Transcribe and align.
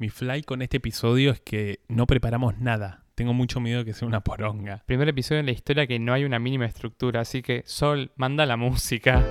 Mi 0.00 0.10
fly 0.10 0.44
con 0.44 0.62
este 0.62 0.76
episodio 0.76 1.32
es 1.32 1.40
que 1.40 1.80
no 1.88 2.06
preparamos 2.06 2.56
nada. 2.58 3.02
Tengo 3.16 3.34
mucho 3.34 3.58
miedo 3.58 3.80
de 3.80 3.84
que 3.84 3.94
sea 3.94 4.06
una 4.06 4.20
poronga. 4.20 4.84
Primer 4.86 5.08
episodio 5.08 5.40
en 5.40 5.46
la 5.46 5.50
historia 5.50 5.88
que 5.88 5.98
no 5.98 6.12
hay 6.12 6.22
una 6.22 6.38
mínima 6.38 6.66
estructura, 6.66 7.22
así 7.22 7.42
que 7.42 7.64
Sol, 7.66 8.12
manda 8.14 8.46
la 8.46 8.56
música. 8.56 9.26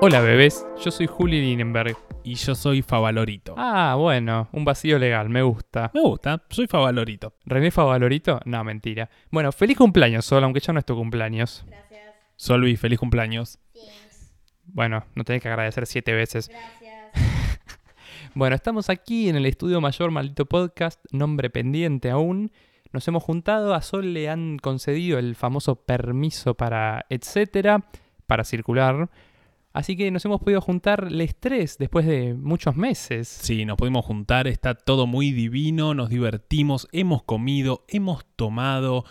Hola 0.00 0.20
bebés, 0.20 0.64
yo 0.84 0.92
soy 0.92 1.08
Juli 1.08 1.40
Linenberg. 1.40 1.96
Y 2.22 2.36
yo 2.36 2.54
soy 2.54 2.80
Favalorito. 2.80 3.54
Ah, 3.58 3.96
bueno, 3.98 4.48
un 4.52 4.64
vacío 4.64 4.98
legal, 4.98 5.28
me 5.28 5.42
gusta. 5.42 5.90
Me 5.92 6.00
gusta, 6.00 6.42
soy 6.48 6.68
Favalorito. 6.68 7.34
¿René 7.44 7.70
Favalorito? 7.72 8.40
No, 8.46 8.62
mentira. 8.62 9.10
Bueno, 9.30 9.50
feliz 9.50 9.76
cumpleaños, 9.76 10.24
Sol, 10.24 10.44
aunque 10.44 10.60
ya 10.60 10.72
no 10.72 10.78
es 10.78 10.86
tu 10.86 10.94
cumpleaños. 10.94 11.64
Gracias. 11.66 11.93
Solvi, 12.36 12.76
feliz 12.76 12.98
cumpleaños. 12.98 13.58
Thanks. 13.72 14.32
Bueno, 14.66 15.04
no 15.14 15.24
tenés 15.24 15.42
que 15.42 15.48
agradecer 15.48 15.86
siete 15.86 16.12
veces. 16.12 16.48
Gracias. 16.48 17.12
Bueno, 18.36 18.56
estamos 18.56 18.90
aquí 18.90 19.28
en 19.28 19.36
el 19.36 19.46
estudio 19.46 19.80
mayor 19.80 20.10
Maldito 20.10 20.46
Podcast, 20.46 21.00
nombre 21.12 21.50
pendiente 21.50 22.10
aún. 22.10 22.50
Nos 22.92 23.06
hemos 23.06 23.22
juntado, 23.22 23.74
a 23.74 23.80
Sol 23.80 24.12
le 24.12 24.28
han 24.28 24.58
concedido 24.58 25.20
el 25.20 25.36
famoso 25.36 25.76
permiso 25.76 26.54
para 26.54 27.06
etcétera, 27.10 27.84
para 28.26 28.42
circular. 28.42 29.08
Así 29.72 29.96
que 29.96 30.10
nos 30.10 30.24
hemos 30.24 30.40
podido 30.40 30.60
juntar 30.60 31.12
les 31.12 31.36
tres 31.38 31.78
después 31.78 32.06
de 32.06 32.34
muchos 32.34 32.74
meses. 32.74 33.28
Sí, 33.28 33.64
nos 33.64 33.76
pudimos 33.76 34.04
juntar, 34.04 34.48
está 34.48 34.74
todo 34.74 35.06
muy 35.06 35.30
divino, 35.30 35.94
nos 35.94 36.08
divertimos, 36.08 36.88
hemos 36.90 37.22
comido, 37.22 37.84
hemos 37.86 38.24
tomado. 38.36 39.04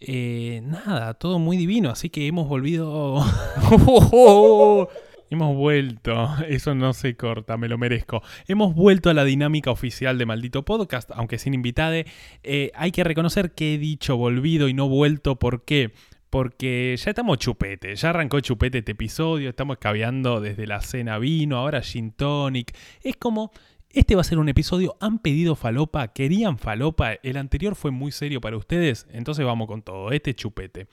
Eh, 0.00 0.60
nada, 0.64 1.14
todo 1.14 1.38
muy 1.38 1.56
divino, 1.56 1.90
así 1.90 2.10
que 2.10 2.26
hemos 2.26 2.48
volvido. 2.48 3.24
Hemos 5.30 5.56
vuelto, 5.56 6.28
eso 6.48 6.74
no 6.74 6.92
se 6.92 7.16
corta, 7.16 7.56
me 7.56 7.66
lo 7.66 7.78
merezco. 7.78 8.22
Hemos 8.46 8.74
vuelto 8.74 9.10
a 9.10 9.14
la 9.14 9.24
dinámica 9.24 9.70
oficial 9.70 10.18
de 10.18 10.26
Maldito 10.26 10.64
Podcast, 10.64 11.10
aunque 11.12 11.38
sin 11.38 11.54
invitade. 11.54 12.06
Eh, 12.42 12.70
hay 12.74 12.92
que 12.92 13.02
reconocer 13.02 13.52
que 13.52 13.74
he 13.74 13.78
dicho 13.78 14.16
volvido 14.16 14.68
y 14.68 14.74
no 14.74 14.88
vuelto, 14.88 15.36
¿por 15.36 15.64
qué? 15.64 15.92
Porque 16.30 16.94
ya 16.96 17.10
estamos 17.10 17.38
chupete, 17.38 17.96
ya 17.96 18.10
arrancó 18.10 18.38
chupete 18.40 18.78
este 18.78 18.92
episodio, 18.92 19.48
estamos 19.48 19.76
escabeando 19.76 20.40
desde 20.40 20.66
la 20.66 20.80
cena 20.82 21.18
vino, 21.18 21.56
ahora 21.56 21.80
gin 21.80 22.12
tonic. 22.12 22.76
Es 23.02 23.16
como, 23.16 23.50
este 23.94 24.14
va 24.14 24.22
a 24.22 24.24
ser 24.24 24.38
un 24.38 24.48
episodio, 24.48 24.96
han 25.00 25.18
pedido 25.18 25.54
falopa, 25.54 26.08
querían 26.08 26.58
falopa, 26.58 27.14
el 27.22 27.36
anterior 27.36 27.74
fue 27.74 27.90
muy 27.90 28.12
serio 28.12 28.40
para 28.40 28.56
ustedes, 28.56 29.06
entonces 29.10 29.44
vamos 29.46 29.68
con 29.68 29.82
todo, 29.82 30.10
este 30.10 30.30
es 30.30 30.36
chupete. 30.36 30.88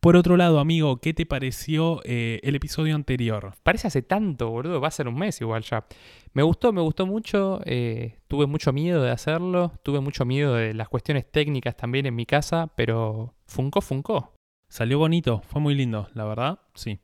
Por 0.00 0.14
otro 0.14 0.36
lado, 0.36 0.60
amigo, 0.60 0.98
¿qué 0.98 1.14
te 1.14 1.26
pareció 1.26 2.00
eh, 2.04 2.38
el 2.44 2.54
episodio 2.54 2.94
anterior? 2.94 3.54
Parece 3.62 3.88
hace 3.88 4.02
tanto, 4.02 4.50
boludo, 4.50 4.80
va 4.80 4.88
a 4.88 4.92
ser 4.92 5.08
un 5.08 5.16
mes 5.16 5.40
igual 5.40 5.62
ya. 5.62 5.86
Me 6.32 6.42
gustó, 6.44 6.72
me 6.72 6.80
gustó 6.80 7.06
mucho, 7.06 7.60
eh, 7.64 8.18
tuve 8.28 8.46
mucho 8.46 8.72
miedo 8.72 9.02
de 9.02 9.10
hacerlo, 9.10 9.72
tuve 9.82 10.00
mucho 10.00 10.24
miedo 10.24 10.54
de 10.54 10.74
las 10.74 10.88
cuestiones 10.88 11.28
técnicas 11.28 11.76
también 11.76 12.06
en 12.06 12.14
mi 12.14 12.24
casa, 12.24 12.72
pero 12.76 13.34
funcó, 13.46 13.80
funcó. 13.80 14.34
Salió 14.68 14.98
bonito, 14.98 15.42
fue 15.48 15.60
muy 15.60 15.74
lindo, 15.74 16.08
la 16.14 16.24
verdad, 16.24 16.60
sí. 16.74 17.00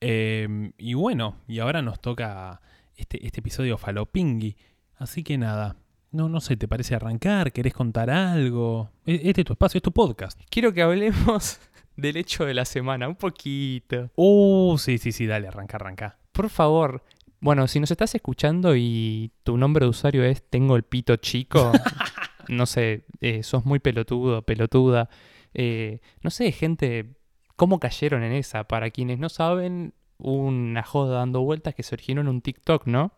Eh, 0.00 0.72
y 0.76 0.94
bueno, 0.94 1.36
y 1.46 1.60
ahora 1.60 1.80
nos 1.80 2.00
toca 2.00 2.60
este, 2.96 3.24
este 3.24 3.40
episodio 3.40 3.78
falopingui. 3.78 4.56
Así 4.96 5.22
que 5.24 5.38
nada, 5.38 5.76
no, 6.10 6.28
no 6.28 6.40
sé, 6.40 6.56
¿te 6.56 6.68
parece 6.68 6.94
arrancar? 6.94 7.52
¿Querés 7.52 7.74
contar 7.74 8.10
algo? 8.10 8.90
E- 9.06 9.20
Este 9.24 9.40
es 9.42 9.46
tu 9.46 9.52
espacio, 9.54 9.78
es 9.78 9.82
tu 9.82 9.92
podcast. 9.92 10.40
Quiero 10.50 10.72
que 10.72 10.82
hablemos 10.82 11.58
del 11.96 12.16
hecho 12.16 12.44
de 12.44 12.54
la 12.54 12.64
semana, 12.64 13.08
un 13.08 13.16
poquito. 13.16 14.10
Uh, 14.16 14.76
sí, 14.78 14.98
sí, 14.98 15.12
sí, 15.12 15.26
dale, 15.26 15.48
arranca, 15.48 15.76
arranca. 15.76 16.18
Por 16.32 16.48
favor, 16.50 17.02
bueno, 17.40 17.66
si 17.66 17.80
nos 17.80 17.90
estás 17.90 18.14
escuchando 18.14 18.76
y 18.76 19.32
tu 19.42 19.56
nombre 19.56 19.84
de 19.86 19.90
usuario 19.90 20.22
es 20.24 20.42
Tengo 20.48 20.76
el 20.76 20.82
pito 20.84 21.16
chico, 21.16 21.72
no 22.48 22.66
sé, 22.66 23.04
eh, 23.20 23.42
sos 23.42 23.64
muy 23.64 23.78
pelotudo, 23.80 24.42
pelotuda. 24.42 25.08
eh, 25.54 26.00
no 26.22 26.30
sé, 26.30 26.52
gente, 26.52 27.16
¿cómo 27.56 27.80
cayeron 27.80 28.22
en 28.22 28.32
esa? 28.32 28.64
Para 28.64 28.90
quienes 28.90 29.18
no 29.18 29.28
saben, 29.28 29.94
una 30.18 30.84
joda 30.84 31.18
dando 31.18 31.40
vueltas 31.42 31.74
que 31.74 31.82
se 31.82 31.94
originó 31.96 32.20
en 32.20 32.28
un 32.28 32.40
TikTok, 32.42 32.86
¿no? 32.86 33.12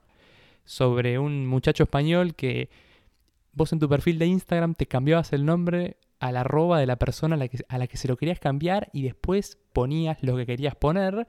Sobre 0.65 1.19
un 1.19 1.47
muchacho 1.47 1.85
español 1.85 2.35
que 2.35 2.71
vos 3.53 3.73
en 3.73 3.79
tu 3.79 3.89
perfil 3.89 4.19
de 4.19 4.27
Instagram 4.27 4.75
te 4.75 4.87
cambiabas 4.87 5.33
el 5.33 5.45
nombre 5.45 5.97
a 6.21 6.33
la 6.33 6.41
arroba 6.41 6.79
de 6.79 6.87
la 6.87 6.97
persona 6.97 7.35
a 7.35 7.39
la, 7.39 7.49
que, 7.49 7.59
a 7.69 7.79
la 7.79 7.87
que 7.87 7.97
se 7.97 8.09
lo 8.09 8.17
querías 8.17 8.41
cambiar 8.41 8.89
y 8.93 9.03
después 9.03 9.59
ponías 9.73 10.23
lo 10.23 10.37
que 10.37 10.47
querías 10.47 10.75
poner 10.75 11.29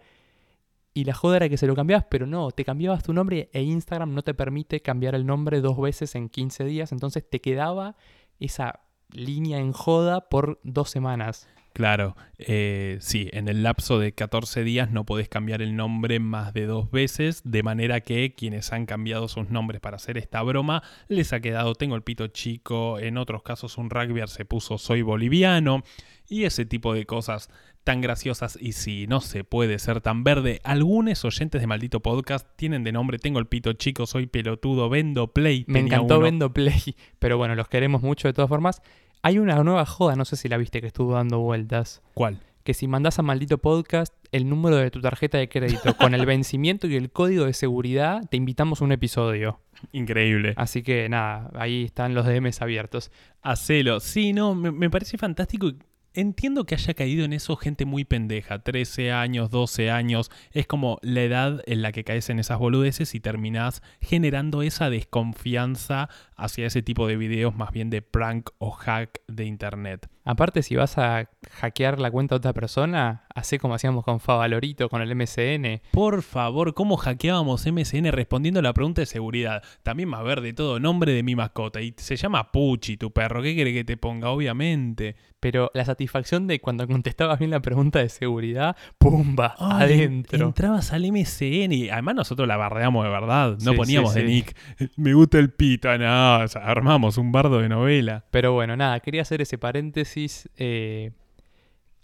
y 0.94 1.04
la 1.04 1.14
joda 1.14 1.36
era 1.36 1.50
que 1.50 1.58
se 1.58 1.68
lo 1.68 1.76
cambiabas, 1.76 2.06
pero 2.10 2.26
no, 2.26 2.52
te 2.52 2.64
cambiabas 2.64 3.04
tu 3.04 3.12
nombre 3.12 3.50
e 3.52 3.62
Instagram 3.62 4.14
no 4.14 4.22
te 4.22 4.34
permite 4.34 4.82
cambiar 4.82 5.14
el 5.14 5.26
nombre 5.26 5.60
dos 5.60 5.78
veces 5.80 6.16
en 6.16 6.30
15 6.30 6.64
días, 6.64 6.94
entonces 6.94 7.30
te 7.30 7.42
quedaba 7.42 7.98
esa 8.40 8.80
línea 9.12 9.60
en 9.60 9.74
joda 9.74 10.30
por 10.30 10.60
dos 10.64 10.90
semanas. 10.90 11.50
Claro, 11.76 12.16
eh, 12.38 13.00
sí, 13.02 13.28
en 13.34 13.50
el 13.50 13.62
lapso 13.62 14.00
de 14.00 14.14
14 14.14 14.64
días 14.64 14.92
no 14.92 15.06
podés 15.06 15.28
cambiar 15.28 15.62
el 15.62 15.76
nombre 15.76 16.22
más 16.22 16.54
de 16.54 16.68
dos 16.68 16.90
veces, 16.90 17.42
de 17.44 17.64
manera 17.64 18.00
que 18.00 18.34
quienes 18.34 18.72
han 18.72 18.86
cambiado 18.86 19.28
sus 19.28 19.50
nombres 19.50 19.82
para 19.82 19.98
hacer 19.98 20.18
esta 20.18 20.42
broma 20.42 20.84
les 21.10 21.34
ha 21.34 21.42
quedado 21.42 21.76
tengo 21.76 21.98
el 21.98 22.02
pito 22.02 22.28
chico, 22.28 22.98
en 22.98 23.18
otros 23.18 23.44
casos 23.44 23.78
un 23.78 23.90
rugbyer 23.90 24.30
se 24.30 24.46
puso 24.46 24.78
soy 24.78 25.02
boliviano 25.02 25.84
y 26.30 26.46
ese 26.46 26.66
tipo 26.66 26.94
de 26.94 27.06
cosas 27.06 27.50
tan 27.84 28.00
graciosas 28.00 28.58
y 28.60 28.72
si 28.72 29.06
no 29.08 29.20
se 29.20 29.44
puede 29.44 29.78
ser 29.78 30.00
tan 30.00 30.24
verde, 30.24 30.62
algunos 30.64 31.26
oyentes 31.26 31.60
de 31.60 31.68
maldito 31.68 32.00
podcast 32.00 32.48
tienen 32.56 32.86
de 32.86 32.94
nombre 32.94 33.20
tengo 33.20 33.40
el 33.40 33.48
pito 33.48 33.74
chico, 33.74 34.06
soy 34.06 34.28
pelotudo, 34.28 34.88
vendo 34.88 35.34
play. 35.34 35.66
Me 35.68 35.82
encantó 35.82 36.16
uno. 36.16 36.24
Vendo 36.24 36.54
Play, 36.54 36.96
pero 37.20 37.38
bueno, 37.38 37.54
los 37.54 37.68
queremos 37.68 38.02
mucho 38.02 38.30
de 38.30 38.34
todas 38.34 38.48
formas. 38.48 38.82
Hay 39.26 39.40
una 39.40 39.56
nueva 39.64 39.88
joda, 39.88 40.16
no 40.16 40.24
sé 40.24 40.36
si 40.36 40.48
la 40.50 40.58
viste 40.58 40.82
que 40.82 40.86
estuvo 40.86 41.14
dando 41.14 41.40
vueltas, 41.40 42.04
¿Cuál? 42.14 42.38
que 42.64 42.76
si 42.76 42.88
mandás 42.88 43.18
a 43.18 43.24
maldito 43.24 43.58
podcast 43.58 44.14
el 44.32 44.48
número 44.48 44.76
de 44.76 44.92
tu 44.92 45.02
tarjeta 45.02 45.40
de 45.40 45.50
crédito 45.50 45.98
con 45.98 46.14
el 46.14 46.26
vencimiento 46.28 46.86
y 46.86 46.96
el 46.96 47.10
código 47.10 47.46
de 47.46 47.54
seguridad, 47.54 48.22
te 48.30 48.38
invitamos 48.38 48.82
a 48.82 48.86
un 48.86 48.92
episodio. 48.92 49.62
Increíble. 49.94 50.54
Así 50.58 50.84
que 50.84 51.10
nada, 51.10 51.50
ahí 51.56 51.86
están 51.86 52.14
los 52.14 52.28
DMs 52.28 52.62
abiertos. 52.62 53.10
Hacelo. 53.42 54.00
Sí, 54.00 54.32
no, 54.32 54.54
me, 54.54 54.72
me 54.72 54.92
parece 54.92 55.18
fantástico. 55.18 55.72
Entiendo 56.18 56.66
que 56.66 56.76
haya 56.76 56.94
caído 56.94 57.26
en 57.26 57.34
eso 57.34 57.58
gente 57.58 57.84
muy 57.84 58.06
pendeja, 58.06 58.60
13 58.60 59.12
años, 59.12 59.52
12 59.52 59.92
años, 59.92 60.32
es 60.54 60.66
como 60.66 60.98
la 61.02 61.24
edad 61.24 61.62
en 61.66 61.82
la 61.82 61.92
que 61.92 62.06
caes 62.06 62.30
en 62.30 62.40
esas 62.40 62.58
boludeces 62.58 63.16
y 63.16 63.20
terminás 63.20 63.84
generando 64.00 64.62
esa 64.62 64.90
desconfianza 64.90 66.08
hacia 66.38 66.68
ese 66.68 66.82
tipo 66.82 67.06
de 67.06 67.18
videos 67.18 67.54
más 67.58 67.74
bien 67.74 67.90
de 67.90 68.02
prank 68.02 68.52
o 68.60 68.72
hack 68.72 69.24
de 69.28 69.44
internet. 69.44 70.10
Aparte, 70.26 70.64
si 70.64 70.76
vas 70.76 70.98
a 70.98 71.30
hackear 71.60 72.00
la 72.00 72.10
cuenta 72.10 72.34
de 72.36 72.38
otra 72.38 72.54
persona, 72.54 73.26
hacé 73.34 73.60
como 73.60 73.76
hacíamos 73.76 74.04
con 74.04 74.20
Favalorito, 74.20 74.90
con 74.90 75.04
el 75.04 75.16
MCN. 75.16 75.82
Por 75.92 76.24
favor, 76.24 76.74
¿cómo 76.74 76.98
hackeábamos 76.98 77.66
MSN 77.72 78.12
respondiendo 78.12 78.60
a 78.60 78.64
la 78.64 78.74
pregunta 78.74 79.02
de 79.02 79.06
seguridad? 79.06 79.62
También 79.84 80.10
más 80.10 80.24
verde 80.24 80.52
todo, 80.54 80.80
nombre 80.80 81.14
de 81.14 81.22
mi 81.22 81.36
mascota 81.36 81.80
y 81.82 81.94
se 81.98 82.16
llama 82.16 82.52
Puchi, 82.52 82.98
tu 82.98 83.12
perro, 83.12 83.44
¿qué 83.44 83.54
quiere 83.54 83.72
que 83.72 83.84
te 83.84 83.98
ponga? 83.98 84.30
Obviamente. 84.32 85.16
Pero 85.40 85.70
la 85.76 85.86
satisfacción 85.86 86.48
de 86.48 86.60
cuando 86.60 86.88
contestabas 86.88 87.38
bien 87.38 87.52
la 87.52 87.60
pregunta 87.62 88.00
de 88.00 88.10
seguridad, 88.10 88.76
¡pumba! 88.98 89.54
Adentro. 89.60 90.48
Entrabas 90.48 90.92
al 90.92 91.04
MCN 91.12 91.72
y 91.72 91.90
además 91.90 92.16
nosotros 92.16 92.48
la 92.48 92.58
bardeamos 92.58 93.04
de 93.04 93.12
verdad. 93.12 93.58
No 93.64 93.72
Sí, 93.74 93.78
poníamos 93.78 94.14
sí, 94.14 94.22
de 94.22 94.26
sí. 94.28 94.34
nick. 94.34 94.58
Me 94.96 95.14
gusta 95.14 95.38
el 95.38 95.52
pito, 95.54 95.96
no. 96.00 96.40
o 96.40 96.48
sea, 96.48 96.64
armamos 96.64 97.20
un 97.20 97.32
bardo 97.32 97.60
de 97.60 97.70
novela. 97.70 98.26
Pero 98.32 98.54
bueno, 98.54 98.76
nada, 98.76 99.00
quería 99.02 99.22
hacer 99.22 99.42
ese 99.42 99.60
paréntesis. 99.60 100.15
Eh, 100.58 101.12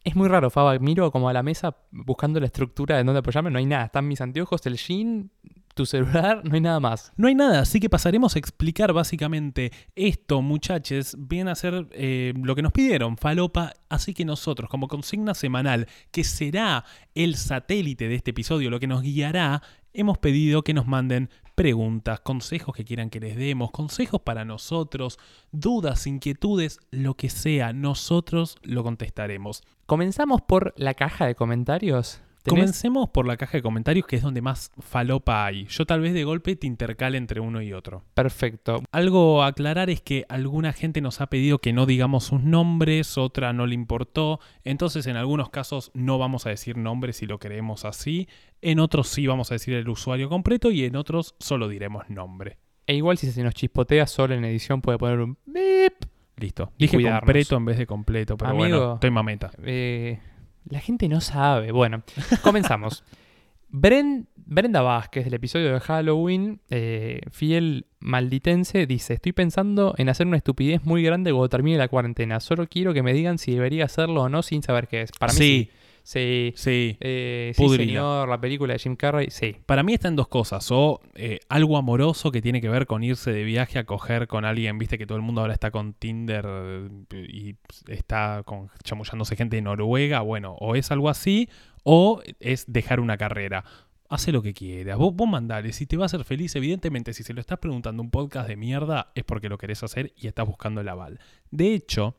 Es 0.03 0.16
muy 0.16 0.27
raro, 0.27 0.49
Faba. 0.49 0.77
Miro 0.79 1.11
como 1.11 1.29
a 1.29 1.33
la 1.33 1.44
mesa 1.44 1.75
buscando 1.91 2.39
la 2.39 2.47
estructura 2.47 2.97
de 2.97 3.03
dónde 3.03 3.19
apoyarme. 3.19 3.51
No 3.51 3.59
hay 3.59 3.66
nada. 3.66 3.85
Están 3.85 4.08
mis 4.08 4.22
anteojos, 4.22 4.66
el 4.66 4.78
jean, 4.78 5.31
tu 5.73 5.85
celular, 5.85 6.41
no 6.43 6.55
hay 6.55 6.61
nada 6.61 6.79
más. 6.79 7.11
No 7.17 7.28
hay 7.28 7.35
nada, 7.35 7.61
así 7.61 7.79
que 7.79 7.90
pasaremos 7.90 8.35
a 8.35 8.40
explicar 8.40 8.93
básicamente 8.93 9.72
esto, 9.96 10.41
muchachos. 10.41 11.16
Viene 11.17 11.52
a 11.52 11.55
ser 11.55 11.87
eh, 11.91 12.34
lo 12.35 12.55
que 12.55 12.61
nos 12.61 12.72
pidieron, 12.72 13.17
falopa. 13.17 13.73
Así 13.90 14.13
que 14.13 14.25
nosotros, 14.25 14.69
como 14.69 14.87
consigna 14.87 15.34
semanal, 15.34 15.87
que 16.11 16.23
será 16.23 16.85
el 17.16 17.35
satélite 17.35 18.08
de 18.08 18.16
este 18.16 18.31
episodio, 18.31 18.69
lo 18.69 18.79
que 18.79 18.87
nos 18.87 19.02
guiará, 19.02 19.61
hemos 19.93 20.17
pedido 20.17 20.63
que 20.63 20.73
nos 20.73 20.87
manden 20.87 21.29
preguntas, 21.61 22.22
consejos 22.22 22.73
que 22.73 22.84
quieran 22.84 23.11
que 23.11 23.19
les 23.19 23.35
demos, 23.35 23.69
consejos 23.69 24.19
para 24.22 24.46
nosotros, 24.46 25.19
dudas, 25.52 26.08
inquietudes, 26.08 26.79
lo 26.90 27.13
que 27.13 27.29
sea, 27.29 27.72
nosotros 27.72 28.58
lo 28.63 28.84
contestaremos. 28.84 29.61
Comenzamos 29.85 30.41
por 30.41 30.73
la 30.75 30.96
caja 30.96 31.28
de 31.28 31.35
comentarios. 31.35 32.19
Comencemos 32.49 33.09
por 33.09 33.28
la 33.28 33.38
caja 33.38 33.58
de 33.58 33.61
comentarios, 33.61 34.05
que 34.05 34.16
es 34.16 34.22
donde 34.22 34.41
más 34.41 34.72
falopa 34.79 35.46
hay. 35.46 35.66
Yo 35.66 35.85
tal 35.85 36.02
vez 36.02 36.14
de 36.14 36.23
golpe 36.23 36.55
te 36.55 36.67
intercale 36.67 37.17
entre 37.17 37.40
uno 37.40 37.61
y 37.61 37.73
otro. 37.73 38.03
Perfecto. 38.14 38.84
Algo 38.91 39.43
a 39.43 39.47
aclarar 39.47 39.90
es 39.90 40.02
que 40.02 40.26
alguna 40.29 40.73
gente 40.73 41.02
nos 41.02 41.22
ha 41.22 41.28
pedido 41.28 41.59
que 41.59 41.73
no 41.73 41.85
digamos 41.85 42.26
sus 42.26 42.41
nombres, 42.41 43.17
otra 43.17 43.53
no 43.53 43.66
le 43.66 43.76
importó. 43.76 44.40
Entonces, 44.64 45.08
en 45.08 45.17
algunos 45.17 45.49
casos 45.49 45.91
no 45.93 46.17
vamos 46.17 46.46
a 46.46 46.49
decir 46.49 46.78
nombres 46.78 47.17
si 47.17 47.26
lo 47.26 47.40
queremos 47.40 47.85
así. 47.85 48.28
En 48.61 48.79
otros 48.79 49.08
sí 49.08 49.28
vamos 49.28 49.52
a 49.52 49.55
decir 49.55 49.73
el 49.76 49.90
usuario 49.90 50.29
completo 50.29 50.72
y 50.72 50.85
en 50.85 50.96
otros 50.96 51.35
solo 51.40 51.67
diremos 51.67 52.09
nombre. 52.09 52.58
E 52.87 52.96
igual 52.96 53.17
si 53.17 53.32
se 53.32 53.44
nos 53.44 53.53
chispotea 53.53 54.08
solo 54.08 54.34
en 54.34 54.44
edición 54.46 54.82
puede 54.82 54.97
poner 54.97 55.20
un 55.20 55.37
beep. 55.46 55.94
Listo. 56.37 56.72
Dije 56.78 56.97
completo 57.02 57.55
en 57.55 57.66
vez 57.66 57.78
de 57.78 57.85
completo, 57.85 58.35
pero 58.35 58.52
Amigo. 58.52 58.64
bueno, 58.64 58.94
estoy 58.96 59.11
mameta. 59.11 59.52
Eh, 59.64 60.20
la 60.69 60.79
gente 60.79 61.08
no 61.09 61.22
sabe. 61.22 61.72
Bueno, 61.72 62.03
comenzamos. 62.43 63.03
Bren- 63.72 64.28
Brenda 64.35 64.81
Vázquez, 64.81 65.23
del 65.25 65.35
episodio 65.35 65.72
de 65.73 65.79
Halloween, 65.79 66.59
eh, 66.69 67.22
fiel 67.31 67.85
malditense, 67.99 68.85
dice: 68.85 69.13
Estoy 69.13 69.31
pensando 69.31 69.96
en 69.97 70.09
hacer 70.09 70.28
una 70.28 70.35
estupidez 70.37 70.84
muy 70.84 71.03
grande 71.03 71.31
cuando 71.31 71.47
termine 71.49 71.78
la 71.78 71.87
cuarentena. 71.87 72.40
Solo 72.41 72.67
quiero 72.67 72.93
que 72.93 73.02
me 73.02 73.13
digan 73.13 73.37
si 73.37 73.53
debería 73.53 73.85
hacerlo 73.85 74.23
o 74.23 74.29
no 74.29 74.41
sin 74.43 74.61
saber 74.61 74.87
qué 74.90 75.03
es. 75.03 75.11
Para 75.11 75.31
mí 75.34 75.40
sí. 75.40 75.69
sí, 75.72 75.78
Sí, 76.03 76.53
sí. 76.55 76.97
eh, 76.99 77.53
sí, 77.55 77.69
señor, 77.69 78.27
la 78.27 78.41
película 78.41 78.73
de 78.73 78.79
Jim 78.79 78.95
Carrey, 78.95 79.29
sí. 79.29 79.55
Para 79.65 79.83
mí 79.83 79.93
está 79.93 80.07
en 80.07 80.15
dos 80.15 80.27
cosas. 80.27 80.69
O 80.71 80.99
eh, 81.15 81.39
algo 81.49 81.77
amoroso 81.77 82.31
que 82.31 82.41
tiene 82.41 82.61
que 82.61 82.69
ver 82.69 82.87
con 82.87 83.03
irse 83.03 83.31
de 83.31 83.43
viaje 83.43 83.79
a 83.79 83.85
coger 83.85 84.27
con 84.27 84.45
alguien. 84.45 84.77
Viste 84.77 84.97
que 84.97 85.05
todo 85.05 85.17
el 85.17 85.21
mundo 85.21 85.41
ahora 85.41 85.53
está 85.53 85.71
con 85.71 85.93
Tinder 85.93 86.45
eh, 86.47 87.27
y 87.29 87.55
está 87.87 88.43
con, 88.45 88.69
chamullándose 88.83 89.35
gente 89.35 89.55
de 89.57 89.61
Noruega. 89.61 90.21
Bueno, 90.21 90.55
o 90.59 90.75
es 90.75 90.91
algo 90.91 91.09
así, 91.09 91.49
o 91.83 92.21
es 92.39 92.65
dejar 92.67 92.99
una 92.99 93.17
carrera. 93.17 93.63
Hace 94.09 94.33
lo 94.33 94.41
que 94.41 94.53
quieras. 94.53 94.97
Vos, 94.97 95.15
vos 95.15 95.29
mandale. 95.29 95.71
Si 95.71 95.85
te 95.85 95.95
va 95.95 96.03
a 96.03 96.07
hacer 96.07 96.25
feliz, 96.25 96.53
evidentemente, 96.55 97.13
si 97.13 97.23
se 97.23 97.33
lo 97.33 97.39
estás 97.39 97.59
preguntando 97.59 98.03
un 98.03 98.11
podcast 98.11 98.49
de 98.49 98.57
mierda, 98.57 99.11
es 99.15 99.23
porque 99.23 99.47
lo 99.47 99.57
querés 99.57 99.83
hacer 99.83 100.11
y 100.17 100.27
estás 100.27 100.45
buscando 100.45 100.81
el 100.81 100.89
aval. 100.89 101.19
De 101.49 101.73
hecho, 101.73 102.17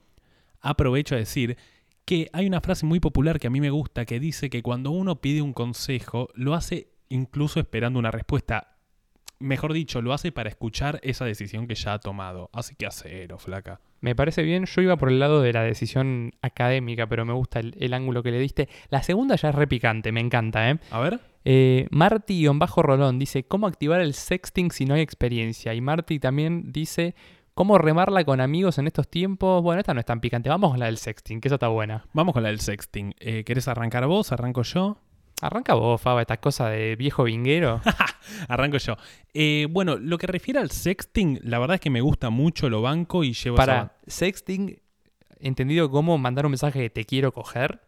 aprovecho 0.63 1.17
a 1.17 1.19
decir 1.19 1.59
que 2.05 2.29
hay 2.33 2.47
una 2.47 2.61
frase 2.61 2.87
muy 2.87 3.01
popular 3.01 3.39
que 3.39 3.47
a 3.47 3.51
mí 3.51 3.61
me 3.61 3.71
gusta 3.71 4.05
que 4.05 4.21
dice 4.21 4.51
que 4.51 4.63
cuando 4.63 4.91
uno 4.91 5.21
pide 5.21 5.43
un 5.43 5.53
consejo, 5.53 6.29
lo 6.35 6.55
hace 6.55 6.89
incluso 7.09 7.61
esperando 7.61 7.99
una 7.99 8.11
respuesta. 8.11 8.77
Mejor 9.39 9.73
dicho, 9.73 10.01
lo 10.03 10.13
hace 10.13 10.31
para 10.31 10.49
escuchar 10.49 11.01
esa 11.03 11.25
decisión 11.25 11.67
que 11.67 11.75
ya 11.75 11.95
ha 11.95 11.99
tomado. 11.99 12.49
Así 12.53 12.77
que 12.77 12.87
acero, 12.87 13.39
flaca. 13.39 13.81
Me 14.01 14.15
parece 14.15 14.43
bien. 14.43 14.67
Yo 14.67 14.83
iba 14.83 14.97
por 14.97 15.11
el 15.11 15.19
lado 15.19 15.43
de 15.43 15.53
la 15.53 15.63
decisión 15.63 16.33
académica, 16.43 17.09
pero 17.09 17.25
me 17.25 17.33
gusta 17.33 17.59
el, 17.59 17.75
el 17.79 17.93
ángulo 17.93 18.23
que 18.23 18.31
le 18.31 18.39
diste. 18.39 18.69
La 18.89 19.03
segunda 19.03 19.35
ya 19.37 19.49
es 19.49 19.55
repicante, 19.55 20.13
me 20.13 20.21
encanta, 20.21 20.71
¿eh? 20.71 20.79
A 20.91 21.01
ver. 21.01 21.21
Eh, 21.45 21.89
Marty-Rolón 21.91 23.19
dice, 23.19 23.45
¿cómo 23.45 23.67
activar 23.67 24.01
el 24.01 24.15
sexting 24.15 24.71
si 24.71 24.87
no 24.87 24.95
hay 24.95 25.01
experiencia? 25.01 25.75
Y 25.75 25.81
Marty 25.81 26.21
también 26.21 26.73
dice, 26.73 27.15
¿cómo 27.55 27.79
remarla 27.79 28.25
con 28.25 28.41
amigos 28.41 28.79
en 28.79 28.87
estos 28.87 29.09
tiempos? 29.09 29.63
Bueno, 29.63 29.81
esta 29.81 29.95
no 29.95 30.01
es 30.01 30.07
tan 30.07 30.21
picante, 30.21 30.49
vamos 30.49 30.71
con 30.71 30.81
la 30.81 30.87
del 30.87 30.99
sexting, 30.99 31.41
que 31.41 31.49
esa 31.49 31.57
está 31.57 31.69
buena. 31.69 32.05
Vamos 32.13 32.33
con 32.35 32.43
la 32.43 32.49
del 32.51 32.61
sexting. 32.61 33.15
Eh, 33.19 33.45
¿Querés 33.45 33.69
arrancar 33.69 34.07
vos? 34.07 34.33
¿Arranco 34.33 34.63
yo? 34.63 34.99
Arranca 35.41 35.75
vos, 35.75 36.01
Faba, 36.01 36.21
esta 36.21 36.37
cosa 36.39 36.69
de 36.69 36.95
viejo 36.97 37.25
vinguero. 37.25 37.81
Arranco 38.49 38.77
yo. 38.79 38.97
Eh, 39.35 39.67
bueno, 39.71 39.97
lo 39.97 40.17
que 40.19 40.27
refiere 40.29 40.61
al 40.61 40.71
sexting, 40.71 41.41
la 41.43 41.59
verdad 41.59 41.75
es 41.75 41.81
que 41.81 41.91
me 41.91 42.01
gusta 42.01 42.31
mucho, 42.31 42.71
lo 42.71 42.81
banco 42.83 43.25
y 43.25 43.33
llevo 43.33 43.57
esa- 43.57 43.67
Para, 43.67 43.97
sexting, 44.07 44.81
entendido 45.41 45.91
como 45.91 46.17
mandar 46.19 46.47
un 46.47 46.53
mensaje 46.53 46.79
de 46.81 46.91
te 46.91 47.05
quiero 47.05 47.33
coger. 47.33 47.81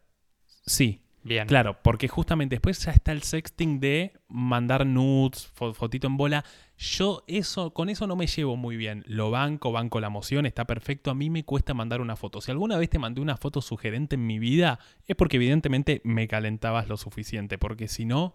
Sí, 0.67 1.01
Bien. 1.27 1.47
Claro, 1.49 1.79
porque 1.83 2.07
justamente 2.07 2.57
después 2.57 2.85
ya 2.85 2.91
está 2.93 3.11
el 3.13 3.23
sexting 3.23 3.81
de 3.81 4.13
mandar 4.29 4.85
nudes, 4.85 5.51
fo- 5.59 5.73
fotito 5.73 6.07
en 6.07 6.19
bola. 6.19 6.45
Yo 6.77 7.23
eso, 7.29 7.73
con 7.73 7.89
eso 7.89 8.07
no 8.07 8.17
me 8.17 8.27
llevo 8.27 8.57
muy 8.57 8.77
bien. 8.77 9.05
Lo 9.07 9.31
banco, 9.31 9.71
banco 9.71 10.01
la 10.01 10.09
emoción, 10.09 10.45
está 10.45 10.65
perfecto. 10.65 11.11
A 11.11 11.15
mí 11.15 11.31
me 11.31 11.45
cuesta 11.45 11.73
mandar 11.73 12.01
una 12.01 12.17
foto. 12.17 12.41
Si 12.41 12.51
alguna 12.51 12.77
vez 12.77 12.91
te 12.91 12.99
mandé 12.99 13.21
una 13.21 13.37
foto 13.37 13.61
sugerente 13.61 14.17
en 14.17 14.27
mi 14.27 14.39
vida, 14.39 14.81
es 15.07 15.15
porque 15.15 15.37
evidentemente 15.37 16.01
me 16.05 16.27
calentabas 16.27 16.89
lo 16.89 16.97
suficiente. 16.97 17.59
Porque 17.59 17.87
si 17.87 18.05
no, 18.05 18.35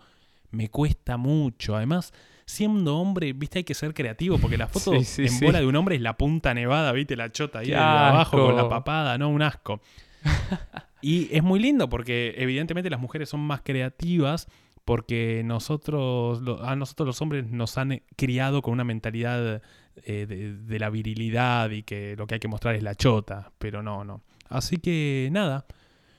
me 0.51 0.69
cuesta 0.69 1.18
mucho. 1.18 1.75
Además, 1.75 2.13
siendo 2.45 2.97
hombre, 2.97 3.33
viste, 3.33 3.59
hay 3.59 3.63
que 3.65 3.74
ser 3.74 3.94
creativo. 3.94 4.38
Porque 4.38 4.57
la 4.57 4.68
foto 4.68 4.92
Sí, 5.00 5.03
sí, 5.03 5.21
en 5.24 5.30
sí. 5.31 5.45
bola 5.45 5.59
de 5.59 5.68
un 5.68 5.75
hombre 5.75 5.95
es 5.95 6.01
la 6.01 6.15
punta 6.18 6.53
nevada, 6.53 6.94
viste, 6.94 7.18
la 7.18 7.31
chota 7.31 7.59
ahí 7.59 7.68
de 7.68 7.75
abajo 7.75 8.38
con 8.38 8.56
la 8.56 8.69
papada, 8.69 9.18
¿no? 9.18 9.30
Un 9.30 9.42
asco. 9.42 9.81
Y 11.01 11.33
es 11.33 11.44
muy 11.44 11.59
lindo 11.59 11.88
porque 11.88 12.35
evidentemente 12.38 12.89
las 12.89 13.00
mujeres 13.00 13.30
son 13.30 13.39
más 13.39 13.62
creativas 13.62 14.47
porque 14.86 15.42
nosotros, 15.46 16.42
a 16.64 16.76
nosotros 16.76 17.08
los 17.08 17.22
hombres 17.22 17.48
nos 17.48 17.78
han 17.78 17.92
eh, 17.94 18.04
criado 18.16 18.62
con 18.62 18.74
una 18.74 18.84
mentalidad 18.84 19.62
eh, 20.04 20.26
de, 20.28 20.54
de 20.56 20.80
la 20.80 20.90
virilidad 20.90 21.70
y 21.72 21.84
que 21.84 22.16
lo 22.18 22.26
que 22.28 22.36
hay 22.36 22.40
que 22.40 22.48
mostrar 22.48 22.76
es 22.76 22.84
la 22.84 22.96
chota, 22.96 23.52
pero 23.58 23.84
no, 23.84 24.04
no. 24.04 24.22
Así 24.48 24.78
que 24.78 25.30
nada, 25.31 25.66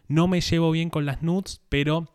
no 0.08 0.28
me 0.28 0.40
llevo 0.40 0.70
bien 0.70 0.90
con 0.90 1.04
las 1.06 1.22
nudes, 1.22 1.60
pero 1.68 2.08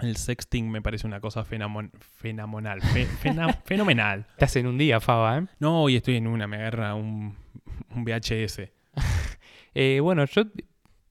el 0.00 0.16
sexting 0.16 0.70
me 0.70 0.80
parece 0.80 1.06
una 1.06 1.20
cosa 1.20 1.44
fenamon- 1.44 1.90
fenomenal, 2.00 2.80
fe- 2.80 3.06
fenomenal. 3.64 4.26
Te 4.38 4.46
hacen 4.46 4.66
un 4.66 4.78
día, 4.78 5.00
Faba, 5.00 5.38
¿eh? 5.38 5.46
No, 5.58 5.82
hoy 5.82 5.96
estoy 5.96 6.16
en 6.16 6.26
una, 6.26 6.46
me 6.46 6.56
agarra 6.56 6.94
un, 6.94 7.36
un 7.94 8.04
VHS. 8.04 8.62
Eh, 9.72 10.00
bueno, 10.00 10.24
yo 10.24 10.42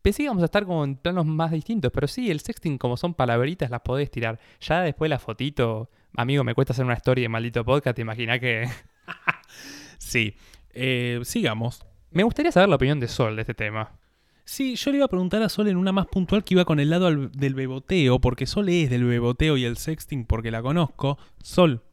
pensé 0.02 0.18
que 0.18 0.24
íbamos 0.24 0.42
a 0.44 0.46
estar 0.46 0.66
como 0.66 0.84
en 0.84 0.96
planos 0.96 1.26
más 1.26 1.52
distintos, 1.52 1.92
pero 1.94 2.08
sí, 2.08 2.30
el 2.32 2.40
sexting, 2.40 2.78
como 2.78 2.98
son 2.98 3.14
palabritas, 3.14 3.70
las 3.70 3.82
podés 3.82 4.10
tirar. 4.12 4.40
Ya 4.62 4.82
después 4.82 5.10
la 5.10 5.20
fotito, 5.20 5.90
amigo, 6.16 6.44
me 6.44 6.54
cuesta 6.56 6.74
hacer 6.74 6.86
una 6.86 6.94
story 6.96 7.22
de 7.24 7.30
maldito 7.30 7.64
podcast, 7.66 7.96
te 7.96 8.02
imaginas 8.02 8.40
que. 8.40 8.68
Sí, 9.98 10.36
Eh, 10.74 11.20
sigamos. 11.24 11.84
me 12.12 12.24
gustaría 12.24 12.52
saber 12.52 12.70
la 12.70 12.76
opinión 12.76 13.00
de 13.00 13.08
Sol 13.08 13.36
de 13.36 13.42
este 13.42 13.54
tema. 13.54 13.92
Sí, 14.46 14.76
yo 14.76 14.90
le 14.92 14.98
iba 14.98 15.06
a 15.06 15.10
preguntar 15.10 15.44
a 15.44 15.50
Sol 15.50 15.68
en 15.68 15.78
una 15.78 15.92
más 15.92 16.08
puntual 16.08 16.44
que 16.44 16.56
iba 16.56 16.66
con 16.66 16.80
el 16.80 16.90
lado 16.90 17.06
al- 17.08 17.32
del 17.32 17.54
beboteo, 17.54 18.20
porque 18.20 18.46
Sol 18.48 18.70
es 18.70 18.90
del 18.90 19.04
beboteo 19.04 19.58
y 19.58 19.66
el 19.66 19.78
sexting 19.78 20.26
porque 20.26 20.50
la 20.52 20.62
conozco. 20.62 21.18
Sol, 21.44 21.84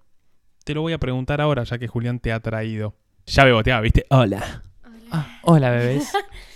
te 0.65 0.73
lo 0.75 0.81
voy 0.83 0.93
a 0.95 0.99
preguntar 0.99 1.41
ahora 1.43 1.65
ya 1.65 1.79
que 1.79 1.89
Julián 1.89 2.19
te 2.21 2.33
ha 2.33 2.41
traído. 2.41 2.95
Ya 3.27 3.45
beboteaba, 3.45 3.81
¿viste? 3.83 4.07
Hola. 4.09 4.63
Ah, 5.11 5.39
hola, 5.43 5.71
bebés. 5.71 6.11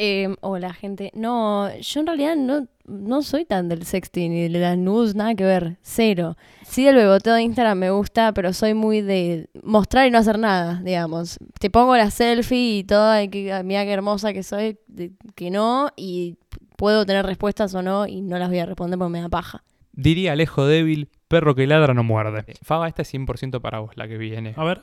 Eh, 0.00 0.28
hola, 0.42 0.72
gente. 0.72 1.10
No, 1.14 1.68
yo 1.76 2.00
en 2.00 2.06
realidad 2.06 2.36
no, 2.36 2.68
no 2.86 3.22
soy 3.22 3.44
tan 3.44 3.68
del 3.68 3.84
sexting 3.84 4.30
ni 4.32 4.48
de 4.48 4.58
las 4.60 4.78
nudes, 4.78 5.16
nada 5.16 5.34
que 5.34 5.42
ver. 5.44 5.76
Cero. 5.82 6.36
Sí, 6.64 6.86
el 6.86 6.94
beboteo 6.94 7.34
de 7.34 7.42
Instagram 7.42 7.78
me 7.78 7.90
gusta, 7.90 8.32
pero 8.32 8.52
soy 8.52 8.74
muy 8.74 9.00
de 9.00 9.48
mostrar 9.64 10.06
y 10.06 10.10
no 10.12 10.18
hacer 10.18 10.38
nada, 10.38 10.80
digamos. 10.84 11.38
Te 11.58 11.68
pongo 11.68 11.96
la 11.96 12.10
selfie 12.12 12.78
y 12.78 12.84
todo, 12.84 13.20
y 13.20 13.28
que, 13.28 13.60
mira 13.64 13.84
qué 13.84 13.90
hermosa 13.92 14.32
que 14.32 14.44
soy, 14.44 14.78
de- 14.86 15.10
que 15.34 15.50
no, 15.50 15.88
y 15.96 16.36
puedo 16.76 17.04
tener 17.04 17.26
respuestas 17.26 17.74
o 17.74 17.82
no, 17.82 18.06
y 18.06 18.20
no 18.20 18.38
las 18.38 18.50
voy 18.50 18.60
a 18.60 18.66
responder 18.66 18.98
porque 19.00 19.10
me 19.12 19.20
da 19.20 19.28
paja. 19.28 19.64
Diría 19.92 20.30
Alejo 20.32 20.64
débil, 20.64 21.08
perro 21.26 21.56
que 21.56 21.66
ladra 21.66 21.92
no 21.92 22.04
muerde. 22.04 22.44
Faba, 22.62 22.86
esta 22.86 23.02
es 23.02 23.12
100% 23.12 23.60
para 23.60 23.80
vos, 23.80 23.96
la 23.96 24.06
que 24.06 24.16
viene. 24.16 24.54
A 24.56 24.62
ver. 24.62 24.82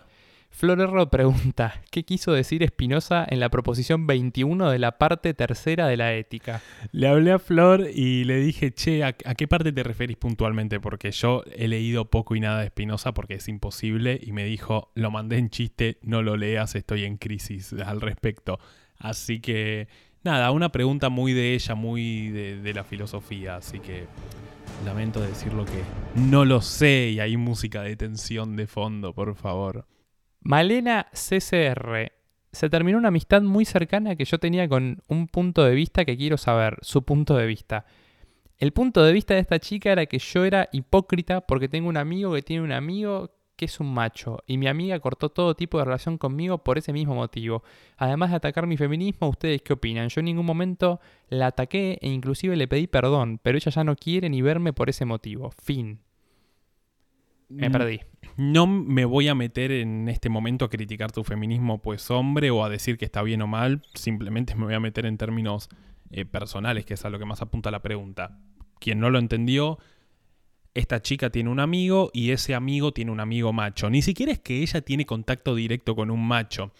Florerro 0.56 1.10
pregunta, 1.10 1.82
¿qué 1.92 2.04
quiso 2.06 2.32
decir 2.32 2.64
Espinosa 2.64 3.28
en 3.30 3.42
la 3.42 3.50
proposición 3.50 4.08
21 4.08 4.72
de 4.72 4.80
la 4.80 4.98
parte 4.98 5.34
tercera 5.34 5.86
de 5.88 5.98
la 5.98 6.14
ética? 6.14 6.62
Le 6.94 7.10
hablé 7.10 7.34
a 7.34 7.40
Flor 7.40 7.90
y 7.94 8.24
le 8.24 8.38
dije, 8.38 8.74
che, 8.74 9.04
¿a, 9.04 9.12
qué 9.12 9.50
parte 9.50 9.74
te 9.74 9.84
referís 9.84 10.16
puntualmente? 10.16 10.80
Porque 10.80 11.12
yo 11.12 11.44
he 11.54 11.68
leído 11.68 12.10
poco 12.10 12.38
y 12.38 12.40
nada 12.40 12.62
de 12.62 12.68
Espinosa 12.68 13.14
porque 13.14 13.34
es 13.34 13.50
imposible 13.50 14.18
y 14.24 14.32
me 14.32 14.46
dijo, 14.46 14.94
lo 14.96 15.12
mandé 15.12 15.40
en 15.40 15.50
chiste, 15.50 15.98
no 16.04 16.22
lo 16.22 16.38
leas, 16.38 16.76
estoy 16.76 17.04
en 17.04 17.18
crisis 17.18 17.74
al 17.74 18.00
respecto. 18.00 18.58
Así 18.98 19.42
que, 19.42 19.90
nada, 20.24 20.52
una 20.52 20.72
pregunta 20.72 21.10
muy 21.10 21.34
de 21.34 21.54
ella, 21.54 21.76
muy 21.76 22.30
de 22.30 22.74
la 22.74 22.86
filosofía, 22.86 23.58
así 23.58 23.82
que 23.82 24.06
lamento 24.86 25.20
decirlo 25.20 25.66
que 25.66 25.84
no 26.16 26.46
lo 26.46 26.62
sé 26.62 27.10
y 27.10 27.20
hay 27.20 27.36
música 27.36 27.82
de 27.84 27.98
tensión 27.98 28.56
de 28.56 28.68
fondo, 28.68 29.14
por 29.14 29.36
favor. 29.36 29.86
Malena 30.46 31.08
CCR. 31.12 32.12
Se 32.52 32.70
terminó 32.70 33.00
una 33.00 33.08
amistad 33.08 33.42
muy 33.42 33.66
cercana 33.66 34.16
que 34.16 34.26
yo 34.26 34.38
tenía 34.38 34.70
con 34.70 35.02
un 35.08 35.26
punto 35.28 35.64
de 35.64 35.74
vista 35.74 36.06
que 36.06 36.16
quiero 36.16 36.38
saber, 36.38 36.78
su 36.84 37.04
punto 37.04 37.36
de 37.36 37.48
vista. 37.48 37.88
El 38.60 38.72
punto 38.72 39.04
de 39.04 39.12
vista 39.12 39.34
de 39.34 39.40
esta 39.40 39.58
chica 39.58 39.92
era 39.92 40.06
que 40.06 40.20
yo 40.20 40.46
era 40.46 40.70
hipócrita 40.72 41.42
porque 41.42 41.68
tengo 41.68 41.90
un 41.90 41.98
amigo 41.98 42.32
que 42.32 42.44
tiene 42.44 42.62
un 42.62 42.74
amigo 42.74 43.32
que 43.56 43.66
es 43.66 43.80
un 43.80 43.92
macho 43.92 44.44
y 44.46 44.60
mi 44.60 44.68
amiga 44.68 45.00
cortó 45.00 45.30
todo 45.30 45.56
tipo 45.56 45.80
de 45.80 45.86
relación 45.86 46.20
conmigo 46.20 46.60
por 46.60 46.78
ese 46.78 46.94
mismo 46.94 47.16
motivo. 47.16 47.64
Además 47.98 48.30
de 48.30 48.36
atacar 48.36 48.68
mi 48.68 48.78
feminismo, 48.78 49.30
¿ustedes 49.30 49.64
qué 49.64 49.74
opinan? 49.74 50.10
Yo 50.10 50.20
en 50.20 50.26
ningún 50.26 50.46
momento 50.46 51.00
la 51.28 51.48
ataqué 51.48 51.98
e 52.04 52.10
inclusive 52.10 52.56
le 52.56 52.68
pedí 52.68 52.86
perdón, 52.86 53.40
pero 53.42 53.58
ella 53.58 53.72
ya 53.72 53.84
no 53.84 53.96
quiere 53.96 54.30
ni 54.30 54.44
verme 54.44 54.74
por 54.74 54.92
ese 54.92 55.06
motivo. 55.06 55.50
Fin. 55.60 56.02
Me 57.50 57.70
perdí. 57.70 58.02
No 58.38 58.68
me 58.68 59.06
voy 59.06 59.28
a 59.28 59.36
meter 59.36 59.72
en 59.72 60.10
este 60.10 60.30
momento 60.30 60.66
a 60.66 60.70
criticar 60.70 61.12
tu 61.12 61.24
feminismo, 61.24 61.82
pues 61.82 62.10
hombre, 62.12 62.52
o 62.52 62.64
a 62.64 62.70
decir 62.70 62.98
que 62.98 63.06
está 63.06 63.22
bien 63.22 63.42
o 63.42 63.48
mal. 63.48 63.82
Simplemente 63.94 64.56
me 64.56 64.66
voy 64.66 64.74
a 64.74 64.80
meter 64.80 65.06
en 65.06 65.18
términos 65.18 65.70
eh, 66.12 66.26
personales, 66.26 66.86
que 66.86 66.96
es 66.96 67.06
a 67.06 67.10
lo 67.10 67.20
que 67.20 67.26
más 67.26 67.42
apunta 67.42 67.72
la 67.72 67.82
pregunta. 67.82 68.40
Quien 68.80 69.00
no 69.00 69.10
lo 69.10 69.20
entendió, 69.20 69.80
esta 70.74 71.02
chica 71.02 71.30
tiene 71.30 71.50
un 71.50 71.60
amigo 71.62 72.12
y 72.14 72.32
ese 72.32 72.54
amigo 72.54 72.92
tiene 72.92 73.12
un 73.12 73.22
amigo 73.22 73.54
macho. 73.54 73.90
Ni 73.90 74.02
siquiera 74.02 74.34
es 74.34 74.40
que 74.40 74.62
ella 74.62 74.82
tiene 74.82 75.06
contacto 75.06 75.56
directo 75.56 75.96
con 75.96 76.12
un 76.12 76.28
macho. 76.28 76.74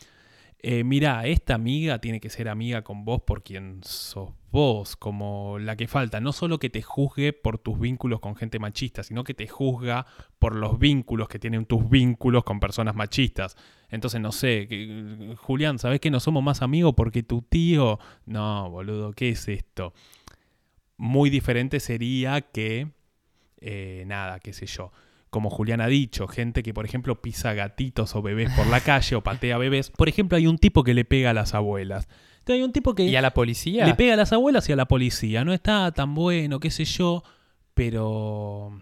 Eh, 0.68 0.84
mira, 0.84 1.28
esta 1.28 1.54
amiga 1.54 2.00
tiene 2.00 2.20
que 2.20 2.32
ser 2.32 2.50
amiga 2.50 2.82
con 2.84 3.06
vos 3.06 3.22
por 3.22 3.44
quien 3.44 3.82
sos 3.84 4.32
vos, 4.52 4.96
como 4.96 5.60
la 5.60 5.76
que 5.76 5.88
falta. 5.88 6.20
No 6.20 6.32
solo 6.32 6.58
que 6.58 6.72
te 6.72 6.82
juzgue 6.82 7.34
por 7.34 7.60
tus 7.60 7.80
vínculos 7.80 8.20
con 8.20 8.36
gente 8.36 8.58
machista, 8.58 9.04
sino 9.04 9.24
que 9.24 9.36
te 9.36 9.48
juzga 9.48 10.08
por 10.40 10.56
los 10.56 10.80
vínculos 10.80 11.28
que 11.28 11.38
tienen 11.38 11.68
tus 11.68 11.88
vínculos 11.88 12.44
con 12.44 12.60
personas 12.60 12.96
machistas. 12.96 13.56
Entonces, 13.90 14.20
no 14.20 14.32
sé, 14.32 15.36
Julián, 15.38 15.78
¿sabés 15.78 16.00
que 16.00 16.10
no 16.10 16.20
somos 16.20 16.42
más 16.42 16.64
amigos 16.64 16.96
porque 16.98 17.22
tu 17.22 17.44
tío... 17.44 18.00
No, 18.26 18.68
boludo, 18.72 19.14
¿qué 19.14 19.30
es 19.30 19.48
esto? 19.48 19.94
Muy 20.98 21.30
diferente 21.30 21.80
sería 21.80 22.42
que... 22.42 22.88
Eh, 23.62 24.04
nada, 24.08 24.40
qué 24.40 24.52
sé 24.52 24.66
yo 24.66 24.92
como 25.36 25.50
Julián 25.50 25.82
ha 25.82 25.88
dicho, 25.88 26.28
gente 26.28 26.64
que 26.64 26.74
por 26.74 26.86
ejemplo 26.86 27.22
pisa 27.22 27.54
gatitos 27.54 28.16
o 28.16 28.22
bebés 28.22 28.50
por 28.56 28.66
la 28.68 28.80
calle 28.80 29.16
o 29.18 29.22
patea 29.22 29.58
bebés. 29.58 29.90
Por 29.92 30.08
ejemplo, 30.08 30.38
hay 30.38 30.48
un 30.48 30.58
tipo 30.58 30.82
que 30.84 30.94
le 30.94 31.04
pega 31.04 31.32
a 31.32 31.34
las 31.34 31.54
abuelas. 31.54 32.08
Entonces, 32.40 32.56
hay 32.56 32.64
un 32.64 32.72
tipo 32.72 32.96
que 32.96 33.04
¿Y 33.04 33.16
a 33.18 33.22
la 33.22 33.34
policía? 33.34 33.86
le 33.86 33.96
pega 33.96 34.14
a 34.14 34.16
las 34.18 34.32
abuelas 34.32 34.70
y 34.70 34.72
a 34.72 34.76
la 34.78 34.86
policía. 34.88 35.44
No 35.44 35.52
está 35.52 35.92
tan 35.92 36.16
bueno, 36.16 36.60
qué 36.62 36.72
sé 36.72 36.86
yo, 36.86 37.22
pero 37.74 38.80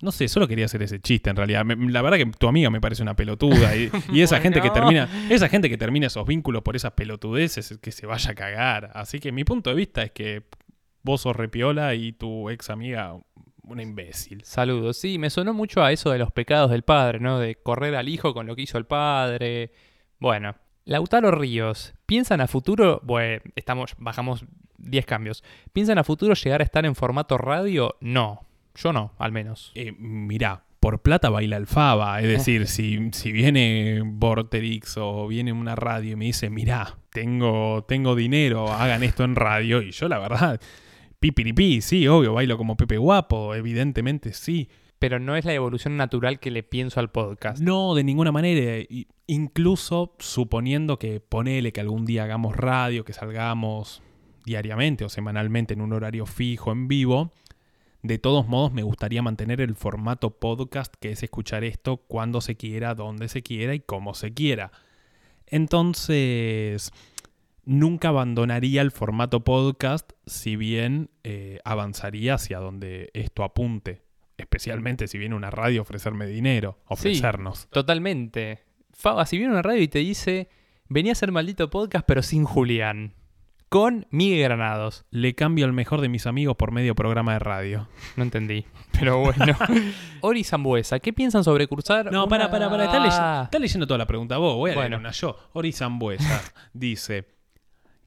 no 0.00 0.12
sé, 0.12 0.28
solo 0.28 0.46
quería 0.46 0.66
hacer 0.66 0.82
ese 0.82 1.00
chiste 1.00 1.30
en 1.30 1.36
realidad. 1.36 1.64
Me- 1.64 1.76
la 1.90 2.02
verdad 2.02 2.18
que 2.18 2.26
tu 2.26 2.46
amiga 2.46 2.68
me 2.68 2.80
parece 2.80 3.02
una 3.02 3.16
pelotuda 3.16 3.74
y, 3.74 3.90
y 4.12 4.20
esa 4.20 4.38
gente 4.42 4.60
que 4.60 4.68
termina, 4.70 5.08
esa 5.30 5.48
gente 5.48 5.70
que 5.70 5.78
termina 5.78 6.08
esos 6.08 6.26
vínculos 6.26 6.62
por 6.62 6.76
esas 6.76 6.92
pelotudeces, 6.92 7.78
que 7.80 7.90
se 7.90 8.06
vaya 8.06 8.32
a 8.32 8.34
cagar. 8.34 8.90
Así 8.94 9.18
que 9.18 9.32
mi 9.32 9.44
punto 9.44 9.70
de 9.70 9.76
vista 9.76 10.02
es 10.02 10.10
que 10.10 10.42
vos 11.02 11.22
sos 11.22 11.34
repiola 11.34 11.94
y 11.94 12.12
tu 12.12 12.50
ex 12.50 12.68
amiga 12.70 13.16
una 13.66 13.82
imbécil. 13.82 14.42
Saludos. 14.44 14.96
Sí, 14.96 15.18
me 15.18 15.30
sonó 15.30 15.54
mucho 15.54 15.82
a 15.82 15.92
eso 15.92 16.10
de 16.10 16.18
los 16.18 16.30
pecados 16.32 16.70
del 16.70 16.82
padre, 16.82 17.20
¿no? 17.20 17.38
De 17.38 17.56
correr 17.56 17.94
al 17.94 18.08
hijo 18.08 18.34
con 18.34 18.46
lo 18.46 18.56
que 18.56 18.62
hizo 18.62 18.78
el 18.78 18.86
padre. 18.86 19.72
Bueno, 20.18 20.54
Lautaro 20.84 21.30
Ríos, 21.30 21.94
¿piensan 22.06 22.40
a 22.40 22.46
futuro? 22.46 23.00
Bueno, 23.04 23.42
estamos, 23.56 23.94
bajamos 23.98 24.44
10 24.78 25.06
cambios. 25.06 25.42
¿Piensan 25.72 25.98
a 25.98 26.04
futuro 26.04 26.34
llegar 26.34 26.60
a 26.60 26.64
estar 26.64 26.84
en 26.84 26.94
formato 26.94 27.38
radio? 27.38 27.96
No, 28.00 28.46
yo 28.74 28.92
no, 28.92 29.14
al 29.18 29.32
menos. 29.32 29.72
Eh, 29.74 29.92
mirá, 29.92 30.64
por 30.80 31.00
plata 31.00 31.30
baila 31.30 31.56
el 31.56 31.66
Faba. 31.66 32.20
Es 32.20 32.28
decir, 32.28 32.66
si, 32.68 33.10
si 33.12 33.32
viene 33.32 34.02
Vorterix 34.04 34.98
o 34.98 35.26
viene 35.26 35.52
una 35.52 35.74
radio 35.74 36.12
y 36.12 36.16
me 36.16 36.26
dice, 36.26 36.50
mirá, 36.50 36.98
tengo, 37.10 37.84
tengo 37.88 38.14
dinero, 38.14 38.70
hagan 38.70 39.02
esto 39.02 39.24
en 39.24 39.36
radio. 39.36 39.80
Y 39.80 39.92
yo 39.92 40.08
la 40.08 40.18
verdad, 40.18 40.60
pipiripi, 41.24 41.80
sí, 41.80 42.06
obvio, 42.06 42.34
bailo 42.34 42.58
como 42.58 42.76
Pepe 42.76 42.98
Guapo, 42.98 43.54
evidentemente 43.54 44.34
sí. 44.34 44.68
Pero 44.98 45.18
no 45.18 45.36
es 45.36 45.46
la 45.46 45.54
evolución 45.54 45.96
natural 45.96 46.38
que 46.38 46.50
le 46.50 46.62
pienso 46.62 47.00
al 47.00 47.10
podcast. 47.10 47.62
No, 47.62 47.94
de 47.94 48.04
ninguna 48.04 48.30
manera. 48.30 48.86
Incluso 49.26 50.14
suponiendo 50.18 50.98
que 50.98 51.20
ponele 51.20 51.72
que 51.72 51.80
algún 51.80 52.04
día 52.04 52.24
hagamos 52.24 52.54
radio, 52.54 53.06
que 53.06 53.14
salgamos 53.14 54.02
diariamente 54.44 55.04
o 55.04 55.08
semanalmente 55.08 55.72
en 55.72 55.80
un 55.80 55.94
horario 55.94 56.26
fijo, 56.26 56.72
en 56.72 56.88
vivo, 56.88 57.32
de 58.02 58.18
todos 58.18 58.46
modos 58.46 58.72
me 58.72 58.82
gustaría 58.82 59.22
mantener 59.22 59.62
el 59.62 59.74
formato 59.76 60.38
podcast, 60.38 60.94
que 61.00 61.12
es 61.12 61.22
escuchar 61.22 61.64
esto 61.64 61.96
cuando 61.96 62.42
se 62.42 62.56
quiera, 62.56 62.94
donde 62.94 63.28
se 63.28 63.42
quiera 63.42 63.74
y 63.74 63.80
como 63.80 64.12
se 64.12 64.34
quiera. 64.34 64.72
Entonces, 65.46 66.92
nunca 67.66 68.08
abandonaría 68.08 68.82
el 68.82 68.90
formato 68.90 69.44
podcast, 69.44 70.12
si 70.26 70.56
bien 70.56 71.10
eh, 71.22 71.60
avanzaría 71.64 72.34
hacia 72.34 72.58
donde 72.58 73.10
esto 73.14 73.44
apunte. 73.44 74.02
Especialmente 74.36 75.06
si 75.06 75.16
viene 75.18 75.34
una 75.36 75.50
radio 75.50 75.80
a 75.80 75.82
ofrecerme 75.82 76.26
dinero, 76.26 76.78
ofrecernos. 76.86 77.68
Totalmente. 77.70 78.64
Faba, 78.92 79.26
si 79.26 79.38
viene 79.38 79.52
una 79.52 79.62
radio 79.62 79.82
y 79.82 79.88
te 79.88 80.00
dice, 80.00 80.48
venía 80.88 81.12
a 81.12 81.16
ser 81.16 81.30
maldito 81.32 81.70
podcast 81.70 82.04
pero 82.06 82.22
sin 82.22 82.44
Julián. 82.44 83.14
Con 83.68 84.06
Miguel 84.10 84.42
Granados. 84.42 85.04
Le 85.10 85.34
cambio 85.34 85.64
al 85.66 85.72
mejor 85.72 86.00
de 86.00 86.08
mis 86.08 86.26
amigos 86.28 86.54
por 86.56 86.70
medio 86.70 86.94
programa 86.94 87.32
de 87.32 87.38
radio. 87.40 87.88
No 88.16 88.22
entendí, 88.22 88.66
pero 88.92 89.18
bueno. 89.18 89.56
Ori 90.20 90.44
Zambuesa, 90.44 91.00
¿qué 91.00 91.12
piensan 91.12 91.42
sobre 91.42 91.66
cursar? 91.66 92.12
No, 92.12 92.28
para, 92.28 92.50
para, 92.52 92.70
para. 92.70 92.84
Está, 92.84 93.58
leyendo, 93.58 93.86
toda 93.88 93.98
la 93.98 94.06
pregunta 94.06 94.36
vos. 94.38 94.54
Voy 94.54 94.70
a 94.70 94.74
leer 94.74 94.84
Bueno. 94.90 94.98
una 94.98 95.10
yo. 95.10 95.36
Ori 95.54 95.72
Zambuesa 95.72 96.40
dice: 96.72 97.33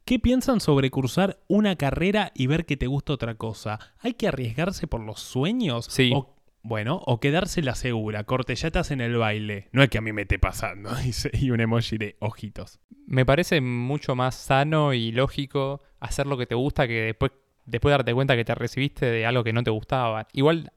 ¿Qué 0.08 0.20
piensan 0.20 0.62
sobre 0.62 0.90
cursar 0.90 1.38
una 1.50 1.76
carrera 1.76 2.32
y 2.34 2.48
ver 2.48 2.66
que 2.66 2.78
te 2.78 2.88
gusta 2.88 3.12
otra 3.12 3.36
cosa? 3.36 3.78
¿Hay 4.00 4.14
que 4.14 4.30
arriesgarse 4.30 4.88
por 4.88 5.02
los 5.02 5.20
sueños? 5.20 5.86
Sí. 5.90 6.14
O, 6.16 6.34
bueno, 6.64 7.02
o 7.06 7.20
quedarse 7.20 7.62
la 7.62 7.76
segura. 7.76 8.24
Corte, 8.24 8.56
ya 8.56 8.68
estás 8.68 8.92
en 8.92 9.02
el 9.02 9.18
baile. 9.18 9.68
No 9.74 9.84
es 9.84 9.90
que 9.90 9.98
a 9.98 10.02
mí 10.02 10.14
me 10.14 10.22
esté 10.22 10.40
pasando. 10.40 10.96
Dice, 11.04 11.30
y 11.34 11.52
un 11.52 11.60
emoji 11.60 11.98
de 11.98 12.16
ojitos. 12.20 12.80
Me 13.06 13.26
parece 13.26 13.60
mucho 13.60 14.16
más 14.16 14.36
sano 14.36 14.94
y 14.94 15.12
lógico 15.12 15.82
hacer 16.00 16.26
lo 16.26 16.38
que 16.38 16.46
te 16.46 16.56
gusta 16.56 16.88
que 16.88 17.02
después, 17.02 17.34
después 17.66 17.92
darte 17.92 18.14
cuenta 18.14 18.38
que 18.38 18.46
te 18.46 18.56
recibiste 18.56 19.08
de 19.08 19.26
algo 19.26 19.44
que 19.44 19.52
no 19.52 19.62
te 19.62 19.72
gustaba. 19.72 20.30
Igual, 20.32 20.72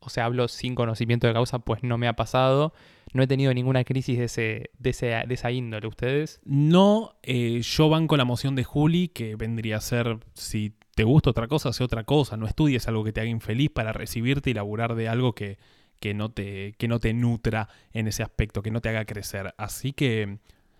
o 0.00 0.08
sea, 0.08 0.24
hablo 0.24 0.48
sin 0.48 0.74
conocimiento 0.74 1.26
de 1.26 1.34
causa, 1.34 1.58
pues 1.58 1.82
no 1.82 1.98
me 1.98 2.08
ha 2.08 2.14
pasado. 2.14 2.72
No 3.12 3.22
he 3.22 3.26
tenido 3.26 3.52
ninguna 3.52 3.84
crisis 3.84 4.18
de, 4.18 4.24
ese, 4.24 4.70
de, 4.78 5.24
de 5.26 5.34
esa 5.34 5.50
índole. 5.50 5.86
¿Ustedes? 5.86 6.40
No, 6.44 7.16
eh, 7.22 7.60
yo 7.62 7.88
banco 7.88 8.16
la 8.16 8.24
moción 8.24 8.56
de 8.56 8.64
Juli, 8.64 9.08
que 9.08 9.36
vendría 9.36 9.76
a 9.76 9.80
ser, 9.80 10.18
si 10.34 10.74
te 10.94 11.04
gusta 11.04 11.30
otra 11.30 11.48
cosa, 11.48 11.70
hace 11.70 11.84
otra 11.84 12.04
cosa. 12.04 12.36
No 12.36 12.46
estudies 12.46 12.88
algo 12.88 13.04
que 13.04 13.12
te 13.12 13.20
haga 13.20 13.28
infeliz 13.28 13.70
para 13.70 13.92
recibirte 13.92 14.50
y 14.50 14.54
laburar 14.54 14.94
de 14.94 15.08
algo 15.08 15.34
que, 15.34 15.58
que, 16.00 16.14
no 16.14 16.30
te, 16.30 16.74
que 16.78 16.88
no 16.88 17.00
te 17.00 17.12
nutra 17.12 17.68
en 17.92 18.08
ese 18.08 18.22
aspecto, 18.22 18.62
que 18.62 18.70
no 18.70 18.80
te 18.80 18.88
haga 18.88 19.04
crecer. 19.04 19.54
Así 19.58 19.92
que, 19.92 20.38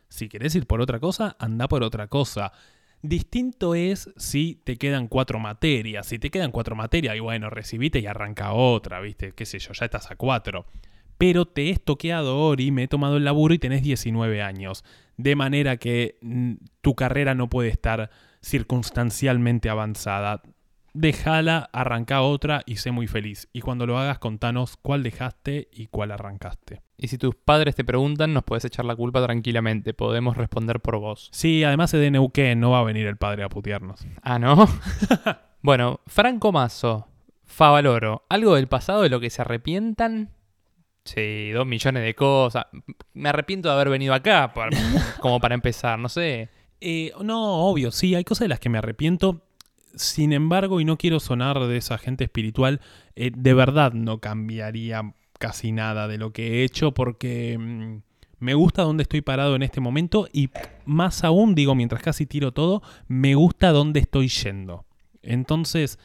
si 0.08 0.28
querés 0.28 0.54
ir 0.54 0.66
por 0.66 0.80
otra 0.80 1.00
cosa, 1.00 1.36
anda 1.38 1.68
por 1.68 1.82
otra 1.82 2.08
cosa. 2.08 2.52
Distinto 3.02 3.74
es 3.74 4.10
si 4.16 4.60
te 4.64 4.76
quedan 4.76 5.08
cuatro 5.08 5.38
materias. 5.38 6.06
Si 6.06 6.18
te 6.18 6.30
quedan 6.30 6.50
cuatro 6.50 6.76
materias, 6.76 7.16
y 7.16 7.20
bueno, 7.20 7.50
recibite 7.50 7.98
y 7.98 8.06
arranca 8.06 8.52
otra, 8.52 9.00
¿viste? 9.00 9.32
Qué 9.32 9.44
sé 9.44 9.58
yo, 9.58 9.72
ya 9.72 9.86
estás 9.86 10.10
a 10.10 10.16
cuatro. 10.16 10.66
Pero 11.22 11.44
te 11.44 11.70
he 11.70 11.76
toqueado, 11.76 12.36
Ori, 12.36 12.72
me 12.72 12.82
he 12.82 12.88
tomado 12.88 13.16
el 13.16 13.24
laburo 13.24 13.54
y 13.54 13.60
tenés 13.60 13.84
19 13.84 14.42
años. 14.42 14.84
De 15.16 15.36
manera 15.36 15.76
que 15.76 16.18
mm, 16.20 16.54
tu 16.80 16.96
carrera 16.96 17.36
no 17.36 17.48
puede 17.48 17.68
estar 17.68 18.10
circunstancialmente 18.40 19.70
avanzada. 19.70 20.42
Déjala, 20.94 21.70
arranca 21.72 22.22
otra 22.22 22.64
y 22.66 22.78
sé 22.78 22.90
muy 22.90 23.06
feliz. 23.06 23.48
Y 23.52 23.60
cuando 23.60 23.86
lo 23.86 23.98
hagas, 23.98 24.18
contanos 24.18 24.76
cuál 24.76 25.04
dejaste 25.04 25.68
y 25.70 25.86
cuál 25.86 26.10
arrancaste. 26.10 26.82
Y 26.96 27.06
si 27.06 27.18
tus 27.18 27.36
padres 27.36 27.76
te 27.76 27.84
preguntan, 27.84 28.34
nos 28.34 28.42
puedes 28.42 28.64
echar 28.64 28.84
la 28.84 28.96
culpa 28.96 29.22
tranquilamente. 29.24 29.94
Podemos 29.94 30.36
responder 30.36 30.80
por 30.80 30.98
vos. 30.98 31.28
Sí, 31.30 31.62
además 31.62 31.92
de 31.92 32.10
Neuquén, 32.10 32.58
no 32.58 32.72
va 32.72 32.80
a 32.80 32.84
venir 32.84 33.06
el 33.06 33.16
padre 33.16 33.44
a 33.44 33.48
putearnos. 33.48 34.04
Ah, 34.22 34.40
¿no? 34.40 34.66
bueno, 35.62 36.00
Franco 36.08 36.50
Mazo, 36.50 37.06
Favaloro, 37.44 38.24
¿algo 38.28 38.56
del 38.56 38.66
pasado 38.66 39.02
de 39.02 39.08
lo 39.08 39.20
que 39.20 39.30
se 39.30 39.42
arrepientan? 39.42 40.30
Sí, 41.04 41.50
dos 41.50 41.66
millones 41.66 42.04
de 42.04 42.14
cosas. 42.14 42.66
Me 43.14 43.28
arrepiento 43.28 43.68
de 43.68 43.74
haber 43.74 43.88
venido 43.90 44.14
acá, 44.14 44.52
por- 44.54 44.70
como 45.20 45.40
para 45.40 45.54
empezar, 45.54 45.98
no 45.98 46.08
sé. 46.08 46.48
Eh, 46.80 47.12
no, 47.22 47.66
obvio, 47.66 47.90
sí, 47.90 48.14
hay 48.14 48.24
cosas 48.24 48.44
de 48.44 48.48
las 48.48 48.60
que 48.60 48.68
me 48.68 48.78
arrepiento. 48.78 49.42
Sin 49.94 50.32
embargo, 50.32 50.80
y 50.80 50.84
no 50.84 50.96
quiero 50.96 51.20
sonar 51.20 51.58
de 51.60 51.76
esa 51.76 51.98
gente 51.98 52.24
espiritual, 52.24 52.80
eh, 53.14 53.30
de 53.36 53.52
verdad 53.54 53.92
no 53.92 54.18
cambiaría 54.20 55.14
casi 55.38 55.70
nada 55.72 56.08
de 56.08 56.18
lo 56.18 56.32
que 56.32 56.60
he 56.60 56.64
hecho 56.64 56.92
porque 56.92 57.58
mm, 57.58 57.96
me 58.38 58.54
gusta 58.54 58.82
dónde 58.82 59.02
estoy 59.02 59.20
parado 59.20 59.54
en 59.54 59.62
este 59.62 59.80
momento 59.80 60.28
y 60.32 60.48
más 60.86 61.24
aún, 61.24 61.54
digo, 61.54 61.74
mientras 61.74 62.02
casi 62.02 62.24
tiro 62.26 62.52
todo, 62.52 62.80
me 63.06 63.34
gusta 63.34 63.70
dónde 63.70 64.00
estoy 64.00 64.28
yendo. 64.28 64.86
Entonces, 65.22 65.98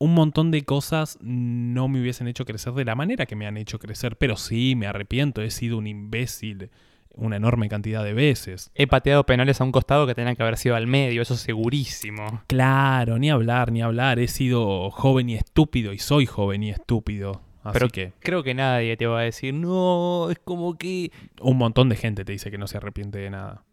un 0.00 0.14
montón 0.14 0.50
de 0.50 0.64
cosas 0.64 1.18
no 1.20 1.86
me 1.86 2.00
hubiesen 2.00 2.26
hecho 2.26 2.46
crecer 2.46 2.72
de 2.72 2.86
la 2.86 2.94
manera 2.94 3.26
que 3.26 3.36
me 3.36 3.46
han 3.46 3.58
hecho 3.58 3.78
crecer, 3.78 4.16
pero 4.16 4.36
sí, 4.36 4.74
me 4.74 4.86
arrepiento, 4.86 5.42
he 5.42 5.50
sido 5.50 5.78
un 5.78 5.86
imbécil 5.86 6.70
una 7.14 7.36
enorme 7.36 7.68
cantidad 7.68 8.02
de 8.02 8.14
veces. 8.14 8.70
He 8.74 8.86
pateado 8.86 9.26
penales 9.26 9.60
a 9.60 9.64
un 9.64 9.72
costado 9.72 10.06
que 10.06 10.14
tenían 10.14 10.36
que 10.36 10.42
haber 10.42 10.56
sido 10.56 10.74
al 10.74 10.86
medio, 10.86 11.20
eso 11.20 11.36
segurísimo. 11.36 12.42
Claro, 12.46 13.18
ni 13.18 13.30
hablar, 13.30 13.72
ni 13.72 13.82
hablar. 13.82 14.18
He 14.18 14.28
sido 14.28 14.90
joven 14.90 15.28
y 15.28 15.34
estúpido 15.34 15.92
y 15.92 15.98
soy 15.98 16.24
joven 16.24 16.62
y 16.62 16.70
estúpido. 16.70 17.42
Así 17.62 17.74
Pero 17.74 17.88
que 17.88 18.12
creo 18.20 18.42
que 18.42 18.54
nadie 18.54 18.96
te 18.96 19.06
va 19.06 19.20
a 19.20 19.22
decir, 19.24 19.52
no, 19.52 20.30
es 20.30 20.38
como 20.38 20.78
que... 20.78 21.12
un 21.42 21.58
montón 21.58 21.90
de 21.90 21.96
gente 21.96 22.24
te 22.24 22.32
dice 22.32 22.50
que 22.50 22.56
no 22.56 22.66
se 22.66 22.78
arrepiente 22.78 23.18
de 23.18 23.28
nada. 23.28 23.64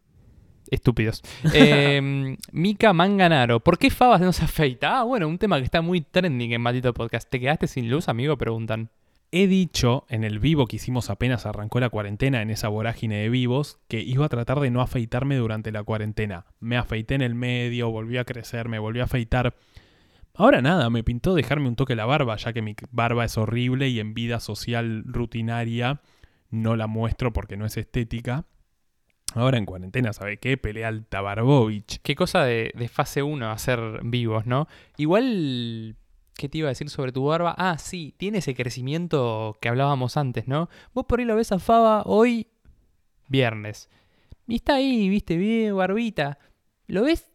Estúpidos. 0.72 1.24
Eh, 1.54 2.38
Mika 2.52 2.94
Manganaro, 2.94 3.60
¿por 3.60 3.78
qué 3.78 3.90
Fabas 3.90 4.22
no 4.22 4.34
se 4.34 4.46
afeita? 4.46 5.00
Ah, 5.00 5.04
bueno, 5.04 5.28
un 5.28 5.38
tema 5.38 5.58
que 5.58 5.66
está 5.66 5.82
muy 5.82 6.02
trending 6.02 6.54
en 6.54 6.62
Maldito 6.62 6.94
Podcast. 6.94 7.30
¿Te 7.30 7.40
quedaste 7.40 7.68
sin 7.68 7.90
luz, 7.90 8.10
amigo? 8.10 8.38
Preguntan. 8.38 8.90
He 9.32 9.48
dicho 9.48 10.06
en 10.08 10.24
el 10.24 10.40
vivo 10.40 10.68
que 10.68 10.78
hicimos 10.78 11.10
apenas 11.10 11.46
arrancó 11.46 11.82
la 11.82 11.90
cuarentena 11.90 12.42
en 12.42 12.50
esa 12.50 12.70
vorágine 12.70 13.18
de 13.18 13.30
vivos 13.30 13.78
que 13.90 14.00
iba 14.00 14.26
a 14.26 14.30
tratar 14.30 14.62
de 14.62 14.72
no 14.72 14.82
afeitarme 14.82 15.36
durante 15.36 15.74
la 15.74 15.84
cuarentena. 15.84 16.46
Me 16.62 16.78
afeité 16.78 17.16
en 17.16 17.22
el 17.22 17.36
medio, 17.36 17.92
volví 17.92 18.18
a 18.18 18.24
crecer, 18.24 18.70
me 18.70 18.80
volví 18.80 19.02
a 19.02 19.04
afeitar. 19.04 19.54
Ahora 20.34 20.62
nada, 20.62 20.90
me 20.90 21.04
pintó 21.04 21.36
dejarme 21.36 21.68
un 21.68 21.76
toque 21.76 21.96
la 21.96 22.06
barba, 22.06 22.38
ya 22.38 22.54
que 22.54 22.62
mi 22.62 22.76
barba 22.92 23.26
es 23.26 23.38
horrible 23.38 23.90
y 23.90 24.00
en 24.00 24.14
vida 24.14 24.40
social 24.40 25.04
rutinaria 25.06 26.00
no 26.50 26.78
la 26.78 26.88
muestro 26.88 27.34
porque 27.34 27.58
no 27.58 27.66
es 27.66 27.76
estética. 27.76 28.46
Ahora 29.34 29.58
en 29.58 29.66
cuarentena, 29.66 30.14
¿sabe 30.14 30.38
qué? 30.38 30.58
Pelea 30.58 30.88
al 30.88 31.06
Tabarbovich. 31.06 32.00
Qué 32.02 32.16
cosa 32.16 32.44
de, 32.44 32.72
de 32.76 32.88
fase 32.88 33.24
1 33.24 33.52
hacer 33.52 33.80
vivos, 34.04 34.46
¿no? 34.46 34.68
Igual, 34.98 35.96
¿qué 36.36 36.50
te 36.50 36.60
iba 36.60 36.70
a 36.70 36.72
decir 36.72 36.90
sobre 36.90 37.12
tu 37.12 37.26
barba? 37.26 37.54
Ah, 37.58 37.78
sí, 37.78 38.14
tiene 38.18 38.40
ese 38.40 38.56
crecimiento 38.56 39.58
que 39.62 39.70
hablábamos 39.70 40.18
antes, 40.18 40.48
¿no? 40.48 40.70
Vos 40.94 41.06
por 41.06 41.20
ahí 41.20 41.26
lo 41.26 41.36
ves 41.36 41.52
a 41.52 41.60
Faba 41.60 42.04
hoy, 42.06 42.48
viernes. 43.28 43.90
Y 44.48 44.56
está 44.56 44.76
ahí, 44.76 45.10
viste, 45.10 45.36
bien, 45.38 45.76
barbita. 45.76 46.40
Lo 46.88 47.04
ves 47.04 47.26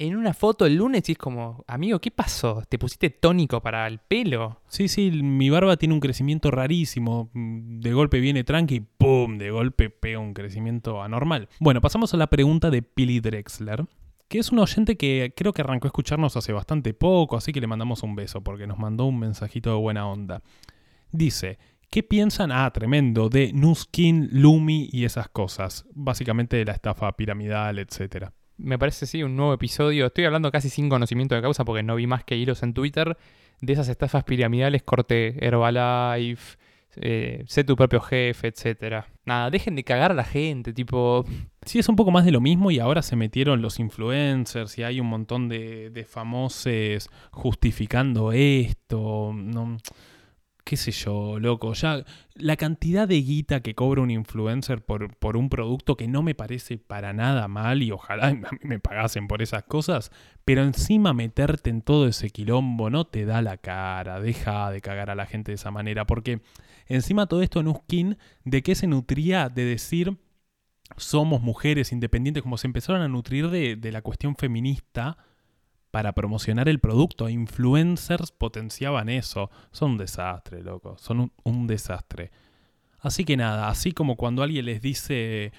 en 0.00 0.16
una 0.16 0.32
foto 0.32 0.64
el 0.64 0.76
lunes 0.76 1.06
y 1.10 1.12
es 1.12 1.18
como, 1.18 1.62
amigo, 1.66 2.00
¿qué 2.00 2.10
pasó? 2.10 2.62
¿Te 2.66 2.78
pusiste 2.78 3.10
tónico 3.10 3.60
para 3.60 3.86
el 3.86 3.98
pelo? 3.98 4.62
Sí, 4.66 4.88
sí, 4.88 5.10
mi 5.10 5.50
barba 5.50 5.76
tiene 5.76 5.92
un 5.92 6.00
crecimiento 6.00 6.50
rarísimo. 6.50 7.28
Mm, 7.34 7.80
De 7.80 7.92
golpe 7.92 8.18
viene 8.18 8.42
tranqui 8.42 8.76
y 8.76 8.80
¡pum! 8.80 9.36
De 9.36 9.50
golpe 9.50 9.90
pega 9.90 10.18
un 10.18 10.32
crecimiento 10.32 11.02
anormal. 11.02 11.50
Bueno, 11.58 11.82
pasamos 11.82 12.14
a 12.14 12.16
la 12.16 12.28
pregunta 12.28 12.70
de 12.70 12.80
Pili 12.80 13.20
Drexler, 13.20 13.84
que 14.28 14.38
es 14.38 14.50
un 14.50 14.60
oyente 14.60 14.96
que 14.96 15.34
creo 15.36 15.52
que 15.52 15.60
arrancó 15.60 15.86
a 15.86 15.90
escucharnos 15.90 16.34
hace 16.34 16.54
bastante 16.54 16.94
poco, 16.94 17.36
así 17.36 17.52
que 17.52 17.60
le 17.60 17.66
mandamos 17.66 18.02
un 18.02 18.16
beso 18.16 18.42
porque 18.42 18.66
nos 18.66 18.78
mandó 18.78 19.04
un 19.04 19.18
mensajito 19.18 19.68
de 19.68 19.76
buena 19.76 20.08
onda. 20.08 20.42
Dice, 21.12 21.58
¿qué 21.90 22.02
piensan? 22.02 22.52
Ah, 22.52 22.70
tremendo, 22.72 23.28
de 23.28 23.52
Nuskin, 23.52 24.30
Lumi 24.32 24.88
y 24.90 25.04
esas 25.04 25.28
cosas. 25.28 25.84
Básicamente 25.92 26.56
de 26.56 26.64
la 26.64 26.72
estafa 26.72 27.12
piramidal, 27.18 27.78
etcétera. 27.78 28.32
Me 28.62 28.78
parece, 28.78 29.06
sí, 29.06 29.22
un 29.22 29.36
nuevo 29.36 29.54
episodio. 29.54 30.06
Estoy 30.06 30.24
hablando 30.24 30.50
casi 30.50 30.68
sin 30.68 30.88
conocimiento 30.88 31.34
de 31.34 31.42
causa 31.42 31.64
porque 31.64 31.82
no 31.82 31.96
vi 31.96 32.06
más 32.06 32.24
que 32.24 32.36
hilos 32.36 32.62
en 32.62 32.74
Twitter 32.74 33.16
de 33.60 33.72
esas 33.72 33.88
estafas 33.88 34.24
piramidales, 34.24 34.82
corte 34.82 35.44
Herbalife, 35.44 36.56
eh, 36.96 37.44
sé 37.46 37.64
tu 37.64 37.76
propio 37.76 38.00
jefe, 38.00 38.48
etcétera. 38.48 39.06
Nada, 39.24 39.50
dejen 39.50 39.76
de 39.76 39.84
cagar 39.84 40.10
a 40.10 40.14
la 40.14 40.24
gente, 40.24 40.72
tipo... 40.72 41.24
Sí, 41.64 41.78
es 41.78 41.88
un 41.88 41.96
poco 41.96 42.10
más 42.10 42.24
de 42.24 42.32
lo 42.32 42.40
mismo 42.40 42.70
y 42.70 42.78
ahora 42.78 43.02
se 43.02 43.16
metieron 43.16 43.62
los 43.62 43.78
influencers 43.78 44.78
y 44.78 44.82
hay 44.82 44.98
un 44.98 45.06
montón 45.06 45.48
de, 45.48 45.90
de 45.90 46.04
famosos 46.04 47.10
justificando 47.30 48.32
esto. 48.32 49.32
No, 49.34 49.76
qué 50.70 50.76
sé 50.76 50.92
yo, 50.92 51.40
loco. 51.40 51.72
Ya 51.72 52.04
la 52.36 52.56
cantidad 52.56 53.08
de 53.08 53.20
guita 53.20 53.60
que 53.60 53.74
cobra 53.74 54.02
un 54.02 54.10
influencer 54.12 54.84
por, 54.84 55.16
por 55.16 55.36
un 55.36 55.48
producto 55.48 55.96
que 55.96 56.06
no 56.06 56.22
me 56.22 56.36
parece 56.36 56.78
para 56.78 57.12
nada 57.12 57.48
mal 57.48 57.82
y 57.82 57.90
ojalá 57.90 58.38
me 58.62 58.78
pagasen 58.78 59.26
por 59.26 59.42
esas 59.42 59.64
cosas, 59.64 60.12
pero 60.44 60.62
encima 60.62 61.12
meterte 61.12 61.70
en 61.70 61.82
todo 61.82 62.06
ese 62.06 62.30
quilombo 62.30 62.88
no 62.88 63.04
te 63.04 63.24
da 63.24 63.42
la 63.42 63.56
cara. 63.56 64.20
Deja 64.20 64.70
de 64.70 64.80
cagar 64.80 65.10
a 65.10 65.16
la 65.16 65.26
gente 65.26 65.50
de 65.50 65.56
esa 65.56 65.72
manera 65.72 66.06
porque 66.06 66.40
encima 66.86 67.26
todo 67.26 67.42
esto 67.42 67.64
Nuskin, 67.64 68.16
¿de 68.44 68.62
qué 68.62 68.76
se 68.76 68.86
nutría 68.86 69.48
de 69.48 69.64
decir 69.64 70.18
somos 70.98 71.42
mujeres 71.42 71.90
independientes? 71.90 72.44
Como 72.44 72.58
se 72.58 72.68
empezaron 72.68 73.02
a 73.02 73.08
nutrir 73.08 73.50
de, 73.50 73.74
de 73.74 73.90
la 73.90 74.02
cuestión 74.02 74.36
feminista 74.36 75.18
para 75.90 76.12
promocionar 76.12 76.68
el 76.68 76.80
producto. 76.80 77.28
Influencers 77.28 78.32
potenciaban 78.32 79.08
eso. 79.08 79.50
Son 79.70 79.92
un 79.92 79.98
desastre, 79.98 80.62
loco. 80.62 80.96
Son 80.98 81.20
un, 81.20 81.32
un, 81.44 81.66
desastre. 81.66 82.30
Así 83.00 83.24
que 83.24 83.36
nada, 83.36 83.68
así 83.68 83.92
como 83.92 84.16
cuando 84.16 84.42
alguien 84.42 84.66
les 84.66 84.82
dice 84.82 85.52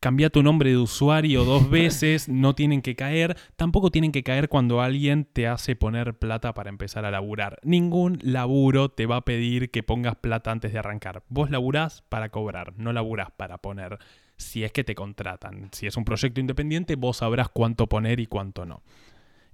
cambia 0.00 0.30
tu 0.30 0.42
nombre 0.42 0.70
de 0.70 0.76
usuario 0.76 1.44
dos 1.44 1.68
veces, 1.70 2.28
no 2.28 2.54
tienen 2.54 2.82
que 2.82 2.96
caer. 2.96 3.36
Tampoco 3.56 3.90
tienen 3.90 4.12
que 4.12 4.22
caer 4.22 4.48
cuando 4.48 4.80
alguien 4.80 5.24
te 5.24 5.46
hace 5.46 5.76
poner 5.76 6.14
plata 6.14 6.54
para 6.54 6.70
empezar 6.70 7.04
a 7.04 7.10
laburar. 7.10 7.58
Ningún 7.62 8.18
laburo 8.22 8.88
te 8.88 9.06
va 9.06 9.16
a 9.16 9.24
pedir 9.24 9.70
que 9.70 9.82
pongas 9.82 10.16
plata 10.16 10.50
antes 10.50 10.72
de 10.72 10.78
arrancar. 10.78 11.22
Vos 11.28 11.50
laburás 11.50 12.02
para 12.08 12.30
cobrar, 12.30 12.74
no 12.76 12.92
laburás 12.92 13.30
para 13.30 13.58
poner 13.58 13.98
si 14.36 14.62
es 14.64 14.72
que 14.72 14.84
te 14.84 14.94
contratan. 14.94 15.68
Si 15.72 15.86
es 15.86 15.96
un 15.96 16.04
proyecto 16.04 16.40
independiente, 16.40 16.94
vos 16.94 17.18
sabrás 17.18 17.48
cuánto 17.48 17.88
poner 17.88 18.20
y 18.20 18.26
cuánto 18.26 18.64
no. 18.64 18.82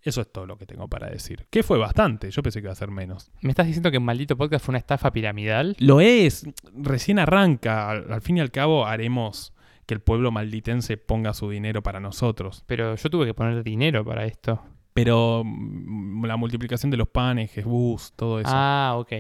Eso 0.04 0.20
es 0.20 0.30
todo 0.30 0.46
lo 0.46 0.58
que 0.58 0.66
tengo 0.66 0.86
para 0.86 1.08
decir. 1.08 1.46
Que 1.50 1.62
fue 1.62 1.78
bastante, 1.78 2.30
yo 2.30 2.42
pensé 2.42 2.60
que 2.60 2.66
iba 2.66 2.72
a 2.72 2.76
ser 2.76 2.90
menos. 2.90 3.32
¿Me 3.40 3.50
estás 3.50 3.66
diciendo 3.66 3.90
que 3.90 3.98
Maldito 3.98 4.36
Podcast 4.36 4.64
fue 4.64 4.72
una 4.72 4.78
estafa 4.78 5.10
piramidal? 5.10 5.74
Lo 5.78 6.00
es, 6.00 6.46
recién 6.76 7.18
arranca. 7.18 7.90
Al, 7.90 8.12
al, 8.12 8.20
fin 8.20 8.36
y 8.36 8.40
al 8.40 8.50
cabo 8.50 8.86
haremos 8.86 9.54
que 9.86 9.94
el 9.94 10.00
pueblo 10.00 10.30
malditense 10.30 10.98
ponga 10.98 11.32
su 11.32 11.48
dinero 11.48 11.82
para 11.82 12.00
nosotros. 12.00 12.64
Pero 12.66 12.96
yo 12.96 13.10
tuve 13.10 13.26
que 13.26 13.34
poner 13.34 13.64
dinero 13.64 14.04
para 14.04 14.26
esto. 14.26 14.62
Pero 14.94 15.42
mm, 15.44 16.24
la 16.24 16.36
multiplicación 16.36 16.90
de 16.90 16.96
los 16.96 17.08
panes, 17.08 17.50
Jesús, 17.50 18.12
todo 18.14 18.40
eso. 18.40 18.50
Ah, 18.52 18.94
ok. 18.96 19.12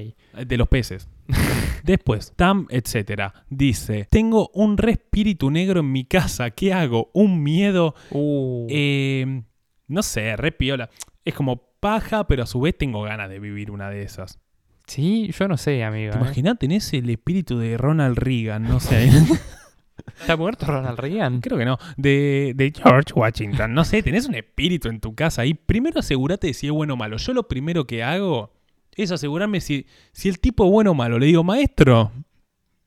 De 0.46 0.56
los 0.56 0.68
peces. 0.68 1.08
Después, 1.82 2.32
Tam, 2.36 2.66
etcétera, 2.70 3.34
dice: 3.50 4.06
Tengo 4.10 4.50
un 4.54 4.78
re 4.78 4.92
espíritu 4.92 5.50
negro 5.50 5.80
en 5.80 5.90
mi 5.90 6.04
casa. 6.04 6.50
¿Qué 6.50 6.72
hago? 6.72 7.10
¿Un 7.12 7.42
miedo? 7.42 7.94
Uh. 8.10 8.66
Eh, 8.70 9.42
no 9.88 10.02
sé, 10.02 10.36
re 10.36 10.52
piola. 10.52 10.90
Es 11.24 11.34
como 11.34 11.62
paja, 11.80 12.26
pero 12.26 12.42
a 12.42 12.46
su 12.46 12.60
vez 12.60 12.76
tengo 12.76 13.02
ganas 13.02 13.28
de 13.28 13.38
vivir 13.38 13.70
una 13.70 13.90
de 13.90 14.02
esas. 14.02 14.38
Sí, 14.86 15.30
yo 15.38 15.48
no 15.48 15.56
sé, 15.56 15.82
amigo. 15.82 16.14
¿Te 16.32 16.40
¿eh? 16.40 16.54
Tenés 16.58 16.92
el 16.92 17.08
espíritu 17.08 17.58
de 17.58 17.78
Ronald 17.78 18.18
Reagan, 18.18 18.64
no 18.64 18.80
sé. 18.80 19.10
¿Está 20.20 20.36
muerto 20.36 20.66
Ronald 20.66 20.98
Reagan? 20.98 21.40
Creo 21.40 21.58
que 21.58 21.64
no. 21.64 21.78
De, 21.96 22.52
de, 22.54 22.72
George 22.74 23.12
Washington. 23.14 23.74
No 23.74 23.84
sé, 23.84 24.02
tenés 24.02 24.26
un 24.26 24.34
espíritu 24.34 24.88
en 24.88 25.00
tu 25.00 25.14
casa 25.14 25.46
y 25.46 25.54
primero 25.54 26.00
asegúrate 26.00 26.48
de 26.48 26.54
si 26.54 26.66
es 26.66 26.72
bueno 26.72 26.94
o 26.94 26.96
malo. 26.96 27.16
Yo 27.16 27.32
lo 27.32 27.48
primero 27.48 27.86
que 27.86 28.02
hago 28.02 28.52
es 28.96 29.10
asegurarme 29.10 29.60
si, 29.60 29.86
si 30.12 30.28
el 30.28 30.38
tipo 30.38 30.64
es 30.64 30.70
bueno 30.70 30.92
o 30.92 30.94
malo. 30.94 31.18
Le 31.18 31.26
digo, 31.26 31.44
maestro, 31.44 32.12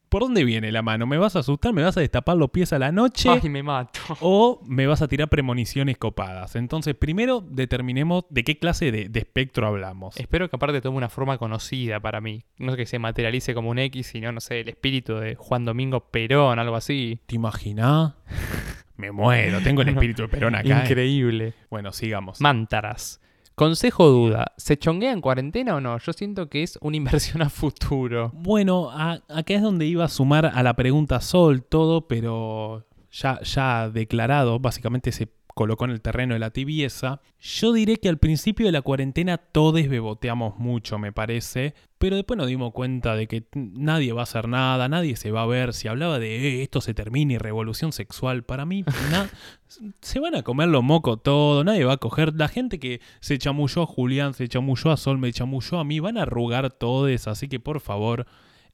¿por 0.09 0.21
dónde 0.23 0.43
viene 0.43 0.71
la 0.71 0.81
mano? 0.81 1.05
¿Me 1.07 1.17
vas 1.17 1.35
a 1.35 1.39
asustar? 1.39 1.73
¿Me 1.73 1.83
vas 1.83 1.97
a 1.97 2.01
destapar 2.01 2.37
los 2.37 2.49
pies 2.49 2.73
a 2.73 2.79
la 2.79 2.91
noche? 2.91 3.29
Ay, 3.29 3.49
me 3.49 3.63
mato. 3.63 3.99
¿O 4.21 4.61
me 4.65 4.87
vas 4.87 5.01
a 5.01 5.07
tirar 5.07 5.29
premoniciones 5.29 5.97
copadas? 5.97 6.55
Entonces, 6.55 6.95
primero 6.95 7.41
determinemos 7.41 8.25
de 8.29 8.43
qué 8.43 8.57
clase 8.57 8.91
de, 8.91 9.09
de 9.09 9.19
espectro 9.19 9.67
hablamos. 9.67 10.17
Espero 10.17 10.49
que 10.49 10.55
aparte 10.55 10.81
tome 10.81 10.97
una 10.97 11.09
forma 11.09 11.37
conocida 11.37 11.99
para 11.99 12.21
mí. 12.21 12.43
No 12.57 12.75
que 12.75 12.85
se 12.85 12.99
materialice 12.99 13.53
como 13.53 13.69
un 13.69 13.79
X, 13.79 14.07
sino, 14.07 14.31
no 14.31 14.39
sé, 14.39 14.61
el 14.61 14.69
espíritu 14.69 15.15
de 15.15 15.35
Juan 15.35 15.65
Domingo 15.65 15.99
Perón, 16.11 16.59
algo 16.59 16.75
así. 16.75 17.19
¿Te 17.25 17.35
imaginás? 17.35 18.13
Me 18.97 19.11
muero, 19.11 19.61
tengo 19.61 19.83
el 19.83 19.89
espíritu 19.89 20.23
de 20.23 20.27
Perón 20.27 20.55
acá. 20.55 20.79
¿eh? 20.79 20.83
Increíble. 20.83 21.53
Bueno, 21.69 21.91
sigamos. 21.91 22.41
Mántaras. 22.41 23.21
Consejo 23.57 24.09
duda, 24.09 24.53
¿se 24.57 24.77
chonguea 24.77 25.11
en 25.11 25.19
cuarentena 25.19 25.75
o 25.75 25.81
no? 25.81 25.97
Yo 25.97 26.13
siento 26.13 26.47
que 26.47 26.61
es 26.61 26.77
una 26.79 26.97
inversión 26.97 27.41
a 27.41 27.49
futuro. 27.49 28.29
Bueno, 28.35 28.91
a, 28.91 29.13
acá 29.29 29.55
es 29.55 29.63
donde 29.63 29.87
iba 29.87 30.05
a 30.05 30.09
sumar 30.09 30.45
a 30.45 30.61
la 30.61 30.75
pregunta 30.75 31.19
Sol 31.21 31.63
todo, 31.63 32.07
pero 32.07 32.85
ya, 33.09 33.41
ya 33.41 33.89
declarado, 33.89 34.59
básicamente 34.59 35.11
se 35.11 35.27
colocó 35.57 35.85
en 35.85 35.91
el 35.91 36.01
terreno 36.01 36.35
de 36.35 36.39
la 36.39 36.51
tibieza. 36.51 37.19
Yo 37.41 37.73
diré 37.73 37.97
que 37.97 38.07
al 38.07 38.19
principio 38.19 38.67
de 38.67 38.71
la 38.71 38.83
cuarentena 38.83 39.37
todos 39.37 39.87
beboteamos 39.87 40.57
mucho, 40.59 40.99
me 40.99 41.11
parece, 41.11 41.73
pero 41.97 42.15
después 42.15 42.37
nos 42.37 42.47
dimos 42.47 42.71
cuenta 42.71 43.15
de 43.15 43.27
que 43.27 43.43
nadie 43.53 44.13
va 44.13 44.21
a 44.21 44.23
hacer 44.23 44.47
nada, 44.47 44.87
nadie 44.87 45.15
se 45.15 45.31
va 45.31 45.41
a 45.41 45.47
ver. 45.47 45.73
Si 45.73 45.87
hablaba 45.87 46.19
de 46.19 46.59
eh, 46.59 46.61
esto 46.61 46.79
se 46.79 46.93
termina 46.93 47.33
y 47.33 47.37
revolución 47.39 47.91
sexual, 47.91 48.43
para 48.43 48.65
mí 48.65 48.85
na 49.11 49.29
se 50.01 50.19
van 50.19 50.35
a 50.35 50.43
comer 50.43 50.69
lo 50.69 50.83
moco 50.83 51.17
todo, 51.17 51.63
nadie 51.63 51.85
va 51.85 51.93
a 51.93 51.97
coger. 51.97 52.33
La 52.35 52.47
gente 52.47 52.79
que 52.79 53.01
se 53.19 53.39
chamulló 53.39 53.81
a 53.81 53.87
Julián, 53.87 54.35
se 54.35 54.47
chamulló 54.47 54.91
a 54.91 54.97
Sol, 54.97 55.17
me 55.17 55.33
chamulló 55.33 55.79
a 55.79 55.83
mí, 55.83 55.99
van 55.99 56.19
a 56.19 56.21
arrugar 56.21 56.71
todos, 56.71 57.27
así 57.27 57.49
que 57.49 57.59
por 57.59 57.81
favor... 57.81 58.27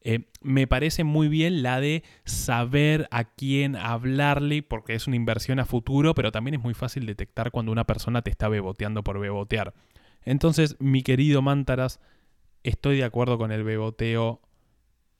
Eh, 0.05 0.25
me 0.41 0.67
parece 0.67 1.03
muy 1.03 1.29
bien 1.29 1.63
la 1.63 1.79
de 1.79 2.03
saber 2.25 3.07
a 3.11 3.23
quién 3.23 3.75
hablarle, 3.75 4.61
porque 4.61 4.95
es 4.95 5.07
una 5.07 5.15
inversión 5.15 5.59
a 5.59 5.65
futuro, 5.65 6.13
pero 6.13 6.31
también 6.31 6.55
es 6.55 6.61
muy 6.61 6.73
fácil 6.73 7.05
detectar 7.05 7.51
cuando 7.51 7.71
una 7.71 7.85
persona 7.85 8.21
te 8.21 8.29
está 8.29 8.49
beboteando 8.49 9.03
por 9.03 9.19
bebotear. 9.19 9.73
Entonces, 10.25 10.75
mi 10.79 11.03
querido 11.03 11.41
Mántaras, 11.41 11.99
estoy 12.63 12.97
de 12.97 13.05
acuerdo 13.05 13.37
con 13.37 13.51
el 13.51 13.63
beboteo 13.63 14.41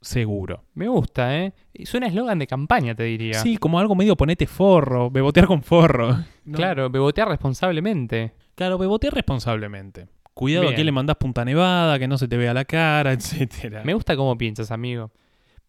seguro. 0.01 0.65
Me 0.73 0.87
gusta, 0.87 1.37
¿eh? 1.39 1.53
Suena 1.85 2.07
eslogan 2.07 2.39
de 2.39 2.47
campaña, 2.47 2.93
te 2.93 3.03
diría. 3.03 3.35
Sí, 3.35 3.57
como 3.57 3.79
algo 3.79 3.95
medio 3.95 4.15
ponete 4.15 4.47
forro, 4.47 5.09
bebotear 5.09 5.47
con 5.47 5.63
forro. 5.63 6.17
¿no? 6.45 6.55
Claro, 6.57 6.89
bebotear 6.89 7.29
responsablemente. 7.29 8.33
Claro, 8.55 8.77
bebotear 8.77 9.13
responsablemente. 9.13 10.07
Cuidado 10.33 10.63
Bien. 10.63 10.73
a 10.73 10.75
quién 10.75 10.85
le 10.85 10.91
mandás 10.91 11.17
punta 11.17 11.45
nevada, 11.45 11.99
que 11.99 12.07
no 12.07 12.17
se 12.17 12.27
te 12.27 12.37
vea 12.37 12.53
la 12.53 12.65
cara, 12.65 13.11
etcétera. 13.13 13.81
Me 13.83 13.93
gusta 13.93 14.15
cómo 14.15 14.37
piensas, 14.37 14.71
amigo. 14.71 15.11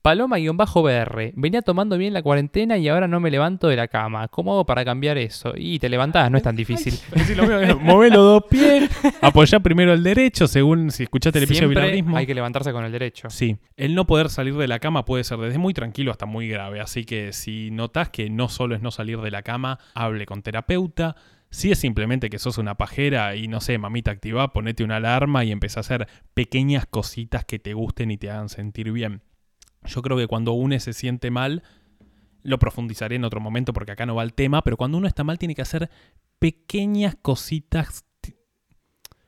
Paloma-BR. 0.04 1.32
Venía 1.34 1.62
tomando 1.62 1.96
bien 1.96 2.12
la 2.12 2.22
cuarentena 2.22 2.76
y 2.76 2.88
ahora 2.88 3.08
no 3.08 3.20
me 3.20 3.30
levanto 3.30 3.68
de 3.68 3.76
la 3.76 3.88
cama. 3.88 4.28
¿Cómo 4.28 4.52
hago 4.52 4.66
para 4.66 4.84
cambiar 4.84 5.16
eso? 5.16 5.54
Y 5.56 5.78
te 5.78 5.88
levantás, 5.88 6.30
no 6.30 6.36
es 6.36 6.42
tan 6.42 6.54
difícil. 6.54 6.92
Sí, 7.24 7.34
lo 7.34 7.46
mismo, 7.46 7.80
Mové 7.80 8.10
los 8.10 8.18
dos 8.18 8.44
pies, 8.50 8.90
apoyá 9.22 9.60
primero 9.60 9.94
el 9.94 10.02
derecho, 10.02 10.46
según 10.46 10.90
si 10.90 11.04
escuchaste 11.04 11.38
el 11.38 11.44
episodio 11.44 11.70
de 11.70 12.04
hay 12.14 12.26
que 12.26 12.34
levantarse 12.34 12.70
con 12.70 12.84
el 12.84 12.92
derecho. 12.92 13.30
Sí, 13.30 13.56
el 13.78 13.94
no 13.94 14.06
poder 14.06 14.28
salir 14.28 14.54
de 14.56 14.68
la 14.68 14.78
cama 14.78 15.06
puede 15.06 15.24
ser 15.24 15.38
desde 15.38 15.56
muy 15.56 15.72
tranquilo 15.72 16.10
hasta 16.10 16.26
muy 16.26 16.48
grave, 16.48 16.82
así 16.82 17.06
que 17.06 17.32
si 17.32 17.70
notas 17.70 18.10
que 18.10 18.28
no 18.28 18.50
solo 18.50 18.74
es 18.74 18.82
no 18.82 18.90
salir 18.90 19.22
de 19.22 19.30
la 19.30 19.40
cama, 19.40 19.78
hable 19.94 20.26
con 20.26 20.42
terapeuta. 20.42 21.16
Si 21.54 21.70
es 21.70 21.78
simplemente 21.78 22.30
que 22.30 22.40
sos 22.40 22.58
una 22.58 22.76
pajera 22.76 23.36
y 23.36 23.46
no 23.46 23.60
sé, 23.60 23.78
mamita, 23.78 24.10
activa, 24.10 24.52
ponete 24.52 24.82
una 24.82 24.96
alarma 24.96 25.44
y 25.44 25.52
empezá 25.52 25.78
a 25.78 25.82
hacer 25.82 26.08
pequeñas 26.34 26.84
cositas 26.84 27.44
que 27.44 27.60
te 27.60 27.74
gusten 27.74 28.10
y 28.10 28.18
te 28.18 28.28
hagan 28.28 28.48
sentir 28.48 28.90
bien. 28.90 29.22
Yo 29.84 30.02
creo 30.02 30.16
que 30.16 30.26
cuando 30.26 30.50
uno 30.50 30.76
se 30.80 30.92
siente 30.92 31.30
mal, 31.30 31.62
lo 32.42 32.58
profundizaré 32.58 33.14
en 33.14 33.24
otro 33.24 33.38
momento 33.38 33.72
porque 33.72 33.92
acá 33.92 34.04
no 34.04 34.16
va 34.16 34.24
el 34.24 34.34
tema, 34.34 34.62
pero 34.62 34.76
cuando 34.76 34.98
uno 34.98 35.06
está 35.06 35.22
mal 35.22 35.38
tiene 35.38 35.54
que 35.54 35.62
hacer 35.62 35.88
pequeñas 36.40 37.14
cositas. 37.22 38.04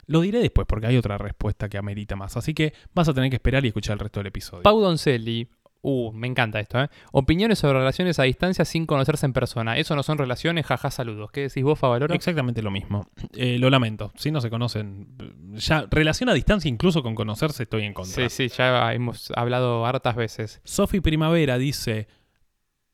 Lo 0.07 0.21
diré 0.21 0.41
después 0.41 0.67
porque 0.67 0.89
hay 0.89 0.97
otra 0.97 1.19
respuesta 1.19 1.69
que 1.69 1.79
amerita 1.79 2.17
más. 2.17 2.37
Así 2.37 2.55
que 2.55 2.75
vas 2.93 3.09
a 3.09 3.15
tener 3.15 3.31
que 3.31 3.37
esperar 3.37 3.65
y 3.65 3.69
escuchar 3.69 3.95
el 3.95 4.01
resto 4.01 4.19
del 4.19 4.27
episodio. 4.27 4.65
Pau 4.65 4.81
Doncelli. 4.81 5.49
Uh, 5.89 6.11
me 6.11 6.27
encanta 6.27 6.59
esto, 6.59 6.83
¿eh? 6.83 6.89
Opiniones 7.13 7.61
sobre 7.61 7.79
relaciones 7.79 8.19
a 8.19 8.25
distancia 8.25 8.65
sin 8.65 8.87
conocerse 8.87 9.25
en 9.25 9.33
persona. 9.33 9.77
Eso 9.77 9.95
no 9.95 10.03
son 10.03 10.19
relaciones, 10.19 10.67
jaja, 10.67 10.91
saludos. 10.91 11.31
¿Qué 11.31 11.43
decís 11.43 11.63
vos, 11.63 11.79
Favaloro? 11.79 12.13
Exactamente 12.13 12.61
lo 12.61 12.73
mismo. 12.73 13.09
Eh, 13.37 13.57
lo 13.61 13.71
lamento. 13.71 14.11
Si 14.17 14.33
no 14.33 14.41
se 14.41 14.51
conocen, 14.51 15.07
ya 15.55 15.87
relación 15.89 16.29
a 16.29 16.35
distancia, 16.35 16.69
incluso 16.69 17.05
con 17.05 17.15
conocerse, 17.15 17.63
estoy 17.63 17.85
en 17.85 17.95
contra. 17.95 18.29
Sí, 18.29 18.49
sí, 18.49 18.57
ya 18.57 18.93
hemos 18.95 19.31
hablado 19.37 19.87
hartas 19.87 20.17
veces. 20.17 20.61
Sofi 20.65 20.99
Primavera 20.99 21.57
dice: 21.57 22.09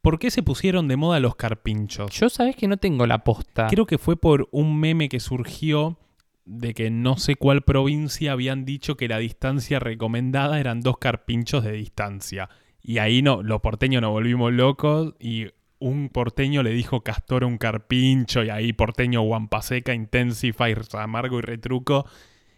¿Por 0.02 0.18
qué 0.18 0.30
se 0.30 0.42
pusieron 0.42 0.86
de 0.86 0.96
moda 0.96 1.18
los 1.18 1.34
carpinchos? 1.34 2.12
Yo 2.12 2.28
sabés 2.28 2.56
que 2.56 2.68
no 2.68 2.76
tengo 2.76 3.06
la 3.06 3.24
posta. 3.24 3.68
Creo 3.68 3.86
que 3.86 3.96
fue 3.96 4.16
por 4.16 4.50
un 4.52 4.78
meme 4.78 5.08
que 5.08 5.18
surgió 5.18 5.96
de 6.44 6.74
que 6.74 6.90
no 6.90 7.16
sé 7.16 7.36
cuál 7.36 7.62
provincia 7.62 8.32
habían 8.32 8.66
dicho 8.66 8.98
que 8.98 9.08
la 9.08 9.16
distancia 9.16 9.78
recomendada 9.78 10.60
eran 10.60 10.82
dos 10.82 10.98
carpinchos 10.98 11.64
de 11.64 11.72
distancia. 11.72 12.50
Y 12.82 12.98
ahí 12.98 13.22
no, 13.22 13.42
los 13.42 13.60
porteños 13.60 14.02
nos 14.02 14.10
volvimos 14.10 14.52
locos 14.52 15.14
y 15.20 15.46
un 15.78 16.08
porteño 16.08 16.62
le 16.62 16.70
dijo 16.70 17.02
Castor 17.02 17.44
un 17.44 17.58
carpincho 17.58 18.44
y 18.44 18.50
ahí 18.50 18.72
porteño 18.72 19.22
Guampaseca, 19.22 19.94
Intensify, 19.94 20.74
amargo 20.92 21.38
y 21.38 21.42
retruco 21.42 22.06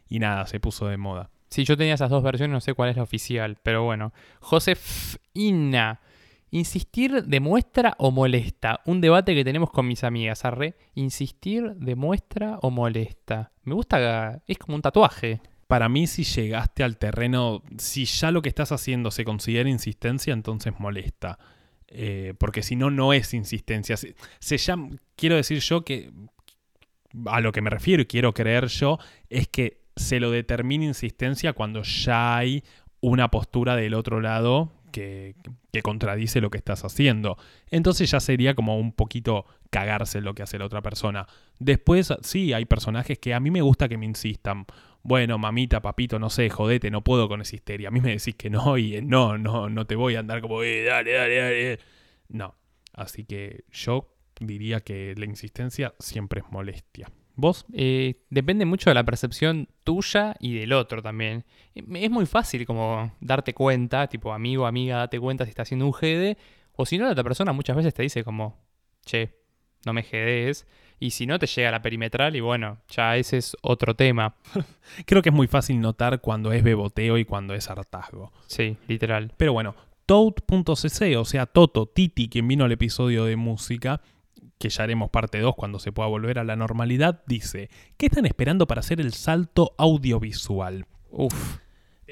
y 0.09 0.19
nada, 0.19 0.47
se 0.47 0.61
puso 0.61 0.87
de 0.87 0.97
moda. 0.97 1.31
Sí, 1.49 1.65
yo 1.65 1.77
tenía 1.77 1.95
esas 1.95 2.11
dos 2.11 2.23
versiones, 2.23 2.53
no 2.53 2.61
sé 2.61 2.75
cuál 2.75 2.91
es 2.91 2.97
la 2.97 3.03
oficial, 3.03 3.57
pero 3.63 3.85
bueno. 3.85 4.13
Josefina. 4.41 6.01
¿Insistir 6.51 7.25
demuestra 7.25 7.97
o 7.99 8.13
molesta? 8.13 8.81
Un 8.85 9.01
debate 9.01 9.35
que 9.35 9.45
tenemos 9.45 9.71
con 9.71 9.89
mis 9.89 10.05
amigas, 10.05 10.45
arre. 10.45 10.77
¿Insistir 10.95 11.75
demuestra 11.75 12.59
o 12.63 12.71
molesta? 12.71 13.51
Me 13.65 13.75
gusta, 13.75 14.41
es 14.47 14.59
como 14.59 14.77
un 14.77 14.83
tatuaje. 14.83 15.41
Para 15.75 15.89
mí, 15.89 16.07
si 16.07 16.23
llegaste 16.23 16.85
al 16.85 16.99
terreno, 16.99 17.65
si 17.79 18.05
ya 18.05 18.31
lo 18.31 18.43
que 18.43 18.49
estás 18.49 18.71
haciendo 18.71 19.11
se 19.11 19.25
considera 19.25 19.69
insistencia, 19.69 20.33
entonces 20.33 20.73
molesta. 20.79 21.37
Eh, 21.89 22.35
porque 22.39 22.63
si 22.63 22.77
no, 22.77 22.91
no 22.91 23.13
es 23.13 23.35
insistencia. 23.35 23.97
Se, 23.97 24.15
quiero 25.17 25.35
decir 25.35 25.59
yo 25.59 25.85
que 25.85 26.13
a 27.27 27.41
lo 27.41 27.51
que 27.51 27.61
me 27.61 27.71
refiero 27.71 28.03
y 28.03 28.07
quiero 28.07 28.33
creer 28.35 28.69
yo 28.69 29.01
es 29.29 29.49
que 29.49 29.81
se 29.97 30.21
lo 30.21 30.31
determina 30.31 30.85
insistencia 30.85 31.55
cuando 31.55 31.83
ya 31.83 32.37
hay 32.37 32.63
una 33.01 33.33
postura 33.33 33.75
del 33.75 33.95
otro 33.95 34.21
lado 34.21 34.71
que, 34.93 35.35
que, 35.73 35.83
contradice 35.83 36.41
lo 36.41 36.51
que 36.51 36.59
estás 36.59 36.85
haciendo. 36.85 37.37
Entonces 37.69 38.09
ya 38.13 38.21
sería 38.21 38.55
como 38.55 38.79
un 38.79 38.93
poquito 38.93 39.45
cagarse 39.71 40.21
lo 40.21 40.37
que 40.37 40.45
hace 40.45 40.57
la 40.57 40.67
otra 40.67 40.83
persona. 40.83 41.27
Después, 41.59 42.15
sí, 42.23 42.53
hay 42.53 42.65
personajes 42.65 43.19
que 43.19 43.35
a 43.35 43.41
mí 43.41 43.51
me 43.51 43.61
gusta 43.61 43.89
que 43.89 43.99
me 43.99 44.07
insistan. 44.07 44.67
Bueno, 45.05 45.37
mamita, 45.37 45.83
papito, 45.83 46.19
no 46.19 46.31
sé, 46.31 46.49
jodete, 46.49 46.91
no 46.91 47.05
puedo 47.05 47.29
con 47.29 47.43
esa 47.43 47.55
histeria. 47.55 47.89
A 47.89 47.91
mí 47.91 48.01
me 48.01 48.13
decís 48.13 48.35
que 48.37 48.49
no 48.49 48.79
y 48.79 49.03
no, 49.03 49.37
no, 49.37 49.69
no 49.69 49.87
te 49.87 49.97
voy 49.97 50.17
a 50.17 50.21
andar 50.21 50.41
como, 50.41 50.63
eh, 50.63 50.83
dale, 50.83 51.13
dale, 51.13 51.37
dale. 51.37 51.79
No. 52.29 52.55
Así 52.95 53.25
que 53.25 53.65
yo 53.71 54.15
diría 54.41 54.81
que 54.81 55.15
la 55.17 55.27
insistencia 55.27 55.95
siempre 55.99 56.41
es 56.41 56.51
molestia. 56.51 57.11
¿Vos? 57.37 57.67
Eh, 57.73 58.23
depende 58.31 58.65
mucho 58.65 58.91
de 58.91 58.95
la 58.95 59.05
percepción 59.05 59.69
tuya 59.83 60.37
y 60.41 60.55
del 60.55 60.73
otro 60.73 61.03
también. 61.03 61.45
Es 61.75 62.11
muy 62.11 62.25
fácil 62.27 62.65
como 62.65 63.13
darte 63.21 63.53
cuenta, 63.53 64.07
tipo 64.07 64.33
amigo, 64.33 64.67
amiga, 64.67 64.99
date 64.99 65.21
cuenta 65.21 65.45
si 65.45 65.51
está 65.51 65.63
haciendo 65.63 65.85
un 65.85 65.93
GD. 65.93 66.39
O 66.77 66.87
si 66.87 66.97
no, 66.97 67.05
la 67.05 67.13
otra 67.13 67.25
persona 67.25 67.53
muchas 67.53 67.77
veces 67.77 67.93
te 67.93 68.03
dice 68.03 68.25
como, 68.25 68.57
che, 69.05 69.35
no 69.85 69.93
me 69.93 70.03
GDs. 70.03 70.67
Y 71.01 71.11
si 71.11 71.27
no, 71.27 71.39
te 71.39 71.47
llega 71.47 71.71
la 71.71 71.83
perimetral 71.83 72.37
y 72.37 72.41
bueno, 72.41 72.79
ya 72.89 73.17
ese 73.17 73.39
es 73.39 73.57
otro 73.63 73.95
tema. 73.95 74.37
Creo 75.07 75.23
que 75.23 75.29
es 75.31 75.35
muy 75.35 75.47
fácil 75.47 75.81
notar 75.81 76.21
cuando 76.21 76.53
es 76.53 76.63
beboteo 76.63 77.19
y 77.19 77.25
cuando 77.25 77.55
es 77.55 77.69
hartazgo. 77.69 78.33
Sí, 78.47 78.77
literal. 78.89 79.33
Pero 79.37 79.53
bueno, 79.53 79.75
Toad.cc, 80.07 81.17
o 81.17 81.25
sea, 81.25 81.47
Toto, 81.47 81.87
Titi, 81.87 82.29
quien 82.29 82.47
vino 82.47 82.65
al 82.65 82.73
episodio 82.73 83.25
de 83.25 83.37
música, 83.37 84.03
que 84.59 84.69
ya 84.69 84.85
haremos 84.85 85.11
parte 85.11 85.41
2 85.41 85.55
cuando 85.57 85.79
se 85.79 85.93
pueda 85.93 86.09
volver 86.09 86.39
a 86.39 86.45
la 86.45 86.57
normalidad, 86.57 87.23
dice, 87.27 87.71
¿qué 87.97 88.07
están 88.07 88.27
esperando 88.27 88.67
para 88.67 88.81
hacer 88.81 89.01
el 89.01 89.13
salto 89.13 89.75
audiovisual? 89.79 90.87
Uf, 91.11 91.59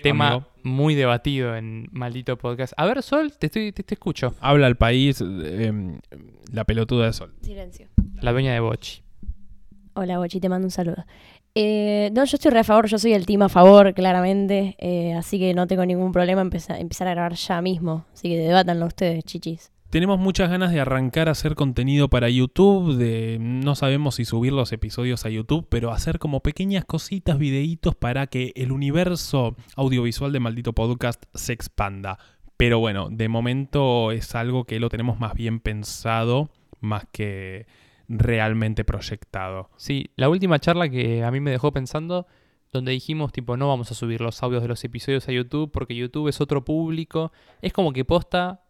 tema 0.02 0.28
Amigo. 0.28 0.46
muy 0.62 0.94
debatido 0.94 1.56
en 1.56 1.88
Maldito 1.92 2.36
Podcast. 2.36 2.72
A 2.76 2.84
ver, 2.86 3.02
Sol, 3.02 3.32
te, 3.38 3.46
estoy, 3.46 3.72
te, 3.72 3.82
te 3.82 3.94
escucho. 3.94 4.34
Habla 4.40 4.66
el 4.66 4.76
país, 4.76 5.22
eh, 5.22 5.72
la 6.52 6.64
pelotuda 6.64 7.06
de 7.06 7.12
Sol. 7.12 7.32
Silencio. 7.42 7.88
La 8.20 8.32
dueña 8.32 8.52
de 8.52 8.60
Bochi. 8.60 9.02
Hola, 9.94 10.18
Bochi, 10.18 10.40
te 10.40 10.48
mando 10.48 10.66
un 10.66 10.70
saludo. 10.70 11.04
Eh, 11.54 12.10
no, 12.14 12.24
yo 12.24 12.36
estoy 12.36 12.50
re 12.50 12.60
a 12.60 12.64
favor, 12.64 12.86
yo 12.86 12.98
soy 12.98 13.12
el 13.12 13.26
team 13.26 13.42
a 13.42 13.48
favor, 13.48 13.92
claramente, 13.92 14.74
eh, 14.78 15.12
así 15.14 15.38
que 15.38 15.52
no 15.52 15.66
tengo 15.66 15.84
ningún 15.84 16.12
problema 16.12 16.40
empezar, 16.40 16.80
empezar 16.80 17.08
a 17.08 17.12
grabar 17.12 17.34
ya 17.34 17.60
mismo. 17.60 18.06
Así 18.14 18.28
que 18.28 18.38
debátanlo 18.38 18.86
ustedes, 18.86 19.24
chichis. 19.24 19.71
Tenemos 19.92 20.18
muchas 20.18 20.48
ganas 20.48 20.72
de 20.72 20.80
arrancar 20.80 21.28
a 21.28 21.32
hacer 21.32 21.54
contenido 21.54 22.08
para 22.08 22.30
YouTube, 22.30 22.96
de 22.96 23.36
no 23.38 23.74
sabemos 23.74 24.14
si 24.14 24.24
subir 24.24 24.54
los 24.54 24.72
episodios 24.72 25.26
a 25.26 25.28
YouTube, 25.28 25.66
pero 25.68 25.92
hacer 25.92 26.18
como 26.18 26.40
pequeñas 26.40 26.86
cositas, 26.86 27.36
videitos 27.36 27.94
para 27.94 28.26
que 28.26 28.54
el 28.56 28.72
universo 28.72 29.54
audiovisual 29.76 30.32
de 30.32 30.40
Maldito 30.40 30.72
Podcast 30.72 31.24
se 31.34 31.52
expanda. 31.52 32.18
Pero 32.56 32.78
bueno, 32.78 33.10
de 33.10 33.28
momento 33.28 34.12
es 34.12 34.34
algo 34.34 34.64
que 34.64 34.80
lo 34.80 34.88
tenemos 34.88 35.20
más 35.20 35.34
bien 35.34 35.60
pensado, 35.60 36.48
más 36.80 37.04
que 37.12 37.66
realmente 38.08 38.84
proyectado. 38.84 39.68
Sí, 39.76 40.06
la 40.16 40.30
última 40.30 40.58
charla 40.58 40.88
que 40.88 41.22
a 41.22 41.30
mí 41.30 41.40
me 41.40 41.50
dejó 41.50 41.70
pensando, 41.70 42.26
donde 42.72 42.92
dijimos 42.92 43.30
tipo 43.30 43.58
no 43.58 43.68
vamos 43.68 43.90
a 43.90 43.94
subir 43.94 44.22
los 44.22 44.42
audios 44.42 44.62
de 44.62 44.68
los 44.68 44.82
episodios 44.84 45.28
a 45.28 45.32
YouTube 45.32 45.70
porque 45.70 45.94
YouTube 45.94 46.28
es 46.28 46.40
otro 46.40 46.64
público, 46.64 47.30
es 47.60 47.74
como 47.74 47.92
que 47.92 48.06
posta 48.06 48.61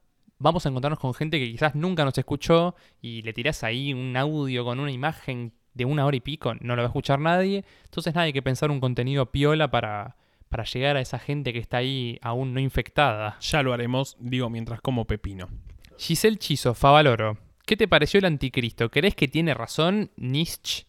vamos 0.42 0.66
a 0.66 0.68
encontrarnos 0.68 0.98
con 0.98 1.14
gente 1.14 1.38
que 1.38 1.50
quizás 1.50 1.74
nunca 1.74 2.04
nos 2.04 2.18
escuchó 2.18 2.74
y 3.00 3.22
le 3.22 3.32
tirás 3.32 3.62
ahí 3.62 3.94
un 3.94 4.16
audio 4.16 4.64
con 4.64 4.80
una 4.80 4.90
imagen 4.90 5.52
de 5.72 5.84
una 5.84 6.04
hora 6.04 6.16
y 6.16 6.20
pico, 6.20 6.54
no 6.60 6.76
lo 6.76 6.82
va 6.82 6.88
a 6.88 6.90
escuchar 6.90 7.18
nadie. 7.18 7.64
Entonces 7.84 8.14
nada, 8.14 8.26
hay 8.26 8.32
que 8.32 8.42
pensar 8.42 8.70
un 8.70 8.80
contenido 8.80 9.30
piola 9.30 9.70
para, 9.70 10.16
para 10.48 10.64
llegar 10.64 10.96
a 10.96 11.00
esa 11.00 11.18
gente 11.18 11.52
que 11.52 11.60
está 11.60 11.78
ahí 11.78 12.18
aún 12.20 12.52
no 12.52 12.60
infectada. 12.60 13.38
Ya 13.40 13.62
lo 13.62 13.72
haremos, 13.72 14.16
digo, 14.20 14.50
mientras 14.50 14.80
como 14.80 15.06
pepino. 15.06 15.48
Giselle 15.96 16.36
Chizo, 16.36 16.74
Favaloro. 16.74 17.38
¿Qué 17.64 17.76
te 17.76 17.88
pareció 17.88 18.18
el 18.18 18.24
anticristo? 18.24 18.90
¿Crees 18.90 19.14
que 19.14 19.28
tiene 19.28 19.54
razón 19.54 20.10
Nietzsche? 20.16 20.86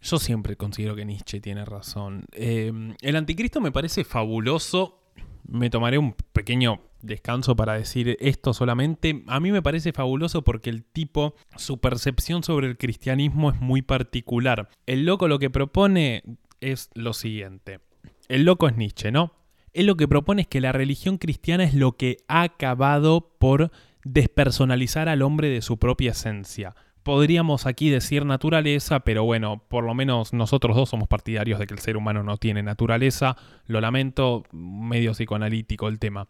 Yo 0.00 0.18
siempre 0.18 0.56
considero 0.56 0.94
que 0.94 1.04
Nietzsche 1.04 1.40
tiene 1.40 1.64
razón. 1.64 2.24
Eh, 2.32 2.72
el 3.00 3.16
anticristo 3.16 3.60
me 3.60 3.72
parece 3.72 4.04
fabuloso. 4.04 5.00
Me 5.46 5.68
tomaré 5.70 5.98
un 5.98 6.14
pequeño 6.32 6.80
descanso 7.02 7.56
para 7.56 7.74
decir 7.74 8.16
esto 8.20 8.54
solamente. 8.54 9.22
A 9.26 9.40
mí 9.40 9.52
me 9.52 9.62
parece 9.62 9.92
fabuloso 9.92 10.42
porque 10.42 10.70
el 10.70 10.84
tipo, 10.84 11.34
su 11.56 11.78
percepción 11.78 12.42
sobre 12.42 12.68
el 12.68 12.78
cristianismo 12.78 13.50
es 13.50 13.60
muy 13.60 13.82
particular. 13.82 14.68
El 14.86 15.04
loco 15.04 15.28
lo 15.28 15.38
que 15.38 15.50
propone 15.50 16.22
es 16.60 16.90
lo 16.94 17.12
siguiente. 17.12 17.80
El 18.28 18.44
loco 18.44 18.68
es 18.68 18.76
Nietzsche, 18.76 19.10
¿no? 19.10 19.34
Él 19.72 19.86
lo 19.86 19.96
que 19.96 20.08
propone 20.08 20.42
es 20.42 20.48
que 20.48 20.60
la 20.60 20.72
religión 20.72 21.18
cristiana 21.18 21.64
es 21.64 21.74
lo 21.74 21.92
que 21.92 22.18
ha 22.28 22.42
acabado 22.42 23.34
por 23.38 23.70
despersonalizar 24.04 25.08
al 25.08 25.22
hombre 25.22 25.48
de 25.48 25.62
su 25.62 25.78
propia 25.78 26.10
esencia. 26.10 26.74
Podríamos 27.02 27.66
aquí 27.66 27.90
decir 27.90 28.24
naturaleza, 28.24 29.00
pero 29.00 29.24
bueno, 29.24 29.62
por 29.68 29.84
lo 29.84 29.94
menos 29.94 30.32
nosotros 30.32 30.76
dos 30.76 30.90
somos 30.90 31.08
partidarios 31.08 31.58
de 31.58 31.66
que 31.66 31.74
el 31.74 31.80
ser 31.80 31.96
humano 31.96 32.22
no 32.22 32.36
tiene 32.36 32.62
naturaleza. 32.62 33.36
Lo 33.66 33.80
lamento, 33.80 34.44
medio 34.52 35.12
psicoanalítico 35.12 35.88
el 35.88 35.98
tema. 35.98 36.28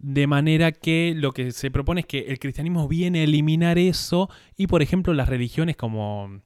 De 0.00 0.26
manera 0.26 0.72
que 0.72 1.12
lo 1.16 1.32
que 1.32 1.50
se 1.50 1.70
propone 1.70 2.02
es 2.02 2.06
que 2.06 2.20
el 2.20 2.38
cristianismo 2.38 2.86
viene 2.86 3.20
a 3.20 3.24
eliminar 3.24 3.78
eso 3.78 4.30
y, 4.56 4.68
por 4.68 4.80
ejemplo, 4.80 5.12
las 5.12 5.28
religiones 5.28 5.76
como 5.76 6.40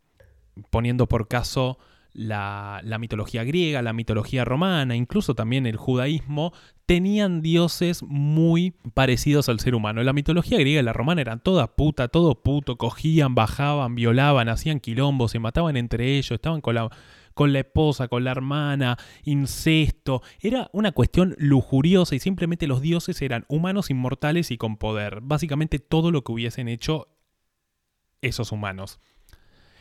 poniendo 0.71 1.07
por 1.07 1.29
caso 1.29 1.79
la, 2.15 2.81
la, 2.85 2.99
mitología 2.99 3.45
griega, 3.45 3.83
la 3.83 3.93
mitología 3.93 4.45
romana, 4.45 4.97
incluso 4.97 5.35
también 5.35 5.67
el 5.67 5.77
judaísmo, 5.77 6.53
tenían 6.87 7.41
dioses 7.41 8.03
muy 8.03 8.73
parecidos 8.95 9.49
al 9.49 9.61
ser 9.61 9.75
humano. 9.75 10.03
La 10.03 10.13
mitología 10.13 10.59
griega 10.59 10.81
y 10.81 10.85
la 10.85 10.93
romana 10.93 11.21
eran 11.21 11.41
toda 11.41 11.75
puta, 11.75 12.09
todo 12.09 12.43
puto, 12.43 12.77
cogían, 12.77 13.35
bajaban, 13.35 13.95
violaban, 13.95 14.49
hacían 14.49 14.81
quilombos, 14.81 15.31
se 15.31 15.39
mataban 15.39 15.77
entre 15.77 16.17
ellos, 16.17 16.33
estaban 16.33 16.61
con 16.61 16.75
la 16.75 16.91
con 17.35 17.53
la 17.53 17.61
esposa, 17.61 18.09
con 18.09 18.25
la 18.25 18.31
hermana, 18.31 18.99
incesto. 19.25 20.23
Era 20.41 20.71
una 20.73 20.93
cuestión 20.93 21.35
lujuriosa 21.39 22.15
y 22.15 22.19
simplemente 22.19 22.67
los 22.67 22.81
dioses 22.81 23.21
eran 23.23 23.45
humanos 23.49 23.91
inmortales 23.91 24.51
y 24.51 24.59
con 24.59 24.77
poder. 24.77 25.21
Básicamente 25.23 25.79
todo 25.79 26.11
lo 26.11 26.23
que 26.23 26.33
hubiesen 26.33 26.69
hecho 26.69 27.09
esos 28.21 28.53
humanos. 28.53 29.01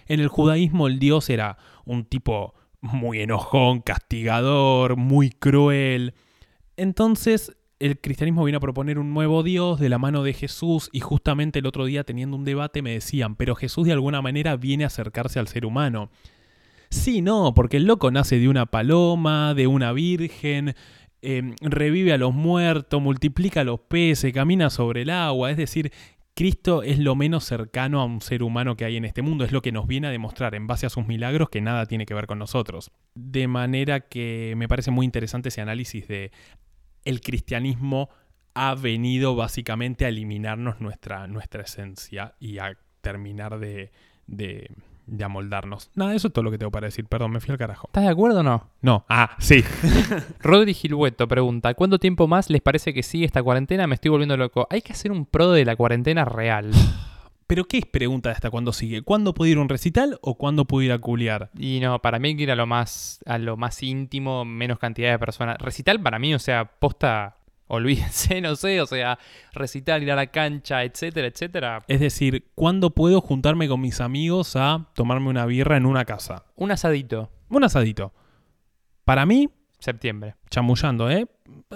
En 0.08 0.20
el 0.20 0.28
judaísmo 0.28 0.88
el 0.88 1.00
dios 1.00 1.30
era 1.30 1.58
un 1.86 2.06
tipo 2.06 2.56
muy 2.82 3.22
enojón, 3.22 3.82
castigador, 3.82 4.98
muy 4.98 5.30
cruel. 5.30 6.16
Entonces 6.76 7.56
el 7.82 8.00
cristianismo 8.00 8.44
viene 8.44 8.58
a 8.58 8.62
proponer 8.62 9.00
un 9.00 9.14
nuevo 9.14 9.42
Dios 9.42 9.80
de 9.80 9.90
la 9.90 9.98
mano 9.98 10.22
de 10.22 10.34
Jesús 10.34 10.90
y 10.92 11.00
justamente 11.00 11.60
el 11.60 11.66
otro 11.66 11.86
día 11.86 12.04
teniendo 12.04 12.38
un 12.38 12.46
debate 12.46 12.84
me 12.84 12.92
decían, 12.92 13.36
pero 13.36 13.56
Jesús 13.56 13.88
de 13.88 13.94
alguna 13.94 14.22
manera 14.22 14.56
viene 14.56 14.84
a 14.84 14.88
acercarse 14.88 15.40
al 15.40 15.48
ser 15.48 15.66
humano. 15.66 16.12
Sí, 16.92 17.22
no, 17.22 17.54
porque 17.56 17.78
el 17.78 17.86
loco 17.86 18.12
nace 18.12 18.38
de 18.38 18.50
una 18.50 18.66
paloma, 18.66 19.54
de 19.54 19.66
una 19.66 19.94
virgen, 19.94 20.76
eh, 21.22 21.56
revive 21.62 22.12
a 22.12 22.18
los 22.18 22.34
muertos, 22.34 23.02
multiplica 23.02 23.62
a 23.62 23.64
los 23.64 23.80
peces, 23.80 24.34
camina 24.34 24.70
sobre 24.70 25.04
el 25.04 25.10
agua, 25.10 25.50
es 25.50 25.58
decir, 25.58 25.92
Cristo 26.36 26.84
es 26.84 27.00
lo 27.00 27.16
menos 27.16 27.46
cercano 27.46 28.02
a 28.02 28.06
un 28.06 28.20
ser 28.20 28.44
humano 28.44 28.76
que 28.76 28.84
hay 28.86 28.98
en 28.98 29.06
este 29.06 29.22
mundo, 29.22 29.46
es 29.46 29.54
lo 29.54 29.62
que 29.62 29.72
nos 29.72 29.88
viene 29.88 30.08
a 30.08 30.12
demostrar 30.12 30.54
en 30.54 30.68
base 30.68 30.86
a 30.86 30.90
sus 30.90 31.08
milagros 31.08 31.50
que 31.50 31.62
nada 31.62 31.86
tiene 31.86 32.06
que 32.06 32.14
ver 32.14 32.28
con 32.28 32.40
nosotros. 32.40 32.92
De 33.16 33.48
manera 33.48 34.02
que 34.02 34.54
me 34.58 34.68
parece 34.68 34.92
muy 34.92 35.06
interesante 35.06 35.50
ese 35.50 35.62
análisis 35.62 36.08
de 36.10 36.32
el 37.06 37.22
cristianismo 37.22 38.10
ha 38.54 38.76
venido 38.76 39.36
básicamente 39.36 40.06
a 40.06 40.10
eliminarnos 40.10 40.82
nuestra, 40.82 41.26
nuestra 41.28 41.64
esencia 41.64 42.36
y 42.40 42.58
a 42.58 42.78
terminar 43.02 43.60
de, 43.60 43.92
de, 44.28 44.72
de 45.08 45.24
amoldarnos. 45.24 45.90
Nada, 45.96 46.14
eso 46.16 46.28
es 46.28 46.34
todo 46.34 46.44
lo 46.44 46.52
que 46.52 46.58
tengo 46.58 46.72
para 46.72 46.88
decir. 46.88 47.06
Perdón, 47.06 47.32
me 47.32 47.40
fui 47.40 47.52
al 47.52 47.58
carajo. 47.58 47.88
¿Estás 47.88 48.04
de 48.04 48.10
acuerdo 48.10 48.40
o 48.40 48.44
no? 48.44 48.70
No, 48.82 49.06
ah, 49.10 49.36
sí. 49.40 49.64
Rodri 50.40 50.74
Gilhueto 50.74 51.28
pregunta, 51.28 51.74
¿cuánto 51.74 52.00
tiempo 52.00 52.28
más 52.28 52.50
les 52.50 52.62
parece 52.62 52.94
que 52.94 53.04
sigue 53.04 53.26
esta 53.26 53.44
cuarentena? 53.44 53.88
Me 53.88 53.96
estoy 53.96 54.10
volviendo 54.10 54.38
loco. 54.38 54.68
Hay 54.70 54.82
que 54.82 54.94
hacer 54.94 55.12
un 55.12 55.26
pro 55.26 55.52
de 55.52 55.66
la 55.66 55.76
cuarentena 55.76 56.26
real. 56.26 56.72
¿Pero 57.48 57.66
qué 57.66 57.80
es 57.80 57.86
pregunta 57.86 58.30
de 58.30 58.36
hasta 58.36 58.50
cuándo 58.50 58.72
sigue? 58.72 59.02
¿Cuándo 59.02 59.34
puedo 59.34 59.52
ir 59.52 59.58
a 59.58 59.62
un 59.62 59.68
recital 59.68 60.18
o 60.22 60.36
cuándo 60.36 60.64
puedo 60.64 60.84
ir 60.84 60.94
a 60.94 61.00
culiar? 61.00 61.50
Y 61.60 61.82
no, 61.82 62.02
para 62.02 62.18
mí 62.18 62.30
hay 62.30 62.38
que 62.38 62.44
ir 62.44 62.52
a 62.52 62.56
lo 62.56 62.66
más, 62.66 63.20
a 63.26 63.38
lo 63.38 63.58
más 63.58 63.84
íntimo, 63.84 64.46
menos 64.46 64.80
cantidad 64.80 65.12
de 65.12 65.20
personas. 65.20 65.58
Recital 65.58 66.00
para 66.00 66.18
mí, 66.18 66.34
o 66.34 66.40
sea, 66.40 66.64
posta, 66.64 67.36
olvídense, 67.72 68.42
no 68.42 68.56
sé, 68.56 68.82
o 68.82 68.86
sea, 68.86 69.18
recital, 69.54 70.04
ir 70.04 70.12
a 70.12 70.16
la 70.16 70.28
cancha, 70.28 70.84
etcétera, 70.84 71.28
etcétera. 71.28 71.84
Es 71.88 72.00
decir, 72.00 72.52
¿cuándo 72.54 72.92
puedo 72.92 73.22
juntarme 73.22 73.68
con 73.68 73.80
mis 73.82 74.02
amigos 74.02 74.56
a 74.56 74.90
tomarme 74.94 75.30
una 75.30 75.46
birra 75.46 75.78
en 75.78 75.86
una 75.86 76.06
casa? 76.06 76.46
Un 76.56 76.72
asadito, 76.72 77.32
Un 77.50 77.64
asadito. 77.64 78.14
Para 79.06 79.26
mí, 79.26 79.50
septiembre. 79.80 80.36
chamullando, 80.50 81.10
¿eh? 81.10 81.28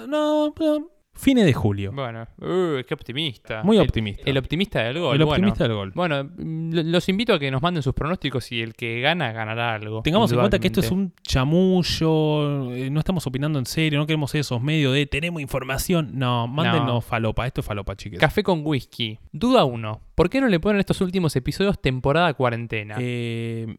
No, 0.07 0.53
no, 0.57 0.89
fines 1.15 1.45
de 1.45 1.53
julio. 1.53 1.91
Bueno, 1.93 2.27
uh, 2.39 2.83
qué 2.87 2.93
optimista. 2.93 3.63
Muy 3.63 3.77
optimista. 3.79 4.23
El, 4.29 4.37
optimista 4.37 4.81
del 4.83 4.99
gol. 4.99 5.15
El 5.15 5.25
bueno. 5.25 5.31
optimista 5.47 5.63
del 5.63 5.73
gol. 5.73 5.91
Bueno, 5.95 6.29
lo- 6.37 6.83
los 6.83 7.09
invito 7.09 7.33
a 7.33 7.39
que 7.39 7.49
nos 7.49 7.61
manden 7.61 7.81
sus 7.83 7.93
pronósticos 7.93 8.51
y 8.51 8.61
el 8.61 8.75
que 8.75 8.99
gana, 9.01 9.31
ganará 9.31 9.73
algo. 9.75 10.01
Tengamos 10.01 10.31
en 10.31 10.39
cuenta 10.39 10.59
que 10.59 10.67
esto 10.67 10.81
es 10.81 10.91
un 10.91 11.13
chamullo, 11.23 12.73
eh, 12.73 12.89
no 12.89 12.99
estamos 12.99 13.25
opinando 13.27 13.59
en 13.59 13.65
serio, 13.65 13.99
no 13.99 14.05
queremos 14.05 14.31
ser 14.31 14.41
esos 14.41 14.61
medios 14.61 14.93
de 14.93 15.05
tenemos 15.05 15.41
información. 15.41 16.11
No, 16.13 16.47
mándenos 16.47 16.85
No. 16.87 17.01
falopa, 17.01 17.47
esto 17.47 17.61
es 17.61 17.67
falopa, 17.67 17.95
chiques. 17.95 18.19
Café 18.19 18.43
con 18.43 18.61
whisky. 18.65 19.19
Duda 19.31 19.65
1. 19.65 20.01
¿Por 20.15 20.29
qué 20.29 20.41
no 20.41 20.47
le 20.47 20.59
ponen 20.59 20.79
estos 20.79 21.01
últimos 21.01 21.35
episodios 21.35 21.81
temporada 21.81 22.33
cuarentena? 22.33 22.95
Eh, 22.99 23.77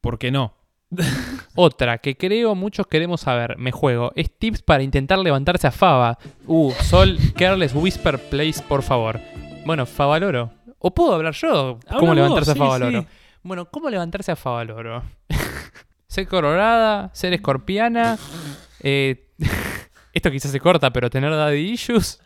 ¿Por 0.00 0.18
qué 0.18 0.30
no? 0.30 0.54
Otra 1.54 1.98
que 1.98 2.16
creo 2.16 2.54
muchos 2.54 2.86
queremos 2.86 3.22
saber, 3.22 3.56
me 3.58 3.72
juego, 3.72 4.12
es 4.14 4.30
tips 4.36 4.62
para 4.62 4.82
intentar 4.82 5.18
levantarse 5.18 5.66
a 5.66 5.70
Fava. 5.70 6.18
Uh, 6.46 6.72
Sol, 6.72 7.18
Careless 7.36 7.74
Whisper 7.74 8.18
Place, 8.18 8.62
por 8.66 8.82
favor. 8.82 9.20
Bueno, 9.64 9.86
Favaloro. 9.86 10.50
¿O 10.78 10.92
puedo 10.92 11.14
hablar 11.14 11.34
yo? 11.34 11.78
Habla 11.86 11.98
¿Cómo 11.98 12.06
vos, 12.08 12.16
levantarse 12.16 12.50
a 12.50 12.54
sí, 12.54 12.58
Favaloro? 12.58 13.00
sí. 13.02 13.06
Bueno, 13.42 13.64
¿cómo 13.66 13.90
levantarse 13.90 14.32
a 14.32 14.36
Favaloro? 14.36 15.02
ser 16.06 16.26
colorada, 16.28 17.10
ser 17.12 17.32
escorpiana. 17.32 18.18
eh, 18.80 19.28
esto 20.12 20.30
quizás 20.30 20.50
se 20.50 20.60
corta, 20.60 20.92
pero 20.92 21.10
tener 21.10 21.30
daddy 21.30 21.72
issues. 21.72 22.20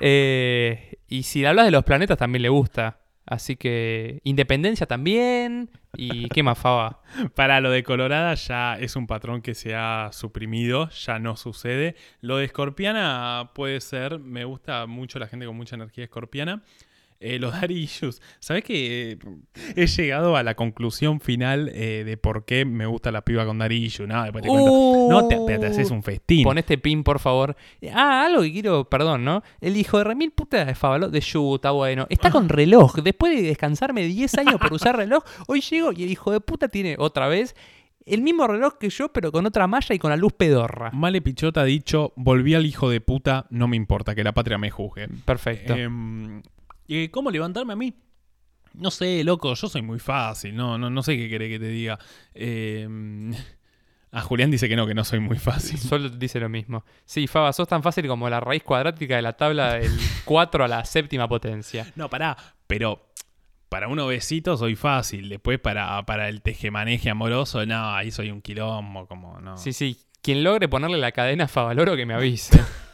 Eh, 0.00 0.98
y 1.08 1.22
si 1.22 1.44
hablas 1.44 1.64
de 1.64 1.70
los 1.70 1.84
planetas 1.84 2.18
también 2.18 2.42
le 2.42 2.48
gusta. 2.48 2.98
Así 3.24 3.56
que 3.56 4.20
independencia 4.24 4.86
también. 4.86 5.70
¿Y 5.98 6.28
qué 6.28 6.42
más, 6.42 6.58
Fava? 6.58 7.00
Para 7.34 7.60
lo 7.60 7.70
de 7.70 7.82
Colorada 7.82 8.34
ya 8.34 8.78
es 8.78 8.96
un 8.96 9.06
patrón 9.06 9.40
que 9.40 9.54
se 9.54 9.74
ha 9.74 10.10
suprimido, 10.12 10.90
ya 10.90 11.18
no 11.18 11.36
sucede. 11.36 11.96
Lo 12.20 12.36
de 12.36 12.44
Escorpiana 12.44 13.50
puede 13.54 13.80
ser, 13.80 14.18
me 14.18 14.44
gusta 14.44 14.86
mucho 14.86 15.18
la 15.18 15.26
gente 15.26 15.46
con 15.46 15.56
mucha 15.56 15.76
energía 15.76 16.04
escorpiana. 16.04 16.62
Eh, 17.20 17.38
los 17.38 17.52
Daddy 17.60 17.74
Issues, 17.74 18.20
¿sabes 18.40 18.62
que 18.64 19.12
eh, 19.12 19.18
he 19.74 19.86
llegado 19.86 20.36
a 20.36 20.42
la 20.42 20.54
conclusión 20.54 21.20
final 21.20 21.70
eh, 21.74 22.04
de 22.04 22.16
por 22.16 22.44
qué 22.44 22.64
me 22.64 22.86
gusta 22.86 23.10
la 23.10 23.22
piba 23.22 23.46
con 23.46 23.58
Daddy 23.58 23.76
Issues? 23.76 24.08
No, 24.08 24.22
después 24.22 24.42
te 24.42 24.48
cuento. 24.48 25.06
No, 25.08 25.26
te, 25.28 25.36
te- 25.46 25.58
te 25.58 25.66
haces 25.66 25.90
un 25.90 26.02
festín. 26.02 26.44
Pon 26.44 26.58
este 26.58 26.78
pin, 26.78 27.02
por 27.02 27.18
favor. 27.18 27.56
Ah, 27.92 28.26
algo 28.26 28.42
que 28.42 28.52
quiero, 28.52 28.88
perdón, 28.88 29.24
¿no? 29.24 29.42
El 29.60 29.76
hijo 29.76 29.98
de 29.98 30.04
remil 30.04 30.30
puta 30.32 30.64
de 30.64 30.74
Favalo, 30.74 31.08
de 31.08 31.20
Yu, 31.20 31.54
está 31.56 31.70
bueno. 31.70 32.06
Está 32.10 32.30
con 32.30 32.48
reloj. 32.48 32.96
Después 32.96 33.34
de 33.34 33.42
descansarme 33.42 34.02
10 34.04 34.34
años 34.38 34.56
por 34.60 34.72
usar 34.72 34.96
reloj, 34.96 35.22
hoy 35.48 35.60
llego 35.62 35.92
y 35.92 36.02
el 36.04 36.10
hijo 36.10 36.30
de 36.32 36.40
puta 36.40 36.68
tiene 36.68 36.96
otra 36.98 37.28
vez 37.28 37.56
el 38.04 38.22
mismo 38.22 38.46
reloj 38.46 38.74
que 38.78 38.88
yo, 38.88 39.12
pero 39.12 39.32
con 39.32 39.46
otra 39.46 39.66
malla 39.66 39.92
y 39.94 39.98
con 39.98 40.10
la 40.10 40.16
luz 40.16 40.32
pedorra. 40.32 40.90
Male 40.92 41.20
Pichota 41.22 41.62
ha 41.62 41.64
dicho, 41.64 42.12
volví 42.14 42.54
al 42.54 42.64
hijo 42.64 42.88
de 42.88 43.00
puta, 43.00 43.46
no 43.50 43.66
me 43.66 43.76
importa, 43.76 44.14
que 44.14 44.22
la 44.22 44.32
patria 44.32 44.58
me 44.58 44.70
juzgue. 44.70 45.08
Perfecto. 45.24 45.74
Em, 45.74 46.40
¿Y 46.86 47.08
cómo 47.08 47.30
levantarme 47.30 47.72
a 47.72 47.76
mí? 47.76 47.94
No 48.74 48.90
sé, 48.90 49.24
loco, 49.24 49.54
yo 49.54 49.68
soy 49.68 49.82
muy 49.82 49.98
fácil, 49.98 50.54
no, 50.54 50.76
no, 50.76 50.90
no 50.90 51.02
sé 51.02 51.16
qué 51.16 51.28
querés 51.30 51.48
que 51.48 51.58
te 51.58 51.68
diga. 51.68 51.98
Em, 52.34 53.32
a 54.12 54.20
Julián 54.22 54.50
dice 54.50 54.68
que 54.68 54.76
no, 54.76 54.86
que 54.86 54.94
no 54.94 55.04
soy 55.04 55.20
muy 55.20 55.38
fácil. 55.38 55.78
Solo 55.78 56.10
dice 56.10 56.40
lo 56.40 56.48
mismo. 56.48 56.84
Sí, 57.04 57.26
Fava, 57.26 57.52
sos 57.52 57.68
tan 57.68 57.82
fácil 57.82 58.06
como 58.06 58.28
la 58.28 58.40
raíz 58.40 58.62
cuadrática 58.62 59.16
de 59.16 59.22
la 59.22 59.32
tabla 59.32 59.74
del 59.74 59.92
4 60.26 60.64
a 60.64 60.68
la 60.68 60.84
séptima 60.84 61.26
potencia. 61.26 61.90
No, 61.96 62.10
pará, 62.10 62.36
pero 62.66 63.08
para 63.70 63.88
un 63.88 63.98
obesito 63.98 64.56
soy 64.56 64.76
fácil. 64.76 65.30
Después 65.30 65.58
para, 65.58 66.04
para 66.04 66.28
el 66.28 66.42
tejemaneje 66.42 67.08
amoroso, 67.08 67.64
no, 67.64 67.94
ahí 67.94 68.10
soy 68.10 68.30
un 68.30 68.42
quilombo, 68.42 69.06
como 69.06 69.40
no. 69.40 69.56
Sí, 69.56 69.72
sí. 69.72 69.98
Quien 70.20 70.44
logre 70.44 70.68
ponerle 70.68 70.98
la 70.98 71.12
cadena 71.12 71.44
a 71.44 71.48
Favaloro 71.48 71.96
que 71.96 72.04
me 72.04 72.14
avise. 72.14 72.60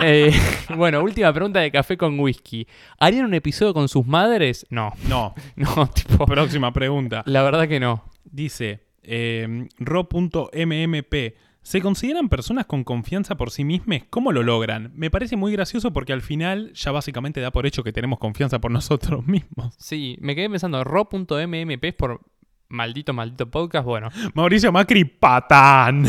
Eh, 0.00 0.32
bueno, 0.76 1.02
última 1.02 1.32
pregunta 1.32 1.60
de 1.60 1.70
café 1.72 1.96
con 1.96 2.18
whisky. 2.20 2.66
¿Harían 3.00 3.24
un 3.26 3.34
episodio 3.34 3.74
con 3.74 3.88
sus 3.88 4.06
madres? 4.06 4.66
No, 4.70 4.92
No, 5.08 5.34
no, 5.56 5.88
tipo. 5.88 6.24
próxima 6.26 6.72
pregunta. 6.72 7.22
La 7.26 7.42
verdad 7.42 7.66
que 7.68 7.80
no. 7.80 8.04
Dice 8.24 8.86
em, 9.02 9.68
ro.mmp. 9.78 11.14
¿Se 11.62 11.82
consideran 11.82 12.28
personas 12.30 12.64
con 12.64 12.82
confianza 12.84 13.36
por 13.36 13.50
sí 13.50 13.62
mismas? 13.64 14.02
¿Cómo 14.08 14.32
lo 14.32 14.42
logran? 14.42 14.90
Me 14.94 15.10
parece 15.10 15.36
muy 15.36 15.52
gracioso 15.52 15.92
porque 15.92 16.14
al 16.14 16.22
final 16.22 16.72
ya 16.72 16.92
básicamente 16.92 17.40
da 17.40 17.50
por 17.50 17.66
hecho 17.66 17.82
que 17.84 17.92
tenemos 17.92 18.18
confianza 18.18 18.58
por 18.60 18.70
nosotros 18.78 19.26
mismos. 19.26 19.74
Sí, 19.78 20.16
me 20.20 20.34
quedé 20.34 20.48
pensando, 20.48 20.82
ro.mmp 20.84 21.84
es 21.84 21.94
por 21.94 22.22
maldito, 22.68 23.12
maldito 23.12 23.50
podcast. 23.50 23.84
Bueno, 23.84 24.08
Mauricio 24.34 24.72
Macri, 24.72 25.04
patán. 25.04 26.06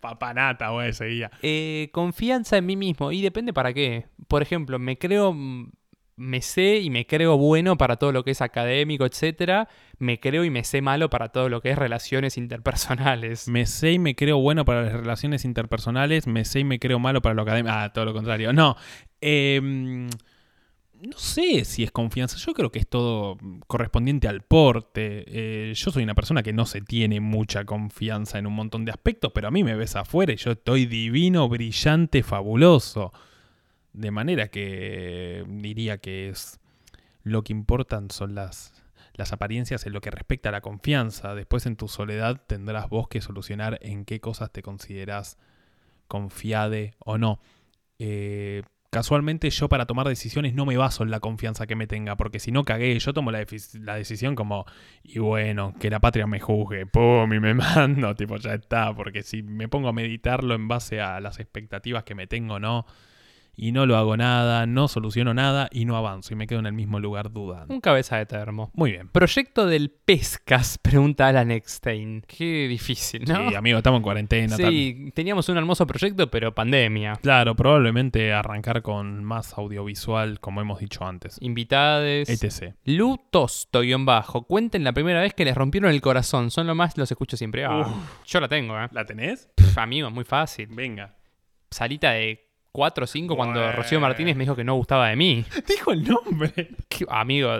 Papanata, 0.00 0.70
güey, 0.70 0.92
seguía. 0.92 1.30
eh, 1.42 1.88
confianza 1.92 2.56
en 2.58 2.66
mí 2.66 2.76
mismo. 2.76 3.12
Y 3.12 3.22
depende 3.22 3.52
para 3.52 3.72
qué. 3.72 4.06
Por 4.28 4.42
ejemplo, 4.42 4.78
me 4.78 4.96
creo, 4.98 5.32
mm, 5.32 5.70
me 6.16 6.42
sé 6.42 6.78
y 6.80 6.90
me 6.90 7.06
creo 7.06 7.36
bueno 7.38 7.76
para 7.78 7.96
todo 7.96 8.12
lo 8.12 8.24
que 8.24 8.32
es 8.32 8.42
académico, 8.42 9.06
etcétera. 9.06 9.68
Me 9.98 10.20
creo 10.20 10.44
y 10.44 10.50
me 10.50 10.64
sé 10.64 10.82
malo 10.82 11.08
para 11.10 11.28
todo 11.30 11.48
lo 11.48 11.60
que 11.62 11.70
es 11.70 11.78
relaciones 11.78 12.36
interpersonales. 12.36 13.48
Me 13.48 13.66
sé 13.66 13.92
y 13.92 13.98
me 13.98 14.14
creo 14.14 14.38
bueno 14.38 14.64
para 14.64 14.82
las 14.82 14.92
relaciones 14.92 15.44
interpersonales, 15.44 16.26
me 16.26 16.44
sé 16.44 16.60
y 16.60 16.64
me 16.64 16.78
creo 16.78 16.98
malo 16.98 17.22
para 17.22 17.34
lo 17.34 17.42
académico. 17.42 17.74
Ah, 17.74 17.90
todo 17.92 18.04
lo 18.04 18.12
contrario. 18.12 18.52
No. 18.52 18.76
em, 19.22 20.08
no 21.02 21.18
sé 21.18 21.64
si 21.64 21.82
es 21.82 21.90
confianza. 21.90 22.36
Yo 22.36 22.52
creo 22.52 22.70
que 22.70 22.78
es 22.78 22.88
todo 22.88 23.38
correspondiente 23.66 24.28
al 24.28 24.42
porte. 24.42 25.24
Eh, 25.26 25.74
yo 25.74 25.90
soy 25.90 26.02
una 26.02 26.14
persona 26.14 26.42
que 26.42 26.52
no 26.52 26.66
se 26.66 26.80
tiene 26.80 27.20
mucha 27.20 27.64
confianza 27.64 28.38
en 28.38 28.46
un 28.46 28.54
montón 28.54 28.84
de 28.84 28.92
aspectos, 28.92 29.32
pero 29.34 29.48
a 29.48 29.50
mí 29.50 29.64
me 29.64 29.74
ves 29.74 29.96
afuera 29.96 30.32
y 30.32 30.36
yo 30.36 30.52
estoy 30.52 30.86
divino, 30.86 31.48
brillante, 31.48 32.22
fabuloso. 32.22 33.12
De 33.92 34.10
manera 34.10 34.48
que 34.48 35.44
diría 35.48 35.98
que 35.98 36.28
es 36.28 36.60
lo 37.22 37.42
que 37.42 37.52
importan 37.52 38.10
son 38.10 38.34
las, 38.34 38.72
las 39.14 39.32
apariencias 39.32 39.86
en 39.86 39.92
lo 39.92 40.00
que 40.00 40.10
respecta 40.10 40.50
a 40.50 40.52
la 40.52 40.60
confianza. 40.60 41.34
Después 41.34 41.66
en 41.66 41.76
tu 41.76 41.88
soledad 41.88 42.42
tendrás 42.46 42.88
vos 42.88 43.08
que 43.08 43.20
solucionar 43.20 43.78
en 43.82 44.04
qué 44.04 44.20
cosas 44.20 44.52
te 44.52 44.62
consideras 44.62 45.38
confiade 46.08 46.94
o 46.98 47.18
no. 47.18 47.40
Eh, 47.98 48.62
casualmente 48.90 49.48
yo 49.50 49.68
para 49.68 49.86
tomar 49.86 50.08
decisiones 50.08 50.54
no 50.54 50.66
me 50.66 50.76
baso 50.76 51.04
en 51.04 51.10
la 51.10 51.20
confianza 51.20 51.66
que 51.66 51.76
me 51.76 51.86
tenga, 51.86 52.16
porque 52.16 52.40
si 52.40 52.50
no 52.52 52.64
cagué, 52.64 52.98
yo 52.98 53.14
tomo 53.14 53.30
la, 53.30 53.44
decisión 53.94 54.34
como, 54.34 54.66
y 55.02 55.20
bueno, 55.20 55.74
que 55.78 55.90
la 55.90 56.00
patria 56.00 56.26
me 56.26 56.40
juzgue, 56.40 56.86
pum, 56.86 57.32
y 57.32 57.40
me 57.40 57.54
mando, 57.54 58.14
tipo, 58.14 58.36
ya 58.36 58.54
está, 58.54 58.94
porque 58.94 59.22
si 59.22 59.42
me 59.42 59.68
pongo 59.68 59.88
a 59.88 59.92
meditarlo 59.92 60.54
en 60.54 60.68
base 60.68 61.00
a 61.00 61.20
las 61.20 61.38
expectativas 61.38 62.04
que 62.04 62.14
me 62.14 62.26
tengo, 62.26 62.58
no, 62.58 62.84
y 63.60 63.72
no 63.72 63.84
lo 63.84 63.98
hago 63.98 64.16
nada, 64.16 64.64
no 64.64 64.88
soluciono 64.88 65.34
nada 65.34 65.68
y 65.70 65.84
no 65.84 65.94
avanzo 65.94 66.32
y 66.32 66.36
me 66.36 66.46
quedo 66.46 66.60
en 66.60 66.66
el 66.66 66.72
mismo 66.72 66.98
lugar 66.98 67.30
dudando. 67.30 67.74
Un 67.74 67.82
cabeza 67.82 68.16
de 68.16 68.24
termo. 68.24 68.70
Muy 68.72 68.92
bien. 68.92 69.08
Proyecto 69.08 69.66
del 69.66 69.90
Pescas, 69.90 70.78
pregunta 70.82 71.28
Alan 71.28 71.50
Eckstein. 71.50 72.22
Qué 72.26 72.66
difícil, 72.68 73.24
¿no? 73.26 73.50
Sí, 73.50 73.54
amigo, 73.54 73.76
estamos 73.76 73.98
en 73.98 74.02
cuarentena. 74.02 74.56
tal. 74.56 74.70
Sí, 74.70 75.12
teníamos 75.14 75.46
un 75.50 75.58
hermoso 75.58 75.86
proyecto, 75.86 76.30
pero 76.30 76.54
pandemia. 76.54 77.16
Claro, 77.16 77.54
probablemente 77.54 78.32
arrancar 78.32 78.80
con 78.80 79.22
más 79.24 79.52
audiovisual, 79.58 80.40
como 80.40 80.62
hemos 80.62 80.80
dicho 80.80 81.04
antes. 81.04 81.36
Invitades. 81.42 82.30
etc. 82.30 82.76
Lu 82.86 83.20
Tosto, 83.30 83.82
guion 83.82 84.06
bajo. 84.06 84.46
Cuenten 84.46 84.84
la 84.84 84.94
primera 84.94 85.20
vez 85.20 85.34
que 85.34 85.44
les 85.44 85.54
rompieron 85.54 85.90
el 85.90 86.00
corazón. 86.00 86.50
Son 86.50 86.66
lo 86.66 86.74
más, 86.74 86.96
los 86.96 87.10
escucho 87.10 87.36
siempre. 87.36 87.66
Ah, 87.66 87.92
yo 88.26 88.40
la 88.40 88.48
tengo, 88.48 88.80
¿eh? 88.80 88.88
¿La 88.92 89.04
tenés? 89.04 89.50
Pff, 89.54 89.76
amigo, 89.76 90.08
es 90.08 90.14
muy 90.14 90.24
fácil. 90.24 90.68
Venga. 90.70 91.14
Salita 91.70 92.12
de 92.12 92.49
4 92.72 93.04
o 93.04 93.06
5 93.06 93.36
cuando 93.36 93.60
Bueno. 93.60 93.76
Rocío 93.76 94.00
Martínez 94.00 94.36
me 94.36 94.44
dijo 94.44 94.54
que 94.54 94.62
no 94.64 94.74
gustaba 94.74 95.08
de 95.08 95.16
mí. 95.16 95.44
Dijo 95.68 95.92
el 95.92 96.04
nombre. 96.04 96.52
¿Qué- 96.88 97.04
Amigo, 97.08 97.50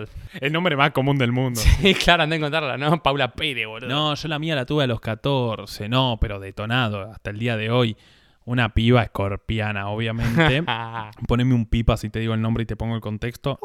El 0.41 0.53
nombre 0.53 0.77
más 0.77 0.93
común 0.93 1.19
del 1.19 1.33
mundo. 1.33 1.61
sí, 1.61 1.95
claro, 2.05 2.23
andé 2.23 2.37
a 2.37 2.39
encontrarla, 2.39 2.77
¿no? 2.79 3.03
Paula 3.03 3.33
Pérez, 3.33 3.67
boludo. 3.67 3.89
No, 3.89 4.15
yo 4.15 4.29
la 4.29 4.39
mía 4.39 4.55
la 4.55 4.67
tuve 4.67 4.85
a 4.85 4.87
los 4.87 5.01
14. 5.01 5.89
No, 5.89 6.19
pero 6.21 6.39
detonado 6.39 7.03
hasta 7.11 7.31
el 7.31 7.39
día 7.39 7.57
de 7.57 7.71
hoy. 7.71 7.97
Una 8.47 8.71
piba 8.73 9.03
escorpiana, 9.03 9.89
obviamente. 9.89 10.65
Poneme 11.29 11.55
un 11.55 11.67
pipa 11.67 11.97
si 11.97 12.09
te 12.11 12.19
digo 12.21 12.35
el 12.35 12.41
nombre 12.41 12.63
y 12.63 12.67
te 12.67 12.75
pongo 12.75 12.95
el 12.95 13.01
contexto. 13.01 13.59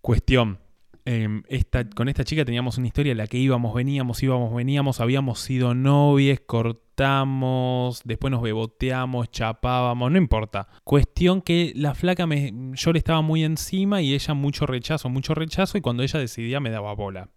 Cuestión. 0.00 0.58
Em, 1.06 1.42
esta, 1.48 1.88
con 1.88 2.08
esta 2.08 2.24
chica 2.24 2.44
teníamos 2.44 2.76
una 2.76 2.88
historia 2.88 3.12
en 3.12 3.18
la 3.18 3.26
que 3.26 3.38
íbamos, 3.38 3.74
veníamos, 3.74 4.22
íbamos, 4.22 4.54
veníamos, 4.54 5.00
habíamos 5.00 5.40
sido 5.40 5.74
novies, 5.74 6.40
cortamos, 6.40 8.02
después 8.04 8.30
nos 8.30 8.42
beboteamos, 8.42 9.30
chapábamos, 9.30 10.10
no 10.12 10.18
importa. 10.18 10.68
Cuestión 10.84 11.40
que 11.40 11.72
la 11.74 11.94
flaca 11.94 12.26
me, 12.26 12.52
yo 12.72 12.92
le 12.92 12.98
estaba 12.98 13.22
muy 13.22 13.44
encima 13.44 14.02
y 14.02 14.12
ella 14.12 14.34
mucho 14.34 14.66
rechazo, 14.66 15.08
mucho 15.08 15.34
rechazo 15.34 15.78
y 15.78 15.80
cuando 15.80 16.02
ella 16.02 16.20
decidía 16.20 16.60
me 16.60 16.70
daba 16.70 16.92
bola. 16.94 17.30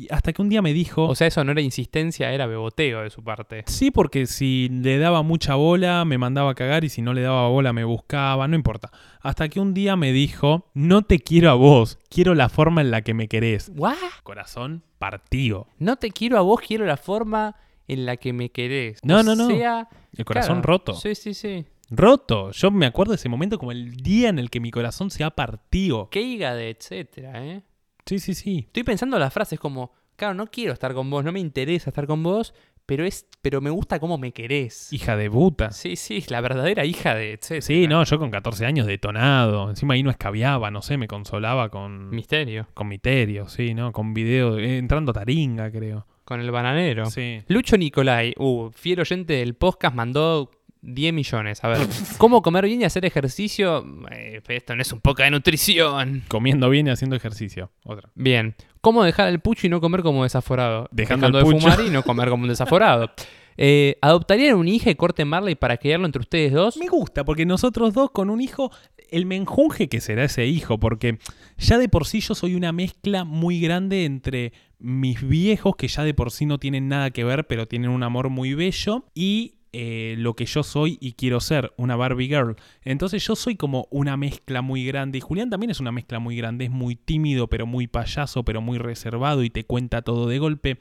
Y 0.00 0.08
hasta 0.10 0.32
que 0.32 0.40
un 0.40 0.48
día 0.48 0.62
me 0.62 0.72
dijo... 0.72 1.04
o 1.06 1.14
sea, 1.14 1.26
eso 1.26 1.44
no 1.44 1.52
era 1.52 1.60
insistencia, 1.60 2.32
era 2.32 2.46
beboteo 2.46 3.02
de 3.02 3.10
su 3.10 3.22
parte. 3.22 3.64
Sí, 3.66 3.90
porque 3.90 4.26
si 4.26 4.68
le 4.70 4.98
daba 4.98 5.22
mucha 5.22 5.56
bola, 5.56 6.04
me 6.04 6.16
mandaba 6.16 6.52
a 6.52 6.54
cagar 6.54 6.84
y 6.84 6.88
si 6.88 7.02
no 7.02 7.12
le 7.12 7.22
daba 7.22 7.48
bola, 7.48 7.72
me 7.72 7.84
buscaba, 7.84 8.48
no 8.48 8.56
importa. 8.56 8.90
Hasta 9.20 9.48
que 9.48 9.60
un 9.60 9.74
día 9.74 9.96
me 9.96 10.12
dijo, 10.12 10.70
no 10.74 11.02
te 11.02 11.18
quiero 11.18 11.50
a 11.50 11.54
vos, 11.54 11.98
quiero 12.08 12.34
la 12.34 12.48
forma 12.48 12.80
en 12.80 12.90
la 12.90 13.02
que 13.02 13.12
me 13.14 13.28
querés. 13.28 13.70
¿What? 13.74 13.96
Corazón 14.22 14.82
partido. 14.98 15.66
No 15.78 15.96
te 15.96 16.10
quiero 16.10 16.38
a 16.38 16.42
vos, 16.42 16.60
quiero 16.66 16.86
la 16.86 16.96
forma 16.96 17.56
en 17.88 18.06
la 18.06 18.16
que 18.16 18.32
me 18.32 18.50
querés. 18.50 19.00
No, 19.02 19.20
O 19.20 19.22
no, 19.22 19.34
no. 19.34 19.48
sea, 19.48 19.88
El 20.16 20.24
corazón 20.24 20.56
claro, 20.60 20.66
roto. 20.78 20.94
Sí, 20.94 21.14
sí, 21.14 21.34
sí. 21.34 21.64
Roto. 21.90 22.52
Yo 22.52 22.70
me 22.70 22.86
acuerdo 22.86 23.12
de 23.12 23.16
ese 23.16 23.28
momento 23.28 23.58
como 23.58 23.72
el 23.72 23.96
día 23.96 24.28
en 24.28 24.38
el 24.38 24.48
que 24.48 24.60
mi 24.60 24.70
corazón 24.70 25.10
se 25.10 25.24
ha 25.24 25.30
partido. 25.30 26.08
Qué 26.10 26.22
hígado, 26.22 26.60
etcétera, 26.60 27.44
¿eh? 27.44 27.62
Sí, 28.06 28.18
sí, 28.18 28.34
sí. 28.34 28.64
Estoy 28.66 28.84
pensando 28.84 29.18
las 29.18 29.32
frases 29.32 29.58
como, 29.58 29.92
claro, 30.16 30.34
no 30.34 30.46
quiero 30.46 30.72
estar 30.72 30.94
con 30.94 31.08
vos, 31.10 31.24
no 31.24 31.32
me 31.32 31.40
interesa 31.40 31.90
estar 31.90 32.06
con 32.06 32.22
vos, 32.22 32.54
pero 32.90 33.04
es, 33.04 33.24
pero 33.40 33.60
me 33.60 33.70
gusta 33.70 34.00
cómo 34.00 34.18
me 34.18 34.32
querés. 34.32 34.92
Hija 34.92 35.16
de 35.16 35.30
puta. 35.30 35.70
Sí, 35.70 35.94
sí, 35.94 36.24
la 36.28 36.40
verdadera 36.40 36.84
hija 36.84 37.14
de 37.14 37.34
etcétera. 37.34 37.62
Sí, 37.62 37.86
no, 37.86 38.02
yo 38.02 38.18
con 38.18 38.32
14 38.32 38.66
años 38.66 38.86
detonado. 38.86 39.70
Encima 39.70 39.94
ahí 39.94 40.02
no 40.02 40.10
escabiaba, 40.10 40.72
no 40.72 40.82
sé, 40.82 40.96
me 40.96 41.06
consolaba 41.06 41.68
con, 41.68 42.10
Misterio. 42.10 42.66
con 42.74 42.88
Miterio, 42.88 43.48
sí, 43.48 43.74
¿no? 43.74 43.92
Con 43.92 44.12
video, 44.12 44.58
eh, 44.58 44.78
entrando 44.78 45.10
a 45.10 45.14
Taringa, 45.14 45.70
creo. 45.70 46.06
Con 46.24 46.40
el 46.40 46.50
bananero. 46.50 47.06
Sí. 47.06 47.42
Lucho 47.46 47.76
Nicolai, 47.76 48.34
uh, 48.38 48.70
fiel 48.72 49.00
oyente 49.00 49.34
del 49.34 49.54
podcast, 49.54 49.94
mandó 49.94 50.50
10 50.82 51.12
millones. 51.12 51.62
A 51.64 51.68
ver, 51.68 51.78
¿cómo 52.18 52.42
comer 52.42 52.64
bien 52.64 52.80
y 52.80 52.84
hacer 52.84 53.04
ejercicio? 53.04 53.84
Eh, 54.10 54.40
esto 54.48 54.74
no 54.74 54.82
es 54.82 54.92
un 54.92 55.00
poco 55.00 55.22
de 55.22 55.30
nutrición. 55.30 56.22
Comiendo 56.28 56.70
bien 56.70 56.86
y 56.86 56.90
haciendo 56.90 57.16
ejercicio. 57.16 57.70
Otra. 57.84 58.10
Bien. 58.14 58.54
¿Cómo 58.80 59.04
dejar 59.04 59.28
el 59.28 59.40
pucho 59.40 59.66
y 59.66 59.70
no 59.70 59.80
comer 59.80 60.02
como 60.02 60.22
desaforado? 60.22 60.88
Dejando 60.90 61.26
Dejando 61.26 61.38
el 61.38 61.44
de 61.44 61.50
pucho. 61.50 61.70
fumar 61.72 61.86
y 61.86 61.90
no 61.90 62.02
comer 62.02 62.28
como 62.30 62.44
un 62.44 62.48
desaforado. 62.48 63.10
Eh, 63.56 63.96
¿Adoptarían 64.00 64.56
un 64.56 64.68
hijo 64.68 64.88
y 64.88 64.94
corte 64.94 65.24
Marley 65.26 65.54
para 65.54 65.76
criarlo 65.76 66.06
entre 66.06 66.20
ustedes 66.20 66.52
dos? 66.52 66.78
Me 66.78 66.86
gusta, 66.86 67.24
porque 67.24 67.44
nosotros 67.44 67.92
dos 67.92 68.10
con 68.10 68.30
un 68.30 68.40
hijo, 68.40 68.70
el 69.10 69.26
menjunje 69.26 69.88
que 69.90 70.00
será 70.00 70.24
ese 70.24 70.46
hijo, 70.46 70.78
porque 70.80 71.18
ya 71.58 71.76
de 71.76 71.90
por 71.90 72.06
sí 72.06 72.20
yo 72.20 72.34
soy 72.34 72.54
una 72.54 72.72
mezcla 72.72 73.24
muy 73.24 73.60
grande 73.60 74.06
entre 74.06 74.54
mis 74.78 75.20
viejos, 75.26 75.76
que 75.76 75.88
ya 75.88 76.04
de 76.04 76.14
por 76.14 76.30
sí 76.30 76.46
no 76.46 76.56
tienen 76.58 76.88
nada 76.88 77.10
que 77.10 77.22
ver, 77.22 77.46
pero 77.46 77.68
tienen 77.68 77.90
un 77.90 78.02
amor 78.02 78.30
muy 78.30 78.54
bello, 78.54 79.04
y 79.14 79.56
eh, 79.72 80.14
lo 80.18 80.34
que 80.34 80.46
yo 80.46 80.62
soy 80.62 80.98
y 81.00 81.12
quiero 81.12 81.40
ser, 81.40 81.72
una 81.76 81.96
Barbie 81.96 82.28
Girl. 82.28 82.56
Entonces 82.82 83.24
yo 83.24 83.36
soy 83.36 83.56
como 83.56 83.86
una 83.90 84.16
mezcla 84.16 84.62
muy 84.62 84.84
grande, 84.84 85.18
y 85.18 85.20
Julián 85.20 85.50
también 85.50 85.70
es 85.70 85.80
una 85.80 85.92
mezcla 85.92 86.18
muy 86.18 86.36
grande, 86.36 86.64
es 86.66 86.70
muy 86.70 86.96
tímido, 86.96 87.48
pero 87.48 87.66
muy 87.66 87.86
payaso, 87.86 88.44
pero 88.44 88.60
muy 88.60 88.78
reservado, 88.78 89.42
y 89.44 89.50
te 89.50 89.64
cuenta 89.64 90.02
todo 90.02 90.26
de 90.26 90.38
golpe. 90.38 90.78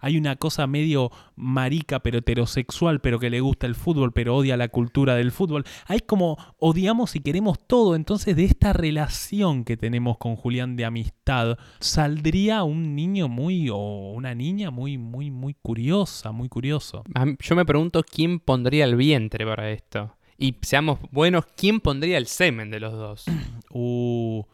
Hay 0.00 0.16
una 0.16 0.36
cosa 0.36 0.66
medio 0.66 1.10
marica, 1.36 2.00
pero 2.00 2.18
heterosexual, 2.18 3.00
pero 3.00 3.18
que 3.18 3.30
le 3.30 3.40
gusta 3.40 3.66
el 3.66 3.74
fútbol, 3.74 4.12
pero 4.12 4.36
odia 4.36 4.56
la 4.56 4.68
cultura 4.68 5.14
del 5.14 5.32
fútbol. 5.32 5.64
Hay 5.86 6.00
como 6.00 6.36
odiamos 6.58 7.16
y 7.16 7.20
queremos 7.20 7.58
todo. 7.66 7.94
Entonces, 7.94 8.36
de 8.36 8.44
esta 8.44 8.72
relación 8.72 9.64
que 9.64 9.76
tenemos 9.76 10.18
con 10.18 10.36
Julián 10.36 10.76
de 10.76 10.84
amistad, 10.84 11.58
saldría 11.80 12.62
un 12.62 12.94
niño 12.94 13.28
muy, 13.28 13.68
o 13.70 14.12
una 14.12 14.34
niña 14.34 14.70
muy, 14.70 14.98
muy, 14.98 15.30
muy 15.30 15.54
curiosa, 15.54 16.32
muy 16.32 16.48
curioso. 16.48 17.04
Yo 17.40 17.56
me 17.56 17.64
pregunto 17.64 18.02
quién 18.02 18.40
pondría 18.40 18.84
el 18.84 18.96
vientre 18.96 19.44
para 19.46 19.70
esto. 19.70 20.14
Y 20.36 20.54
seamos 20.62 21.00
buenos, 21.10 21.46
¿quién 21.56 21.80
pondría 21.80 22.16
el 22.16 22.26
semen 22.26 22.70
de 22.70 22.80
los 22.80 22.92
dos? 22.92 23.24
Uh, 23.70 24.44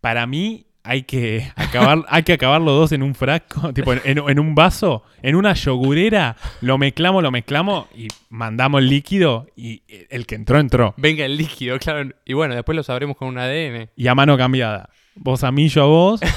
para 0.00 0.26
mí 0.26 0.64
hay 0.84 1.02
que 1.04 1.50
acabar, 1.56 2.04
hay 2.08 2.22
que 2.22 2.34
acabar 2.34 2.60
los 2.60 2.78
dos 2.78 2.92
en 2.92 3.02
un 3.02 3.14
frasco, 3.14 3.72
tipo 3.74 3.92
en, 3.94 4.00
en- 4.04 4.18
en 4.28 4.38
un 4.38 4.54
vaso, 4.54 5.02
en 5.22 5.34
una 5.34 5.54
yogurera, 5.54 6.36
lo 6.60 6.76
mezclamos, 6.78 7.22
lo 7.22 7.30
mezclamos 7.30 7.86
y 7.94 8.08
mandamos 8.28 8.80
el 8.82 8.90
líquido 8.90 9.46
y 9.56 9.82
el 10.10 10.26
que 10.26 10.34
entró, 10.34 10.58
entró. 10.60 10.94
Venga 10.98 11.24
el 11.24 11.36
líquido, 11.36 11.78
claro. 11.78 12.10
Y 12.24 12.34
bueno, 12.34 12.54
después 12.54 12.76
lo 12.76 12.82
sabremos 12.82 13.16
con 13.16 13.28
un 13.28 13.38
ADN. 13.38 13.88
Y 13.96 14.06
a 14.06 14.14
mano 14.14 14.36
cambiada. 14.36 14.90
Vos 15.16 15.42
a 15.42 15.50
mí, 15.50 15.68
yo 15.68 15.82
a 15.82 15.86
vos. 15.86 16.20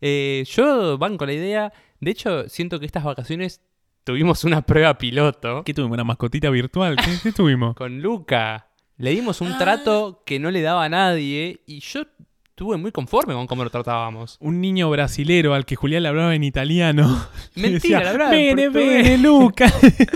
Eh, 0.00 0.44
yo 0.48 0.98
banco 0.98 1.26
la 1.26 1.32
idea. 1.32 1.72
De 2.00 2.10
hecho, 2.10 2.48
siento 2.48 2.80
que 2.80 2.86
estas 2.86 3.04
vacaciones 3.04 3.60
tuvimos 4.04 4.42
una 4.42 4.62
prueba 4.62 4.98
piloto 4.98 5.62
¿Qué 5.64 5.72
tuvimos? 5.74 5.94
¿Una 5.94 6.02
mascotita 6.04 6.50
virtual? 6.50 6.96
¿Qué, 6.96 7.12
qué 7.22 7.32
tuvimos? 7.32 7.74
con 7.76 8.00
Luca. 8.02 8.66
Le 8.96 9.10
dimos 9.10 9.40
un 9.40 9.52
Ah. 9.52 9.58
trato 9.58 10.22
que 10.26 10.38
no 10.40 10.50
le 10.50 10.60
daba 10.60 10.84
a 10.84 10.88
nadie 10.88 11.60
y 11.66 11.80
yo 11.80 12.02
estuve 12.52 12.76
muy 12.76 12.92
conforme 12.92 13.32
con 13.32 13.46
cómo 13.46 13.64
lo 13.64 13.70
tratábamos. 13.70 14.36
Un 14.38 14.60
niño 14.60 14.90
brasilero 14.90 15.54
al 15.54 15.64
que 15.64 15.74
Julián 15.74 16.02
le 16.02 16.10
hablaba 16.10 16.34
en 16.34 16.44
italiano. 16.44 17.26
Mentira, 17.56 18.00
le 18.00 18.08
hablaba 18.10 18.30
Bene, 18.30 18.64
portugués". 18.70 19.04
bene, 19.04 19.18
Luca. 19.18 19.72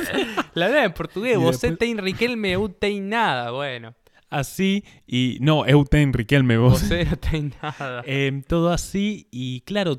La 0.55 0.69
verdad 0.69 0.85
en 0.85 0.93
portugués, 0.93 1.39
vos 1.39 1.59
después- 1.61 1.79
tem 1.79 1.97
Riquelme, 1.99 2.53
eu 2.53 2.69
nada. 3.01 3.51
Bueno, 3.53 3.95
Así, 4.29 4.85
y 5.07 5.39
no, 5.41 5.65
Euten 5.67 6.13
Riquelme, 6.13 6.59
vos. 6.59 6.83
vos 6.83 6.91
no 6.91 7.51
nada. 7.63 8.03
Em, 8.07 8.43
todo 8.43 8.71
así, 8.71 9.29
y 9.31 9.61
claro, 9.63 9.99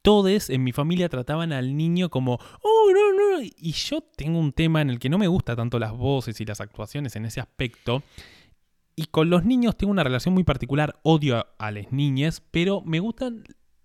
todos 0.00 0.48
en 0.48 0.64
mi 0.64 0.72
familia 0.72 1.08
trataban 1.08 1.52
al 1.52 1.76
niño 1.76 2.08
como, 2.08 2.38
oh, 2.62 2.90
no, 2.92 3.12
no. 3.12 3.42
Y 3.42 3.72
yo 3.72 4.00
tengo 4.16 4.38
un 4.38 4.52
tema 4.52 4.80
en 4.80 4.90
el 4.90 4.98
que 4.98 5.08
no 5.10 5.18
me 5.18 5.26
gusta 5.26 5.54
tanto 5.54 5.78
las 5.78 5.92
voces 5.92 6.40
y 6.40 6.44
las 6.46 6.60
actuaciones 6.62 7.14
en 7.16 7.26
ese 7.26 7.40
aspecto. 7.40 8.02
Y 8.98 9.04
con 9.04 9.30
los 9.30 9.44
niños 9.44 9.76
tengo 9.76 9.92
una 9.92 10.02
relación 10.02 10.34
muy 10.34 10.42
particular. 10.42 10.98
Odio 11.04 11.46
a, 11.56 11.70
las 11.70 11.92
niñas, 11.92 12.42
pero 12.50 12.82
me 12.84 12.98
gustan 12.98 13.44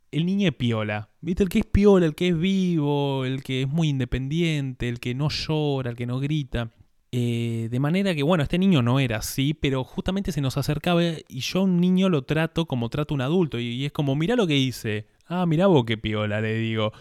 el 0.09 0.25
niño 0.25 0.51
piola. 0.53 1.11
¿Viste? 1.21 1.43
El 1.43 1.49
que 1.49 1.59
es 1.59 1.67
piola, 1.67 2.07
el 2.07 2.15
que 2.15 2.29
es 2.29 2.39
vivo, 2.39 3.23
el 3.23 3.43
que 3.43 3.61
es 3.61 3.67
muy 3.67 3.89
independiente, 3.89 4.89
el 4.89 4.99
que 4.99 5.13
no 5.13 5.29
llora, 5.29 5.91
el 5.91 5.95
que 5.95 6.07
no 6.07 6.19
grita. 6.19 6.71
Eh, 7.11 7.67
de 7.69 7.79
manera 7.79 8.15
que, 8.15 8.23
bueno, 8.23 8.41
este 8.41 8.57
niño 8.57 8.81
no 8.81 8.99
era 8.99 9.17
así, 9.17 9.53
pero 9.53 9.83
justamente 9.83 10.31
se 10.31 10.41
nos 10.41 10.57
acercaba 10.57 11.03
y 11.03 11.41
yo 11.41 11.61
un 11.61 11.79
niño 11.79 12.09
lo 12.09 12.23
trato 12.23 12.65
como 12.65 12.89
trato 12.89 13.13
a 13.13 13.15
un 13.15 13.21
adulto. 13.21 13.59
Y, 13.59 13.67
y 13.67 13.85
es 13.85 13.91
como, 13.91 14.15
mirá 14.15 14.35
lo 14.35 14.47
que 14.47 14.57
hice. 14.57 15.05
Ah, 15.27 15.45
mirá 15.45 15.67
vos 15.67 15.83
qué 15.85 15.95
piola, 15.95 16.41
le 16.41 16.55
digo. 16.55 16.91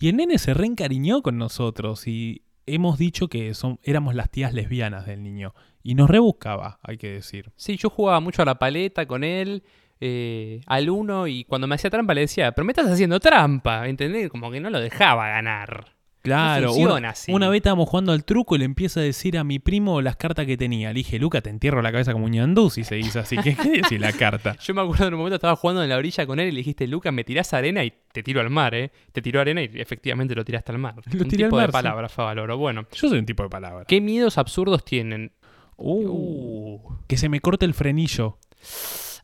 Y 0.00 0.08
el 0.08 0.16
nene 0.16 0.38
se 0.38 0.54
reencariñó 0.54 1.22
con 1.22 1.38
nosotros 1.38 2.08
y 2.08 2.42
hemos 2.66 2.98
dicho 2.98 3.28
que 3.28 3.54
son, 3.54 3.78
éramos 3.84 4.16
las 4.16 4.28
tías 4.28 4.54
lesbianas 4.54 5.06
del 5.06 5.22
niño. 5.22 5.54
Y 5.82 5.94
nos 5.94 6.10
rebuscaba, 6.10 6.78
hay 6.82 6.98
que 6.98 7.10
decir. 7.10 7.50
Sí, 7.56 7.76
yo 7.76 7.90
jugaba 7.90 8.20
mucho 8.20 8.42
a 8.42 8.44
la 8.44 8.58
paleta 8.58 9.06
con 9.06 9.24
él, 9.24 9.62
eh, 10.00 10.60
al 10.66 10.90
uno, 10.90 11.26
y 11.26 11.44
cuando 11.44 11.66
me 11.66 11.74
hacía 11.74 11.90
trampa 11.90 12.14
le 12.14 12.22
decía, 12.22 12.52
pero 12.52 12.64
me 12.64 12.72
estás 12.72 12.90
haciendo 12.90 13.20
trampa, 13.20 13.88
¿entendés? 13.88 14.28
Como 14.28 14.50
que 14.50 14.60
no 14.60 14.70
lo 14.70 14.80
dejaba 14.80 15.28
ganar. 15.28 16.00
Claro, 16.22 16.68
funciona 16.68 17.14
una, 17.28 17.48
vez 17.48 17.58
estábamos 17.58 17.88
jugando 17.88 18.12
al 18.12 18.24
truco 18.24 18.54
y 18.54 18.58
le 18.58 18.66
empieza 18.66 19.00
a 19.00 19.02
decir 19.02 19.38
a 19.38 19.44
mi 19.44 19.58
primo 19.58 20.02
las 20.02 20.16
cartas 20.16 20.44
que 20.44 20.58
tenía. 20.58 20.88
Le 20.88 20.94
dije, 20.96 21.18
Luca, 21.18 21.40
te 21.40 21.48
entierro 21.48 21.80
la 21.80 21.90
cabeza 21.92 22.12
como 22.12 22.26
un 22.26 22.32
ñandú 22.32 22.68
si 22.68 22.84
se 22.84 22.96
dice 22.96 23.20
así. 23.20 23.38
¿Qué 23.38 23.54
quiere 23.56 23.80
decir 23.80 24.00
la 24.00 24.12
carta? 24.12 24.54
Yo 24.60 24.74
me 24.74 24.82
acuerdo 24.82 25.06
en 25.06 25.14
un 25.14 25.18
momento 25.18 25.36
estaba 25.36 25.56
jugando 25.56 25.82
en 25.82 25.88
la 25.88 25.96
orilla 25.96 26.26
con 26.26 26.38
él 26.38 26.48
y 26.48 26.52
le 26.52 26.58
dijiste, 26.58 26.86
Lucas, 26.86 27.12
me 27.12 27.24
tirás 27.24 27.54
arena 27.54 27.84
y 27.84 27.92
te 28.12 28.22
tiro 28.22 28.42
al 28.42 28.50
mar, 28.50 28.74
¿eh? 28.74 28.90
Te 29.12 29.22
tiró 29.22 29.40
arena 29.40 29.62
y 29.62 29.70
efectivamente 29.74 30.34
lo 30.34 30.44
tiraste 30.44 30.72
al 30.72 30.78
mar. 30.78 30.96
Lo 30.96 31.22
un 31.22 31.28
tiré 31.28 31.44
al 31.44 31.48
tipo 31.50 31.56
mar, 31.56 31.66
de 31.68 31.72
sí. 31.72 31.72
palabra, 31.72 32.08
Favaloro. 32.10 32.58
Bueno, 32.58 32.86
Yo 32.92 33.08
soy 33.08 33.18
un 33.18 33.26
tipo 33.26 33.42
de 33.42 33.48
palabra. 33.48 33.84
¿qué 33.86 34.00
miedos 34.02 34.36
absurdos 34.36 34.84
tienen? 34.84 35.32
Uh. 35.80 36.78
Que 37.06 37.16
se 37.16 37.28
me 37.28 37.40
corte 37.40 37.64
el 37.66 37.74
frenillo. 37.74 38.38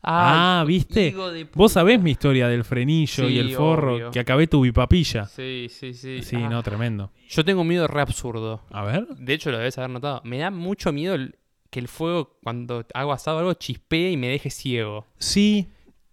Ay, 0.03 0.61
ah, 0.61 0.63
¿viste? 0.65 1.13
Vos 1.53 1.71
sabés 1.73 2.01
mi 2.01 2.11
historia 2.11 2.47
del 2.47 2.63
frenillo 2.63 3.27
y 3.27 3.39
el 3.39 3.53
forro, 3.55 3.95
obvio. 3.95 4.11
que 4.11 4.19
acabé 4.19 4.47
tu 4.47 4.61
bipapilla. 4.61 5.25
Sí, 5.25 5.67
sí, 5.69 5.93
sí. 5.93 6.21
Sí, 6.21 6.35
Ah. 6.37 6.49
no, 6.49 6.63
tremendo. 6.63 7.11
Yo 7.29 7.43
tengo 7.43 7.61
un 7.61 7.67
miedo 7.67 7.87
re 7.87 8.01
absurdo. 8.01 8.61
A 8.71 8.83
ver. 8.83 9.07
De 9.17 9.33
hecho, 9.33 9.51
lo 9.51 9.57
debes 9.57 9.77
haber 9.77 9.89
notado. 9.89 10.21
Me 10.23 10.37
da 10.37 10.49
mucho 10.51 10.91
miedo 10.93 11.15
el- 11.15 11.35
que 11.69 11.79
el 11.79 11.87
fuego, 11.87 12.37
cuando 12.43 12.85
hago 12.93 13.11
asado 13.11 13.37
o 13.37 13.39
algo, 13.41 13.53
chispee 13.55 14.11
y 14.11 14.17
me 14.17 14.29
deje 14.29 14.49
ciego. 14.49 15.05
Sí. 15.17 15.67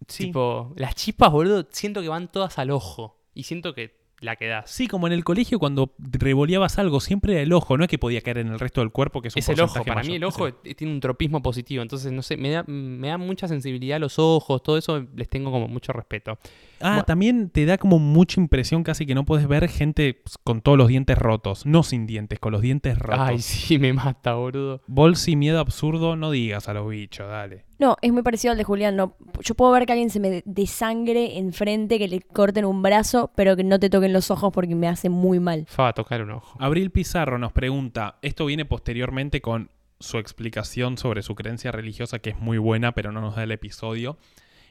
Sí. 0.08 0.24
Tipo, 0.26 0.72
las 0.76 0.94
chispas, 0.96 1.30
boludo, 1.30 1.66
siento 1.70 2.02
que 2.02 2.08
van 2.08 2.30
todas 2.30 2.58
al 2.58 2.70
ojo. 2.70 3.20
Y 3.34 3.44
siento 3.44 3.74
que 3.74 3.96
la 4.24 4.36
quedás. 4.36 4.70
Sí, 4.70 4.88
como 4.88 5.06
en 5.06 5.12
el 5.12 5.22
colegio 5.24 5.58
cuando 5.58 5.94
revoleabas 5.98 6.78
algo, 6.78 7.00
siempre 7.00 7.34
era 7.34 7.42
el 7.42 7.52
ojo, 7.52 7.76
no 7.76 7.84
es 7.84 7.90
que 7.90 7.98
podía 7.98 8.20
caer 8.20 8.38
en 8.38 8.48
el 8.48 8.58
resto 8.58 8.80
del 8.80 8.90
cuerpo, 8.90 9.20
que 9.22 9.28
es 9.28 9.36
un 9.36 9.38
Es 9.40 9.48
el 9.48 9.60
ojo, 9.60 9.84
para 9.84 10.02
mí 10.02 10.16
el 10.16 10.24
ojo 10.24 10.52
tiene 10.54 10.92
un 10.92 11.00
tropismo 11.00 11.42
positivo, 11.42 11.82
entonces 11.82 12.10
no 12.12 12.22
sé, 12.22 12.36
me 12.36 12.50
da, 12.50 12.64
me 12.66 13.08
da 13.08 13.18
mucha 13.18 13.46
sensibilidad 13.48 13.96
a 13.96 14.00
los 14.00 14.18
ojos, 14.18 14.62
todo 14.62 14.76
eso 14.78 15.06
les 15.14 15.28
tengo 15.28 15.50
como 15.52 15.68
mucho 15.68 15.92
respeto. 15.92 16.38
Ah, 16.80 16.88
Bueno. 16.90 17.04
también 17.04 17.50
te 17.50 17.64
da 17.66 17.78
como 17.78 17.98
mucha 17.98 18.40
impresión 18.40 18.82
casi 18.82 19.06
que 19.06 19.14
no 19.14 19.24
puedes 19.24 19.46
ver 19.46 19.68
gente 19.68 20.22
con 20.42 20.60
todos 20.60 20.76
los 20.76 20.88
dientes 20.88 21.16
rotos, 21.16 21.64
no 21.66 21.82
sin 21.82 22.06
dientes, 22.06 22.38
con 22.40 22.52
los 22.52 22.60
dientes 22.62 22.98
rotos. 22.98 23.20
Ay, 23.26 23.38
sí, 23.40 23.78
me 23.78 23.92
mata, 23.92 24.34
boludo. 24.34 24.82
Bolsi, 24.86 25.36
miedo 25.36 25.60
absurdo, 25.60 26.16
no 26.16 26.30
digas 26.30 26.68
a 26.68 26.74
los 26.74 26.88
bichos, 26.88 27.28
dale. 27.28 27.64
No, 27.78 27.96
es 28.02 28.12
muy 28.12 28.22
parecido 28.22 28.52
al 28.52 28.58
de 28.58 28.64
Julián. 28.64 28.96
No, 28.96 29.16
yo 29.40 29.54
puedo 29.54 29.72
ver 29.72 29.86
que 29.86 29.92
alguien 29.92 30.10
se 30.10 30.20
me 30.20 30.42
desangre 30.44 31.38
enfrente, 31.38 31.98
que 31.98 32.08
le 32.08 32.20
corten 32.20 32.64
un 32.64 32.82
brazo, 32.82 33.30
pero 33.34 33.56
que 33.56 33.64
no 33.64 33.78
te 33.78 33.90
toquen 33.90 34.12
los 34.12 34.30
ojos 34.30 34.52
porque 34.52 34.74
me 34.74 34.88
hace 34.88 35.08
muy 35.08 35.40
mal. 35.40 35.66
Fa, 35.66 35.92
tocar 35.92 36.22
un 36.22 36.30
ojo. 36.30 36.56
Abril 36.60 36.90
Pizarro 36.90 37.38
nos 37.38 37.52
pregunta, 37.52 38.18
esto 38.22 38.46
viene 38.46 38.64
posteriormente 38.64 39.40
con 39.40 39.70
su 40.00 40.18
explicación 40.18 40.98
sobre 40.98 41.22
su 41.22 41.34
creencia 41.34 41.72
religiosa, 41.72 42.18
que 42.18 42.30
es 42.30 42.38
muy 42.38 42.58
buena, 42.58 42.92
pero 42.92 43.12
no 43.12 43.20
nos 43.20 43.36
da 43.36 43.44
el 43.44 43.52
episodio, 43.52 44.18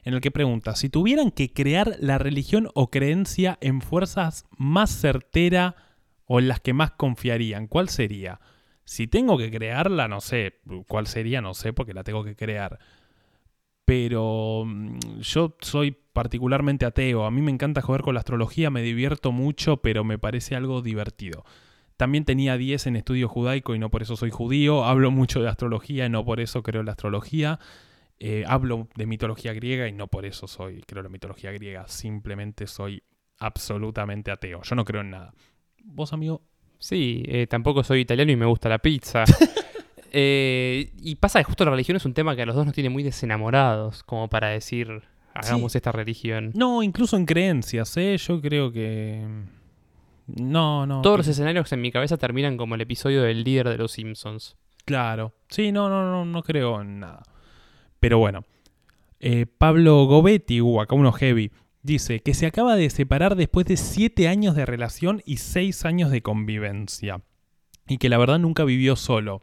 en 0.04 0.14
el 0.14 0.20
que 0.20 0.30
pregunta, 0.30 0.76
si 0.76 0.88
tuvieran 0.88 1.30
que 1.30 1.52
crear 1.52 1.96
la 1.98 2.18
religión 2.18 2.68
o 2.74 2.90
creencia 2.90 3.58
en 3.60 3.80
fuerzas 3.80 4.44
más 4.56 4.90
certera 4.90 5.76
o 6.26 6.38
en 6.38 6.48
las 6.48 6.60
que 6.60 6.74
más 6.74 6.92
confiarían, 6.92 7.66
¿cuál 7.66 7.88
sería? 7.88 8.40
Si 8.84 9.06
tengo 9.06 9.38
que 9.38 9.50
crearla, 9.50 10.08
no 10.08 10.20
sé, 10.20 10.60
¿cuál 10.88 11.06
sería? 11.06 11.40
No 11.40 11.54
sé, 11.54 11.72
porque 11.72 11.94
la 11.94 12.04
tengo 12.04 12.24
que 12.24 12.36
crear. 12.36 12.78
Pero 13.84 14.64
mm, 14.66 15.20
yo 15.20 15.56
soy 15.60 15.96
particularmente 16.12 16.86
ateo, 16.86 17.24
a 17.24 17.30
mí 17.30 17.42
me 17.42 17.50
encanta 17.50 17.82
jugar 17.82 18.02
con 18.02 18.14
la 18.14 18.20
astrología, 18.20 18.70
me 18.70 18.82
divierto 18.82 19.32
mucho, 19.32 19.78
pero 19.78 20.04
me 20.04 20.18
parece 20.18 20.54
algo 20.54 20.80
divertido. 20.80 21.44
También 21.96 22.24
tenía 22.24 22.56
10 22.56 22.88
en 22.88 22.96
estudio 22.96 23.28
judaico 23.28 23.74
y 23.74 23.78
no 23.78 23.90
por 23.90 24.02
eso 24.02 24.16
soy 24.16 24.30
judío. 24.30 24.84
Hablo 24.84 25.10
mucho 25.10 25.40
de 25.42 25.48
astrología 25.48 26.06
y 26.06 26.08
no 26.08 26.24
por 26.24 26.40
eso 26.40 26.62
creo 26.62 26.80
en 26.80 26.86
la 26.86 26.92
astrología. 26.92 27.60
Eh, 28.18 28.44
hablo 28.46 28.88
de 28.96 29.06
mitología 29.06 29.52
griega 29.52 29.86
y 29.88 29.92
no 29.92 30.08
por 30.08 30.24
eso 30.24 30.46
soy 30.48 30.82
creo 30.82 31.00
en 31.00 31.04
la 31.04 31.10
mitología 31.10 31.52
griega. 31.52 31.86
Simplemente 31.86 32.66
soy 32.66 33.02
absolutamente 33.38 34.32
ateo. 34.32 34.62
Yo 34.62 34.74
no 34.74 34.84
creo 34.84 35.02
en 35.02 35.10
nada. 35.10 35.34
¿Vos, 35.84 36.12
amigo? 36.12 36.42
Sí, 36.78 37.24
eh, 37.26 37.46
tampoco 37.46 37.82
soy 37.82 38.00
italiano 38.00 38.32
y 38.32 38.36
me 38.36 38.46
gusta 38.46 38.68
la 38.68 38.78
pizza. 38.78 39.24
Eh, 40.16 40.92
y 41.02 41.16
pasa 41.16 41.40
que 41.40 41.44
justo 41.44 41.64
la 41.64 41.72
religión 41.72 41.96
es 41.96 42.04
un 42.04 42.14
tema 42.14 42.36
que 42.36 42.42
a 42.42 42.46
los 42.46 42.54
dos 42.54 42.64
nos 42.64 42.72
tiene 42.72 42.88
muy 42.88 43.02
desenamorados, 43.02 44.04
como 44.04 44.28
para 44.28 44.50
decir, 44.50 45.02
hagamos 45.34 45.74
esta 45.74 45.90
religión. 45.90 46.52
No, 46.54 46.84
incluso 46.84 47.16
en 47.16 47.26
creencias, 47.26 47.96
¿eh? 47.96 48.16
Yo 48.16 48.40
creo 48.40 48.70
que... 48.70 49.26
No, 50.28 50.86
no. 50.86 51.02
Todos 51.02 51.18
los 51.18 51.26
escenarios 51.26 51.72
en 51.72 51.80
mi 51.80 51.90
cabeza 51.90 52.16
terminan 52.16 52.56
como 52.56 52.76
el 52.76 52.82
episodio 52.82 53.22
del 53.22 53.42
líder 53.42 53.68
de 53.68 53.76
los 53.76 53.90
Simpsons. 53.90 54.56
Claro. 54.84 55.32
Sí, 55.48 55.72
no, 55.72 55.88
no, 55.88 56.08
no, 56.08 56.24
no 56.24 56.42
creo 56.44 56.80
en 56.80 57.00
nada. 57.00 57.24
Pero 57.98 58.18
bueno. 58.18 58.44
Eh, 59.18 59.46
Pablo 59.46 60.04
Gobetti, 60.04 60.60
uh, 60.60 60.80
acá 60.80 60.94
uno 60.94 61.10
heavy, 61.10 61.50
dice 61.84 62.20
que 62.20 62.34
se 62.34 62.46
acaba 62.46 62.74
de 62.74 62.90
separar 62.90 63.36
después 63.36 63.66
de 63.66 63.76
7 63.76 64.26
años 64.26 64.56
de 64.56 64.66
relación 64.66 65.22
y 65.24 65.36
6 65.36 65.84
años 65.84 66.10
de 66.10 66.22
convivencia. 66.22 67.20
Y 67.86 67.98
que 67.98 68.08
la 68.08 68.18
verdad 68.18 68.38
nunca 68.40 68.64
vivió 68.64 68.96
solo. 68.96 69.42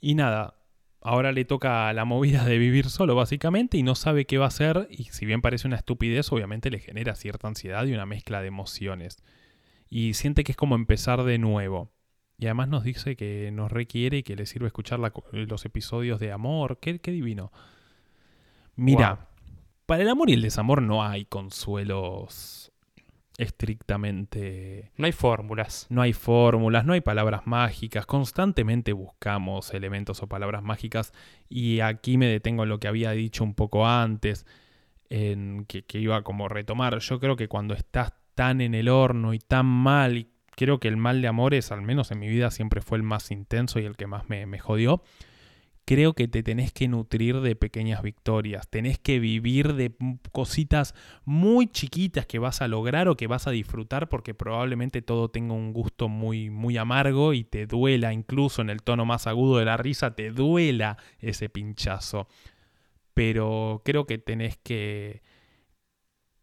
Y 0.00 0.14
nada, 0.14 0.54
ahora 1.00 1.32
le 1.32 1.46
toca 1.46 1.92
la 1.94 2.04
movida 2.04 2.44
de 2.44 2.58
vivir 2.58 2.90
solo 2.90 3.14
básicamente 3.14 3.78
y 3.78 3.82
no 3.82 3.94
sabe 3.94 4.26
qué 4.26 4.36
va 4.36 4.44
a 4.44 4.48
hacer. 4.48 4.86
Y 4.90 5.04
si 5.04 5.24
bien 5.24 5.40
parece 5.40 5.66
una 5.66 5.76
estupidez, 5.76 6.30
obviamente 6.30 6.70
le 6.70 6.78
genera 6.78 7.14
cierta 7.14 7.48
ansiedad 7.48 7.86
y 7.86 7.94
una 7.94 8.06
mezcla 8.06 8.42
de 8.42 8.48
emociones. 8.48 9.16
Y 9.88 10.14
siente 10.14 10.44
que 10.44 10.52
es 10.52 10.56
como 10.56 10.74
empezar 10.74 11.24
de 11.24 11.38
nuevo. 11.38 11.90
Y 12.38 12.46
además 12.46 12.68
nos 12.68 12.84
dice 12.84 13.16
que 13.16 13.50
nos 13.52 13.72
requiere 13.72 14.18
y 14.18 14.22
que 14.22 14.36
le 14.36 14.44
sirve 14.44 14.66
escuchar 14.66 15.00
los 15.32 15.64
episodios 15.64 16.20
de 16.20 16.30
amor. 16.30 16.78
Qué, 16.78 16.98
qué 16.98 17.10
divino. 17.10 17.52
Mira. 18.76 19.31
Para 19.86 20.02
el 20.02 20.08
amor 20.08 20.30
y 20.30 20.34
el 20.34 20.42
desamor 20.42 20.82
no 20.82 21.04
hay 21.04 21.24
consuelos 21.24 22.72
estrictamente... 23.38 24.92
No 24.96 25.06
hay 25.06 25.12
fórmulas. 25.12 25.86
No 25.90 26.02
hay 26.02 26.12
fórmulas, 26.12 26.84
no 26.84 26.92
hay 26.92 27.00
palabras 27.00 27.42
mágicas. 27.46 28.06
Constantemente 28.06 28.92
buscamos 28.92 29.72
elementos 29.74 30.22
o 30.22 30.28
palabras 30.28 30.62
mágicas. 30.62 31.12
Y 31.48 31.80
aquí 31.80 32.18
me 32.18 32.26
detengo 32.26 32.62
en 32.62 32.68
lo 32.68 32.78
que 32.78 32.88
había 32.88 33.10
dicho 33.12 33.44
un 33.44 33.54
poco 33.54 33.86
antes, 33.86 34.46
en 35.08 35.64
que, 35.66 35.84
que 35.84 35.98
iba 35.98 36.22
como 36.22 36.46
a 36.46 36.48
retomar. 36.48 36.98
Yo 36.98 37.20
creo 37.20 37.36
que 37.36 37.48
cuando 37.48 37.74
estás 37.74 38.12
tan 38.34 38.60
en 38.60 38.74
el 38.74 38.88
horno 38.88 39.34
y 39.34 39.38
tan 39.38 39.66
mal, 39.66 40.16
y 40.16 40.28
creo 40.56 40.80
que 40.80 40.88
el 40.88 40.96
mal 40.96 41.22
de 41.22 41.28
amores, 41.28 41.72
al 41.72 41.82
menos 41.82 42.10
en 42.10 42.18
mi 42.18 42.28
vida, 42.28 42.50
siempre 42.50 42.80
fue 42.80 42.98
el 42.98 43.02
más 43.02 43.30
intenso 43.30 43.78
y 43.78 43.84
el 43.84 43.96
que 43.96 44.06
más 44.06 44.28
me, 44.28 44.46
me 44.46 44.58
jodió. 44.58 45.02
Creo 45.84 46.12
que 46.14 46.28
te 46.28 46.44
tenés 46.44 46.72
que 46.72 46.86
nutrir 46.86 47.40
de 47.40 47.56
pequeñas 47.56 48.02
victorias, 48.02 48.68
tenés 48.68 48.98
que 49.00 49.18
vivir 49.18 49.74
de 49.74 49.92
m- 49.98 50.18
cositas 50.30 50.94
muy 51.24 51.66
chiquitas 51.66 52.24
que 52.24 52.38
vas 52.38 52.62
a 52.62 52.68
lograr 52.68 53.08
o 53.08 53.16
que 53.16 53.26
vas 53.26 53.48
a 53.48 53.50
disfrutar 53.50 54.08
porque 54.08 54.32
probablemente 54.32 55.02
todo 55.02 55.28
tenga 55.28 55.54
un 55.54 55.72
gusto 55.72 56.08
muy, 56.08 56.50
muy 56.50 56.76
amargo 56.76 57.32
y 57.34 57.42
te 57.42 57.66
duela, 57.66 58.12
incluso 58.12 58.62
en 58.62 58.70
el 58.70 58.82
tono 58.82 59.04
más 59.04 59.26
agudo 59.26 59.58
de 59.58 59.64
la 59.64 59.76
risa, 59.76 60.14
te 60.14 60.30
duela 60.30 60.98
ese 61.18 61.48
pinchazo. 61.48 62.28
Pero 63.14 63.82
creo 63.84 64.06
que 64.06 64.18
tenés 64.18 64.56
que, 64.56 65.22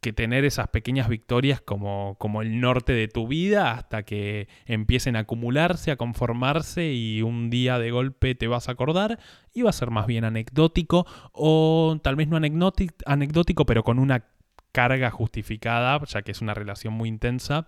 que 0.01 0.13
tener 0.13 0.45
esas 0.45 0.69
pequeñas 0.69 1.09
victorias 1.09 1.61
como, 1.61 2.15
como 2.19 2.41
el 2.41 2.61
norte 2.61 2.93
de 2.93 3.07
tu 3.07 3.27
vida 3.27 3.73
hasta 3.73 4.03
que 4.03 4.47
empiecen 4.65 5.15
a 5.15 5.19
acumularse, 5.19 5.91
a 5.91 5.97
conformarse 5.97 6.93
y 6.93 7.21
un 7.21 7.49
día 7.49 7.79
de 7.79 7.91
golpe 7.91 8.35
te 8.35 8.47
vas 8.47 8.69
a 8.69 8.73
acordar 8.73 9.19
y 9.53 9.61
va 9.61 9.71
a 9.71 9.73
ser 9.73 9.91
más 9.91 10.07
bien 10.07 10.23
anecdótico 10.23 11.05
o 11.33 11.99
tal 12.01 12.15
vez 12.15 12.27
no 12.29 12.37
anecdótico 12.37 13.65
pero 13.65 13.83
con 13.83 13.99
una 13.99 14.25
carga 14.71 15.11
justificada 15.11 15.99
ya 16.05 16.21
que 16.21 16.31
es 16.31 16.41
una 16.41 16.53
relación 16.53 16.93
muy 16.93 17.09
intensa 17.09 17.67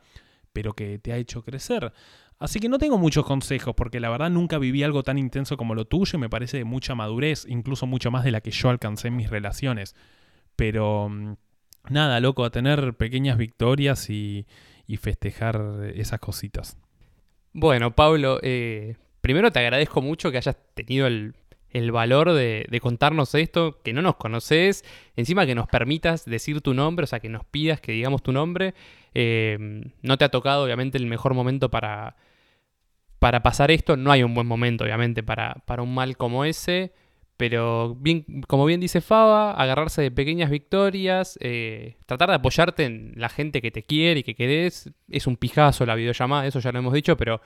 pero 0.53 0.73
que 0.73 0.99
te 0.99 1.13
ha 1.13 1.17
hecho 1.17 1.43
crecer. 1.43 1.93
Así 2.39 2.59
que 2.59 2.69
no 2.69 2.79
tengo 2.79 2.97
muchos 2.97 3.25
consejos 3.25 3.75
porque 3.75 3.99
la 3.99 4.09
verdad 4.09 4.29
nunca 4.29 4.57
viví 4.57 4.83
algo 4.83 5.03
tan 5.03 5.17
intenso 5.17 5.57
como 5.57 5.75
lo 5.75 5.85
tuyo 5.85 6.17
y 6.17 6.21
me 6.21 6.29
parece 6.29 6.57
de 6.57 6.65
mucha 6.65 6.95
madurez, 6.95 7.45
incluso 7.47 7.85
mucho 7.85 8.09
más 8.09 8.23
de 8.23 8.31
la 8.31 8.41
que 8.41 8.51
yo 8.51 8.69
alcancé 8.69 9.09
en 9.09 9.15
mis 9.15 9.29
relaciones. 9.29 9.95
Pero 10.55 11.07
mm, 11.09 11.33
nada, 11.89 12.19
loco, 12.19 12.43
a 12.43 12.49
tener 12.49 12.93
pequeñas 12.95 13.37
victorias 13.37 14.09
y, 14.09 14.45
y 14.87 14.97
festejar 14.97 15.91
esas 15.95 16.19
cositas. 16.19 16.77
Bueno, 17.53 17.95
Pablo, 17.95 18.39
eh, 18.43 18.95
primero 19.21 19.51
te 19.51 19.59
agradezco 19.59 20.01
mucho 20.01 20.31
que 20.31 20.37
hayas 20.37 20.57
tenido 20.73 21.07
el, 21.07 21.35
el 21.69 21.91
valor 21.91 22.33
de, 22.33 22.65
de 22.69 22.79
contarnos 22.79 23.35
esto, 23.35 23.81
que 23.83 23.93
no 23.93 24.01
nos 24.01 24.15
conoces, 24.15 24.85
encima 25.15 25.45
que 25.45 25.55
nos 25.55 25.67
permitas 25.67 26.25
decir 26.25 26.61
tu 26.61 26.73
nombre, 26.73 27.03
o 27.03 27.07
sea, 27.07 27.19
que 27.19 27.29
nos 27.29 27.45
pidas 27.45 27.81
que 27.81 27.91
digamos 27.91 28.23
tu 28.23 28.31
nombre. 28.31 28.73
Eh, 29.13 29.57
no 30.01 30.17
te 30.17 30.25
ha 30.25 30.29
tocado, 30.29 30.63
obviamente, 30.63 30.97
el 30.97 31.05
mejor 31.05 31.33
momento 31.33 31.69
para, 31.69 32.15
para 33.19 33.43
pasar 33.43 33.71
esto. 33.71 33.97
No 33.97 34.11
hay 34.11 34.23
un 34.23 34.33
buen 34.33 34.47
momento, 34.47 34.83
obviamente, 34.83 35.23
para, 35.23 35.55
para 35.65 35.81
un 35.81 35.93
mal 35.93 36.17
como 36.17 36.45
ese. 36.45 36.93
Pero 37.41 37.95
bien, 37.95 38.23
como 38.47 38.65
bien 38.65 38.79
dice 38.79 39.01
Faba, 39.01 39.53
agarrarse 39.53 40.03
de 40.03 40.11
pequeñas 40.11 40.51
victorias, 40.51 41.39
eh, 41.41 41.97
tratar 42.05 42.29
de 42.29 42.35
apoyarte 42.35 42.85
en 42.85 43.13
la 43.15 43.29
gente 43.29 43.63
que 43.63 43.71
te 43.71 43.81
quiere 43.81 44.19
y 44.19 44.23
que 44.23 44.35
querés. 44.35 44.91
Es 45.09 45.25
un 45.25 45.37
pijazo 45.37 45.87
la 45.87 45.95
videollamada, 45.95 46.45
eso 46.45 46.59
ya 46.59 46.71
lo 46.71 46.77
hemos 46.77 46.93
dicho, 46.93 47.17
pero 47.17 47.41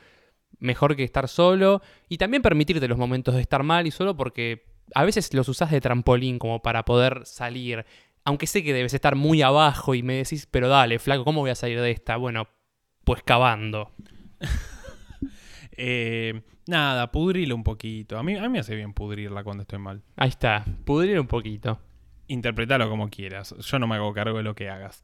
mejor 0.60 0.98
que 0.98 1.06
estar 1.06 1.30
solo. 1.30 1.82
Y 2.10 2.18
también 2.18 2.42
permitirte 2.42 2.90
los 2.90 2.98
momentos 2.98 3.36
de 3.36 3.42
estar 3.42 3.64
mal 3.64 3.88
y 3.88 3.92
solo 3.92 4.18
porque 4.18 4.66
a 4.94 5.06
veces 5.06 5.34
los 5.34 5.48
usás 5.48 5.72
de 5.72 5.80
trampolín 5.80 6.40
como 6.40 6.62
para 6.62 6.84
poder 6.84 7.22
salir. 7.24 7.86
Aunque 8.26 8.48
sé 8.48 8.66
que 8.66 8.74
debes 8.74 8.94
estar 8.94 9.16
muy 9.16 9.44
abajo 9.44 9.96
y 9.96 10.04
me 10.04 10.16
decís, 10.16 10.46
pero 10.46 10.68
dale, 10.68 11.00
flaco, 11.00 11.24
¿cómo 11.24 11.40
voy 11.40 11.52
a 11.52 11.56
salir 11.56 11.80
de 11.80 11.92
esta? 11.92 12.18
Bueno, 12.18 12.50
pues 13.06 13.24
cavando. 13.24 13.94
Eh, 15.78 16.42
nada, 16.68 17.12
pudrirlo 17.12 17.56
un 17.56 17.64
poquito. 17.64 18.18
A 18.18 18.24
mí, 18.24 18.36
a 18.36 18.42
mí 18.44 18.50
me 18.50 18.60
hace 18.60 18.76
bien 18.76 18.94
pudrirla 18.94 19.44
cuando 19.44 19.62
estoy 19.64 19.80
mal. 19.80 20.02
Ahí 20.16 20.30
está, 20.30 20.64
pudrir 20.86 21.20
un 21.20 21.28
poquito. 21.28 21.80
Interpretalo 22.28 22.90
como 22.90 23.10
quieras. 23.10 23.54
Yo 23.60 23.80
no 23.80 23.88
me 23.88 23.96
hago 23.96 24.14
cargo 24.14 24.38
de 24.38 24.44
lo 24.44 24.56
que 24.56 24.70
hagas. 24.70 25.04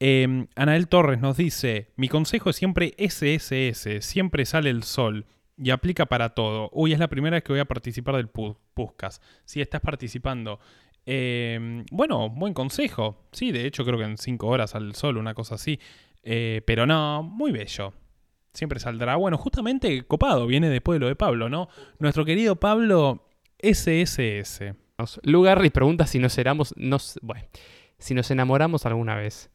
Eh, 0.00 0.46
Anael 0.56 0.88
Torres 0.88 1.20
nos 1.20 1.36
dice: 1.36 1.92
Mi 1.96 2.08
consejo 2.08 2.50
es 2.50 2.56
siempre 2.56 2.94
SSS, 2.98 4.00
siempre 4.04 4.44
sale 4.44 4.70
el 4.70 4.82
sol. 4.82 5.26
Y 5.56 5.70
aplica 5.70 6.06
para 6.06 6.30
todo. 6.30 6.70
Uy, 6.72 6.92
es 6.92 6.98
la 6.98 7.08
primera 7.08 7.36
vez 7.36 7.44
que 7.44 7.52
voy 7.52 7.60
a 7.60 7.66
participar 7.66 8.16
del 8.16 8.32
pu- 8.32 8.56
podcast. 8.74 9.22
Si 9.44 9.60
estás 9.60 9.80
participando. 9.80 10.58
eh, 11.06 11.84
bueno, 11.92 12.30
buen 12.30 12.54
consejo. 12.54 13.28
Sí, 13.32 13.52
de 13.52 13.66
hecho 13.66 13.84
creo 13.84 13.98
que 13.98 14.04
en 14.04 14.16
5 14.16 14.46
horas 14.46 14.74
al 14.74 14.94
sol, 14.94 15.18
una 15.18 15.34
cosa 15.34 15.56
así. 15.56 15.78
Eh, 16.24 16.62
pero 16.66 16.86
no, 16.86 17.22
muy 17.22 17.52
bello. 17.52 17.92
Siempre 18.52 18.80
saldrá. 18.80 19.16
Bueno, 19.16 19.38
justamente 19.38 20.02
copado, 20.02 20.46
viene 20.46 20.68
después 20.68 20.96
de 20.96 21.00
lo 21.00 21.08
de 21.08 21.16
Pablo, 21.16 21.48
¿no? 21.48 21.68
Nuestro 21.98 22.24
querido 22.24 22.56
Pablo 22.56 23.24
SSS. 23.62 24.74
Lugarri 25.22 25.70
pregunta 25.70 26.06
si 26.06 26.18
nos 26.18 26.36
enamoramos, 26.38 26.74
nos, 26.76 27.18
bueno, 27.22 27.44
si 27.98 28.14
nos 28.14 28.30
enamoramos 28.30 28.86
alguna 28.86 29.16
vez. 29.16 29.50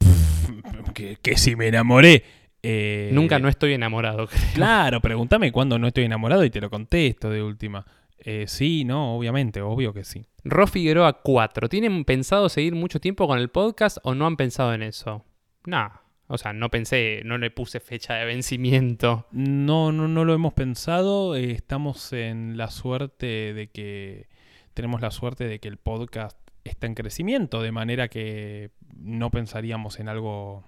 Que, 0.94 1.16
que 1.16 1.36
si 1.36 1.54
me 1.56 1.68
enamoré. 1.68 2.24
Eh, 2.62 3.10
Nunca 3.12 3.38
no 3.38 3.48
estoy 3.48 3.74
enamorado, 3.74 4.26
creo. 4.26 4.42
Claro, 4.54 5.00
pregúntame 5.00 5.52
cuándo 5.52 5.78
no 5.78 5.86
estoy 5.86 6.04
enamorado 6.04 6.44
y 6.44 6.50
te 6.50 6.60
lo 6.60 6.70
contesto 6.70 7.30
de 7.30 7.42
última. 7.42 7.86
Eh, 8.18 8.46
sí, 8.48 8.84
no, 8.84 9.16
obviamente, 9.16 9.60
obvio 9.60 9.92
que 9.92 10.04
sí. 10.04 10.26
Ro 10.44 10.66
Figueroa 10.66 11.20
4. 11.22 11.68
¿Tienen 11.68 12.04
pensado 12.04 12.48
seguir 12.48 12.74
mucho 12.74 13.00
tiempo 13.00 13.26
con 13.28 13.38
el 13.38 13.48
podcast 13.48 13.98
o 14.02 14.14
no 14.14 14.26
han 14.26 14.36
pensado 14.36 14.74
en 14.74 14.82
eso? 14.82 15.24
No. 15.66 15.90
O 16.28 16.36
sea, 16.38 16.52
no 16.52 16.70
pensé, 16.70 17.22
no 17.24 17.38
le 17.38 17.50
puse 17.50 17.80
fecha 17.80 18.14
de 18.14 18.26
vencimiento. 18.26 19.26
No, 19.32 19.92
no, 19.92 20.08
no 20.08 20.24
lo 20.24 20.34
hemos 20.34 20.52
pensado. 20.52 21.34
eh, 21.36 21.52
estamos 21.52 22.12
en 22.12 22.56
la 22.56 22.70
suerte 22.70 23.54
de 23.54 23.68
que. 23.68 24.28
Tenemos 24.74 25.00
la 25.00 25.10
suerte 25.10 25.48
de 25.48 25.58
que 25.58 25.66
el 25.66 25.78
podcast 25.78 26.38
está 26.62 26.86
en 26.86 26.94
crecimiento, 26.94 27.62
de 27.62 27.72
manera 27.72 28.06
que 28.08 28.70
no 28.94 29.30
pensaríamos 29.30 29.98
en 29.98 30.08
algo 30.08 30.64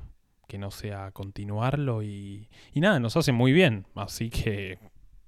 que 0.49 0.59
no 0.59 0.73
sea 0.73 1.13
continuarlo 1.13 2.03
y, 2.03 2.49
y 2.73 2.81
nada, 2.81 2.99
nos 2.99 3.17
hace 3.17 3.31
muy 3.31 3.53
bien. 3.53 3.87
Así 3.95 4.31
que 4.31 4.79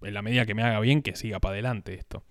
en 0.00 0.14
la 0.14 0.22
medida 0.22 0.46
que 0.46 0.54
me 0.54 0.64
haga 0.64 0.80
bien, 0.80 1.02
que 1.02 1.14
siga 1.14 1.38
para 1.38 1.52
adelante 1.52 1.94
esto. 1.94 2.24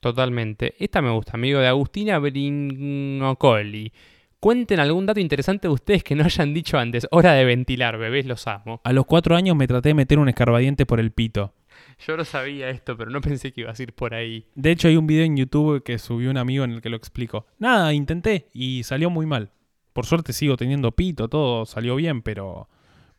Totalmente. 0.00 0.74
Esta 0.78 1.02
me 1.02 1.10
gusta, 1.10 1.32
amigo 1.34 1.60
de 1.60 1.66
Agustina 1.66 2.18
Brignocoli. 2.18 3.92
Cuenten 4.40 4.80
algún 4.80 5.04
dato 5.04 5.20
interesante 5.20 5.68
de 5.68 5.74
ustedes 5.74 6.02
que 6.02 6.14
no 6.14 6.24
hayan 6.24 6.54
dicho 6.54 6.78
antes. 6.78 7.06
Hora 7.10 7.34
de 7.34 7.44
ventilar, 7.44 7.98
bebés, 7.98 8.24
los 8.24 8.46
amo. 8.46 8.80
A 8.84 8.92
los 8.94 9.04
cuatro 9.04 9.36
años 9.36 9.54
me 9.54 9.68
traté 9.68 9.90
de 9.90 9.94
meter 9.94 10.18
un 10.18 10.30
escarbadiente 10.30 10.86
por 10.86 10.98
el 10.98 11.12
pito. 11.12 11.52
Yo 11.98 12.16
no 12.16 12.24
sabía 12.24 12.70
esto, 12.70 12.96
pero 12.96 13.10
no 13.10 13.20
pensé 13.20 13.52
que 13.52 13.60
ibas 13.60 13.78
a 13.78 13.82
ir 13.82 13.92
por 13.92 14.14
ahí. 14.14 14.46
De 14.54 14.70
hecho, 14.70 14.88
hay 14.88 14.96
un 14.96 15.06
video 15.06 15.24
en 15.24 15.36
YouTube 15.36 15.82
que 15.82 15.98
subió 15.98 16.30
un 16.30 16.38
amigo 16.38 16.64
en 16.64 16.70
el 16.70 16.80
que 16.80 16.88
lo 16.88 16.96
explico. 16.96 17.44
Nada, 17.58 17.92
intenté 17.92 18.48
y 18.54 18.82
salió 18.82 19.10
muy 19.10 19.26
mal. 19.26 19.50
Por 19.92 20.06
suerte 20.06 20.32
sigo 20.32 20.56
teniendo 20.56 20.92
pito, 20.92 21.28
todo 21.28 21.66
salió 21.66 21.96
bien, 21.96 22.22
pero. 22.22 22.70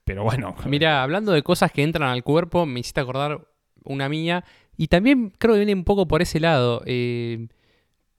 Pero 0.04 0.24
bueno. 0.24 0.56
Mira, 0.66 1.04
hablando 1.04 1.34
de 1.34 1.44
cosas 1.44 1.72
que 1.72 1.84
entran 1.84 2.10
al 2.10 2.24
cuerpo, 2.24 2.66
me 2.66 2.80
hiciste 2.80 3.00
acordar 3.00 3.48
una 3.84 4.10
mía. 4.10 4.44
Y 4.76 4.88
también 4.88 5.32
creo 5.38 5.54
que 5.54 5.60
viene 5.60 5.76
un 5.76 5.84
poco 5.84 6.08
por 6.08 6.24
ese 6.24 6.40
lado. 6.40 6.82
Eh, 6.88 7.48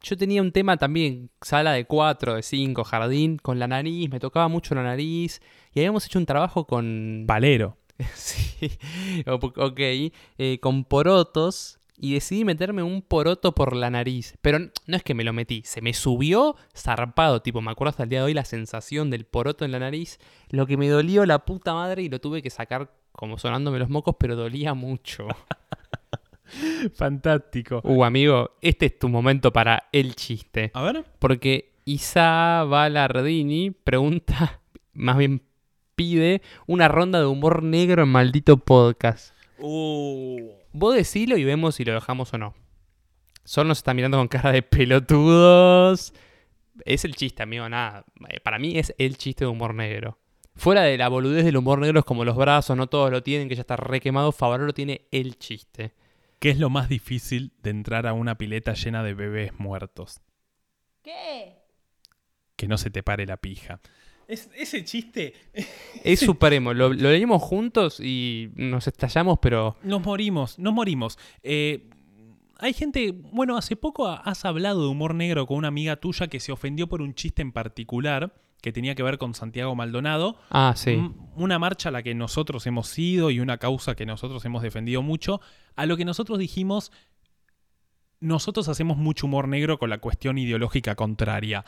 yo 0.03 0.17
tenía 0.17 0.43
un 0.43 0.53
tema 0.53 0.77
también, 0.77 1.31
sala 1.41 1.73
de 1.73 1.85
4, 1.85 2.35
de 2.35 2.43
5, 2.43 2.85
jardín, 2.85 3.39
con 3.39 3.59
la 3.59 3.69
nariz, 3.69 4.11
me 4.11 4.21
tocaba 4.21 4.49
mucho 4.49 4.75
la 4.75 4.83
nariz. 4.83 5.41
Y 5.73 5.81
habíamos 5.81 6.05
hecho 6.07 6.19
un 6.19 6.27
trabajo 6.27 6.67
con... 6.67 7.25
Palero. 7.29 7.79
sí, 8.15 8.71
ok, 9.27 9.79
eh, 9.79 10.59
con 10.61 10.85
porotos. 10.85 11.79
Y 11.97 12.15
decidí 12.15 12.45
meterme 12.45 12.83
un 12.83 13.01
poroto 13.01 13.55
por 13.55 13.77
la 13.77 13.89
nariz. 13.89 14.35
Pero 14.41 14.59
no 14.59 14.97
es 14.97 15.05
que 15.05 15.15
me 15.15 15.23
lo 15.23 15.33
metí, 15.33 15.63
se 15.65 15.83
me 15.83 15.93
subió 15.93 16.57
zarpado. 16.75 17.43
Tipo, 17.43 17.61
me 17.61 17.71
acuerdo 17.71 17.91
hasta 17.91 18.03
el 18.03 18.09
día 18.09 18.21
de 18.21 18.25
hoy 18.25 18.35
la 18.35 18.45
sensación 18.45 19.09
del 19.09 19.25
poroto 19.25 19.65
en 19.65 19.71
la 19.71 19.79
nariz. 19.79 20.19
Lo 20.49 20.67
que 20.67 20.77
me 20.77 20.89
dolió 20.89 21.25
la 21.27 21.45
puta 21.45 21.75
madre 21.75 22.03
y 22.03 22.09
lo 22.09 22.21
tuve 22.21 22.43
que 22.43 22.51
sacar 22.51 22.93
como 23.13 23.39
sonándome 23.39 23.79
los 23.79 23.89
mocos, 23.89 24.17
pero 24.19 24.35
dolía 24.35 24.75
mucho. 24.75 25.29
Fantástico. 26.95 27.81
Uh, 27.85 28.05
amigo, 28.05 28.53
este 28.61 28.87
es 28.87 28.99
tu 28.99 29.09
momento 29.09 29.53
para 29.53 29.89
el 29.93 30.15
chiste. 30.15 30.71
A 30.75 30.83
ver. 30.83 31.05
Porque 31.19 31.73
Isa 31.85 32.65
Balardini 32.69 33.71
pregunta, 33.71 34.61
más 34.93 35.17
bien 35.17 35.43
pide, 35.95 36.43
una 36.67 36.89
ronda 36.89 37.21
de 37.21 37.27
humor 37.27 37.63
negro 37.63 38.03
en 38.03 38.09
maldito 38.09 38.57
podcast. 38.57 39.35
Uh. 39.59 40.51
Vos 40.73 40.95
decilo 40.95 41.37
y 41.37 41.45
vemos 41.45 41.77
si 41.77 41.85
lo 41.85 41.93
dejamos 41.93 42.33
o 42.35 42.39
no. 42.39 42.55
Sol 43.45 43.69
nos 43.69 43.79
está 43.79 43.93
mirando 43.95 44.19
con 44.19 44.29
cara 44.29 44.53
de 44.53 44.63
pelotudos. 44.63 46.15
Es 46.85 47.05
el 47.05 47.15
chiste, 47.17 47.43
amigo, 47.43 47.69
nada. 47.69 48.05
Eh, 48.29 48.41
Para 48.41 48.59
mí 48.59 48.79
es 48.79 48.95
el 48.99 49.17
chiste 49.17 49.45
de 49.45 49.51
humor 49.51 49.75
negro. 49.75 50.19
Fuera 50.55 50.83
de 50.83 50.99
la 50.99 51.09
boludez 51.09 51.45
del 51.45 51.57
humor 51.57 51.79
negro 51.79 52.01
es 52.01 52.05
como 52.05 52.25
los 52.25 52.37
brazos, 52.37 52.77
no 52.77 52.87
todos 52.87 53.11
lo 53.11 53.23
tienen, 53.23 53.49
que 53.49 53.55
ya 53.55 53.63
está 53.63 53.77
re 53.77 54.01
quemado. 54.01 54.33
Favaloro 54.33 54.73
tiene 54.73 55.07
el 55.11 55.39
chiste. 55.39 55.93
¿Qué 56.43 56.51
es 56.51 56.59
lo 56.59 56.71
más 56.71 56.89
difícil 56.89 57.53
de 57.63 57.71
entrar 57.71 58.09
a 58.09 58.15
una 58.15 58.37
pileta 58.37 58.75
llena 58.75 59.05
de 59.05 59.15
bebés 59.15 59.53
muertos? 59.61 60.21
¿Qué? 61.01 61.55
Que 62.57 62.67
no 62.67 62.77
se 62.79 62.91
te 62.91 63.05
pare 63.05 63.27
la 63.27 63.37
pija. 63.37 63.81
ese 64.27 64.85
chiste. 64.85 65.35
Es 66.03 66.19
supremo. 66.29 66.75
Lo, 66.75 66.89
lo 66.89 67.11
leímos 67.11 67.41
juntos 67.41 68.01
y 68.01 68.51
nos 68.57 68.89
estallamos, 68.89 69.39
pero 69.41 69.77
Nos 69.85 70.03
morimos, 70.05 70.59
nos 70.59 70.73
morimos. 70.75 71.17
Eh, 71.45 71.89
hay 72.59 72.73
gente, 72.73 73.13
bueno, 73.13 73.57
hace 73.57 73.77
poco 73.77 74.09
ha- 74.09 74.17
has 74.17 74.45
hablado 74.45 74.83
de 74.83 74.89
humor 74.89 75.15
negro 75.15 75.47
con 75.47 75.59
una 75.59 75.69
amiga 75.69 75.95
tuya 75.95 76.27
que 76.27 76.41
se 76.41 76.51
ofendió 76.51 76.89
por 76.89 77.03
un 77.03 77.15
chiste 77.15 77.43
en 77.43 77.53
particular 77.53 78.35
que 78.63 78.73
tenía 78.73 78.95
que 78.95 79.03
ver 79.03 79.19
con 79.19 79.35
Santiago 79.35 79.75
Maldonado. 79.75 80.37
Ah, 80.49 80.73
sí. 80.77 81.11
Una 81.35 81.59
marcha 81.59 81.89
a 81.89 81.93
la 81.93 82.05
que 82.05 82.15
nosotros 82.15 82.65
hemos 82.67 82.97
ido 82.97 83.31
y 83.31 83.41
una 83.41 83.59
causa 83.59 83.97
que 83.97 84.07
nosotros 84.07 84.43
hemos 84.45 84.63
defendido 84.63 85.03
mucho. 85.03 85.41
A 85.75 85.85
lo 85.85 85.97
que 85.97 86.05
nosotros 86.05 86.39
dijimos, 86.39 86.93
nosotros 88.21 88.69
hacemos 88.69 88.97
mucho 88.97 89.27
humor 89.27 89.49
negro 89.49 89.79
con 89.79 89.91
la 89.91 89.99
cuestión 89.99 90.39
ideológica 90.39 90.95
contraria. 90.95 91.65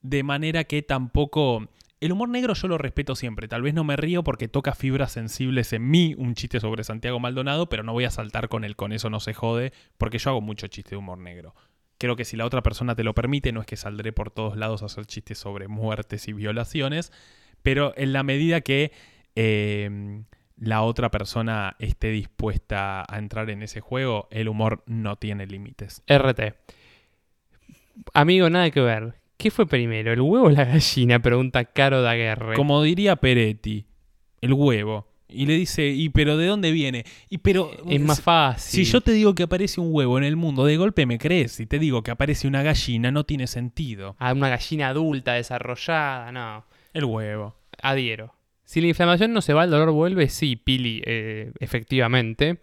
De 0.00 0.22
manera 0.24 0.64
que 0.64 0.82
tampoco... 0.82 1.68
El 2.00 2.12
humor 2.12 2.28
negro 2.30 2.54
yo 2.54 2.68
lo 2.68 2.78
respeto 2.78 3.14
siempre. 3.14 3.48
Tal 3.48 3.60
vez 3.60 3.74
no 3.74 3.84
me 3.84 3.96
río 3.96 4.24
porque 4.24 4.48
toca 4.48 4.72
fibras 4.72 5.12
sensibles 5.12 5.72
en 5.74 5.90
mí 5.90 6.14
un 6.16 6.34
chiste 6.34 6.60
sobre 6.60 6.82
Santiago 6.82 7.20
Maldonado, 7.20 7.68
pero 7.68 7.82
no 7.82 7.92
voy 7.92 8.04
a 8.04 8.10
saltar 8.10 8.48
con 8.48 8.64
él, 8.64 8.74
con 8.74 8.92
eso 8.92 9.10
no 9.10 9.20
se 9.20 9.34
jode, 9.34 9.72
porque 9.98 10.18
yo 10.18 10.30
hago 10.30 10.40
mucho 10.40 10.68
chiste 10.68 10.90
de 10.90 10.96
humor 10.96 11.18
negro. 11.18 11.54
Creo 11.98 12.16
que 12.16 12.24
si 12.24 12.36
la 12.36 12.46
otra 12.46 12.62
persona 12.62 12.94
te 12.94 13.04
lo 13.04 13.14
permite, 13.14 13.52
no 13.52 13.60
es 13.60 13.66
que 13.66 13.76
saldré 13.76 14.12
por 14.12 14.30
todos 14.30 14.56
lados 14.56 14.82
a 14.82 14.86
hacer 14.86 15.06
chistes 15.06 15.38
sobre 15.38 15.68
muertes 15.68 16.28
y 16.28 16.32
violaciones, 16.32 17.12
pero 17.62 17.92
en 17.96 18.12
la 18.12 18.22
medida 18.22 18.60
que 18.60 18.92
eh, 19.34 20.22
la 20.56 20.82
otra 20.82 21.10
persona 21.10 21.76
esté 21.78 22.10
dispuesta 22.10 23.04
a 23.08 23.18
entrar 23.18 23.50
en 23.50 23.62
ese 23.62 23.80
juego, 23.80 24.28
el 24.30 24.48
humor 24.48 24.82
no 24.86 25.16
tiene 25.16 25.46
límites. 25.46 26.02
RT. 26.06 26.54
Amigo, 28.14 28.48
nada 28.50 28.70
que 28.70 28.80
ver. 28.80 29.14
¿Qué 29.36 29.50
fue 29.50 29.66
primero, 29.66 30.12
el 30.12 30.20
huevo 30.20 30.46
o 30.46 30.50
la 30.50 30.64
gallina? 30.64 31.20
Pregunta 31.20 31.64
Caro 31.64 32.02
Daguerre. 32.02 32.56
Como 32.56 32.82
diría 32.82 33.16
Peretti, 33.16 33.86
el 34.40 34.52
huevo. 34.52 35.07
Y 35.28 35.46
le 35.46 35.54
dice, 35.54 35.88
¿y 35.88 36.08
pero 36.08 36.36
de 36.36 36.46
dónde 36.46 36.72
viene? 36.72 37.04
Y 37.28 37.38
pero 37.38 37.70
Es 37.88 38.00
más 38.00 38.20
fácil. 38.22 38.84
si 38.84 38.90
yo 38.90 39.00
te 39.00 39.12
digo 39.12 39.34
que 39.34 39.42
aparece 39.42 39.80
un 39.80 39.88
huevo 39.92 40.16
en 40.18 40.24
el 40.24 40.36
mundo, 40.36 40.64
de 40.64 40.76
golpe 40.76 41.04
me 41.04 41.18
crees. 41.18 41.52
Si 41.52 41.66
te 41.66 41.78
digo 41.78 42.02
que 42.02 42.10
aparece 42.10 42.48
una 42.48 42.62
gallina, 42.62 43.10
no 43.10 43.24
tiene 43.24 43.46
sentido. 43.46 44.16
A 44.18 44.32
una 44.32 44.48
gallina 44.48 44.88
adulta, 44.88 45.34
desarrollada, 45.34 46.32
no. 46.32 46.64
El 46.94 47.04
huevo. 47.04 47.56
Adhiero. 47.82 48.34
Si 48.64 48.80
la 48.80 48.88
inflamación 48.88 49.32
no 49.32 49.40
se 49.40 49.54
va, 49.54 49.64
el 49.64 49.70
dolor 49.70 49.90
vuelve, 49.92 50.28
sí, 50.28 50.56
Pili, 50.56 51.02
eh, 51.06 51.52
efectivamente. 51.60 52.58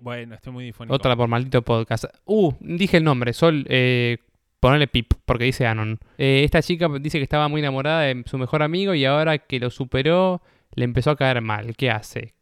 Bueno, 0.00 0.34
estoy 0.34 0.52
muy 0.52 0.64
difónico. 0.64 0.94
Otra 0.94 1.16
por 1.16 1.28
maldito 1.28 1.62
podcast. 1.62 2.04
Uh, 2.24 2.52
dije 2.60 2.98
el 2.98 3.04
nombre, 3.04 3.32
Sol, 3.32 3.64
eh, 3.68 4.18
ponele 4.60 4.86
pip, 4.86 5.12
porque 5.24 5.44
dice 5.44 5.66
Anon. 5.66 5.98
Eh, 6.18 6.42
esta 6.44 6.62
chica 6.62 6.88
dice 7.00 7.18
que 7.18 7.24
estaba 7.24 7.48
muy 7.48 7.60
enamorada 7.60 8.02
de 8.02 8.22
su 8.26 8.38
mejor 8.38 8.62
amigo 8.62 8.94
y 8.94 9.04
ahora 9.04 9.38
que 9.38 9.58
lo 9.58 9.70
superó, 9.70 10.42
le 10.76 10.84
empezó 10.84 11.10
a 11.10 11.16
caer 11.16 11.40
mal. 11.40 11.76
¿Qué 11.76 11.90
hace? 11.90 12.34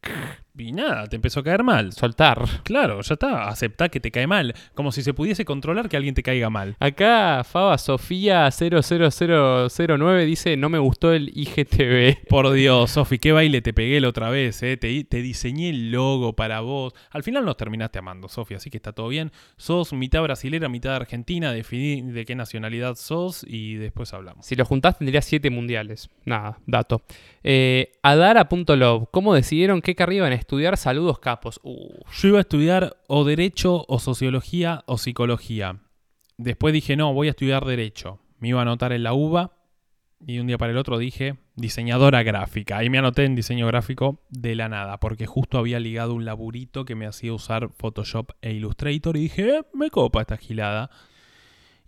Y 0.56 0.70
nada, 0.70 1.08
te 1.08 1.16
empezó 1.16 1.40
a 1.40 1.42
caer 1.42 1.64
mal. 1.64 1.92
Soltar. 1.92 2.44
Claro, 2.62 3.00
ya 3.00 3.14
está. 3.14 3.48
Aceptá 3.48 3.88
que 3.88 3.98
te 3.98 4.12
cae 4.12 4.28
mal. 4.28 4.54
Como 4.74 4.92
si 4.92 5.02
se 5.02 5.12
pudiese 5.12 5.44
controlar 5.44 5.88
que 5.88 5.96
alguien 5.96 6.14
te 6.14 6.22
caiga 6.22 6.48
mal. 6.48 6.76
Acá 6.78 7.42
Faba 7.42 7.76
Sofía 7.76 8.48
00009 8.52 10.24
dice, 10.24 10.56
no 10.56 10.68
me 10.68 10.78
gustó 10.78 11.12
el 11.12 11.32
IGTV. 11.34 12.28
Por 12.28 12.52
Dios, 12.52 12.92
Sofi, 12.92 13.18
qué 13.18 13.32
baile 13.32 13.62
te 13.62 13.72
pegué 13.72 14.00
la 14.00 14.08
otra 14.08 14.30
vez, 14.30 14.62
¿eh? 14.62 14.76
Te, 14.76 15.02
te 15.02 15.22
diseñé 15.22 15.70
el 15.70 15.90
logo 15.90 16.34
para 16.34 16.60
vos. 16.60 16.94
Al 17.10 17.24
final 17.24 17.44
nos 17.44 17.56
terminaste 17.56 17.98
amando, 17.98 18.28
Sofi, 18.28 18.54
así 18.54 18.70
que 18.70 18.76
está 18.76 18.92
todo 18.92 19.08
bien. 19.08 19.32
Sos 19.56 19.92
mitad 19.92 20.22
brasilera, 20.22 20.68
mitad 20.68 20.94
argentina. 20.94 21.52
Definí 21.52 22.12
de 22.12 22.24
qué 22.24 22.36
nacionalidad 22.36 22.94
sos 22.94 23.44
y 23.44 23.74
después 23.74 24.14
hablamos. 24.14 24.46
Si 24.46 24.54
lo 24.54 24.64
juntás 24.64 24.98
tendría 24.98 25.20
7 25.20 25.50
mundiales. 25.50 26.10
Nada, 26.24 26.58
dato. 26.66 27.02
Eh, 27.42 27.92
Adara.love, 28.02 29.08
¿cómo 29.10 29.34
decidieron 29.34 29.82
qué 29.82 29.96
carrera 29.96 30.18
iban 30.18 30.32
a 30.32 30.36
estudiar? 30.44 30.76
Saludos 30.76 31.18
capos. 31.18 31.60
Uh, 31.62 32.04
Yo 32.12 32.28
iba 32.28 32.38
a 32.38 32.42
estudiar 32.42 32.96
o 33.08 33.24
Derecho, 33.24 33.84
o 33.88 33.98
Sociología, 33.98 34.84
o 34.86 34.98
Psicología. 34.98 35.80
Después 36.36 36.72
dije, 36.72 36.96
no, 36.96 37.12
voy 37.12 37.28
a 37.28 37.30
estudiar 37.30 37.64
Derecho. 37.64 38.20
Me 38.38 38.48
iba 38.48 38.60
a 38.60 38.62
anotar 38.62 38.92
en 38.92 39.02
la 39.02 39.12
UBA 39.12 39.52
y 40.26 40.38
un 40.38 40.46
día 40.46 40.58
para 40.58 40.72
el 40.72 40.78
otro 40.78 40.98
dije 40.98 41.36
diseñadora 41.56 42.22
gráfica. 42.22 42.78
Ahí 42.78 42.90
me 42.90 42.98
anoté 42.98 43.24
en 43.24 43.34
diseño 43.34 43.66
gráfico 43.66 44.20
de 44.30 44.54
la 44.54 44.68
nada, 44.68 44.98
porque 44.98 45.26
justo 45.26 45.58
había 45.58 45.78
ligado 45.78 46.14
un 46.14 46.24
laburito 46.24 46.84
que 46.84 46.94
me 46.94 47.06
hacía 47.06 47.32
usar 47.32 47.70
Photoshop 47.70 48.30
e 48.42 48.52
Illustrator 48.52 49.16
y 49.16 49.20
dije, 49.20 49.58
eh, 49.58 49.62
me 49.72 49.90
copa 49.90 50.20
esta 50.20 50.36
gilada. 50.36 50.90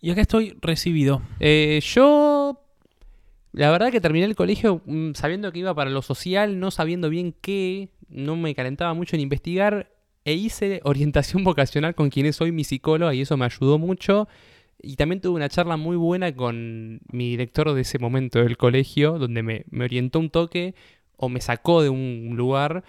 Y 0.00 0.10
acá 0.10 0.20
estoy 0.20 0.56
recibido. 0.60 1.22
Eh, 1.40 1.80
yo, 1.82 2.60
la 3.52 3.70
verdad 3.70 3.90
que 3.90 4.00
terminé 4.00 4.26
el 4.26 4.36
colegio 4.36 4.82
mm, 4.84 5.12
sabiendo 5.14 5.50
que 5.50 5.60
iba 5.60 5.74
para 5.74 5.90
lo 5.90 6.02
social, 6.02 6.60
no 6.60 6.70
sabiendo 6.70 7.08
bien 7.08 7.34
qué, 7.40 7.88
no 8.08 8.36
me 8.36 8.54
calentaba 8.54 8.94
mucho 8.94 9.16
en 9.16 9.22
investigar 9.22 9.90
e 10.24 10.34
hice 10.34 10.80
orientación 10.84 11.44
vocacional 11.44 11.94
con 11.94 12.10
quien 12.10 12.26
es 12.26 12.40
hoy 12.40 12.52
mi 12.52 12.64
psicóloga 12.64 13.14
y 13.14 13.22
eso 13.22 13.36
me 13.36 13.44
ayudó 13.44 13.78
mucho. 13.78 14.28
Y 14.82 14.96
también 14.96 15.20
tuve 15.20 15.36
una 15.36 15.48
charla 15.48 15.76
muy 15.76 15.96
buena 15.96 16.34
con 16.34 17.00
mi 17.10 17.30
director 17.30 17.72
de 17.72 17.80
ese 17.80 17.98
momento 17.98 18.40
del 18.40 18.56
colegio, 18.56 19.18
donde 19.18 19.42
me, 19.42 19.64
me 19.70 19.84
orientó 19.84 20.18
un 20.18 20.30
toque 20.30 20.74
o 21.16 21.28
me 21.28 21.40
sacó 21.40 21.82
de 21.82 21.88
un 21.88 22.34
lugar. 22.36 22.84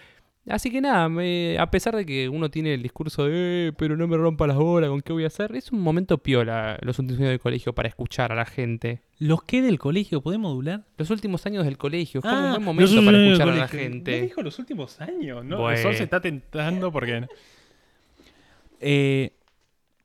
Así 0.49 0.71
que 0.71 0.79
nada, 0.79 1.09
me- 1.09 1.57
a 1.59 1.69
pesar 1.69 1.93
de 1.95 2.05
que 2.05 2.29
uno 2.29 2.49
tiene 2.49 2.73
el 2.73 2.81
discurso 2.81 3.25
de, 3.25 3.67
"Eh, 3.67 3.73
pero 3.77 3.97
no 3.97 4.07
me 4.07 4.15
rompa 4.15 4.47
las 4.47 4.55
bolas, 4.57 4.89
¿con 4.89 5.01
qué 5.01 5.11
voy 5.11 5.25
a 5.25 5.27
hacer? 5.27 5.53
Es 5.55 5.71
un 5.73 5.81
momento 5.81 6.17
piola 6.19 6.77
los 6.81 6.97
últimos 6.99 7.19
años 7.19 7.31
del 7.31 7.39
colegio 7.41 7.73
para 7.75 7.89
escuchar 7.89 8.31
a 8.31 8.35
la 8.35 8.45
gente. 8.45 9.01
¿Los 9.19 9.43
que 9.43 9.61
del 9.61 9.77
colegio 9.77 10.21
podés 10.21 10.39
modular? 10.39 10.85
Los 10.97 11.09
últimos 11.09 11.45
años 11.45 11.65
del 11.65 11.77
colegio, 11.77 12.19
es 12.19 12.23
como 12.25 12.37
un 12.37 12.45
Ah, 12.45 12.51
buen 12.51 12.63
momento 12.63 13.03
para 13.03 13.17
escuchar 13.25 13.49
a 13.49 13.55
la 13.55 13.67
gente. 13.67 14.17
No 14.19 14.23
dijo 14.25 14.41
los 14.41 14.57
últimos 14.59 15.01
años, 15.01 15.43
¿no? 15.43 15.57
Bueno. 15.57 15.77
El 15.77 15.83
sol 15.83 15.95
se 15.95 16.03
está 16.03 16.21
tentando 16.21 16.91
porque... 16.93 17.25
Eh, 18.79 19.31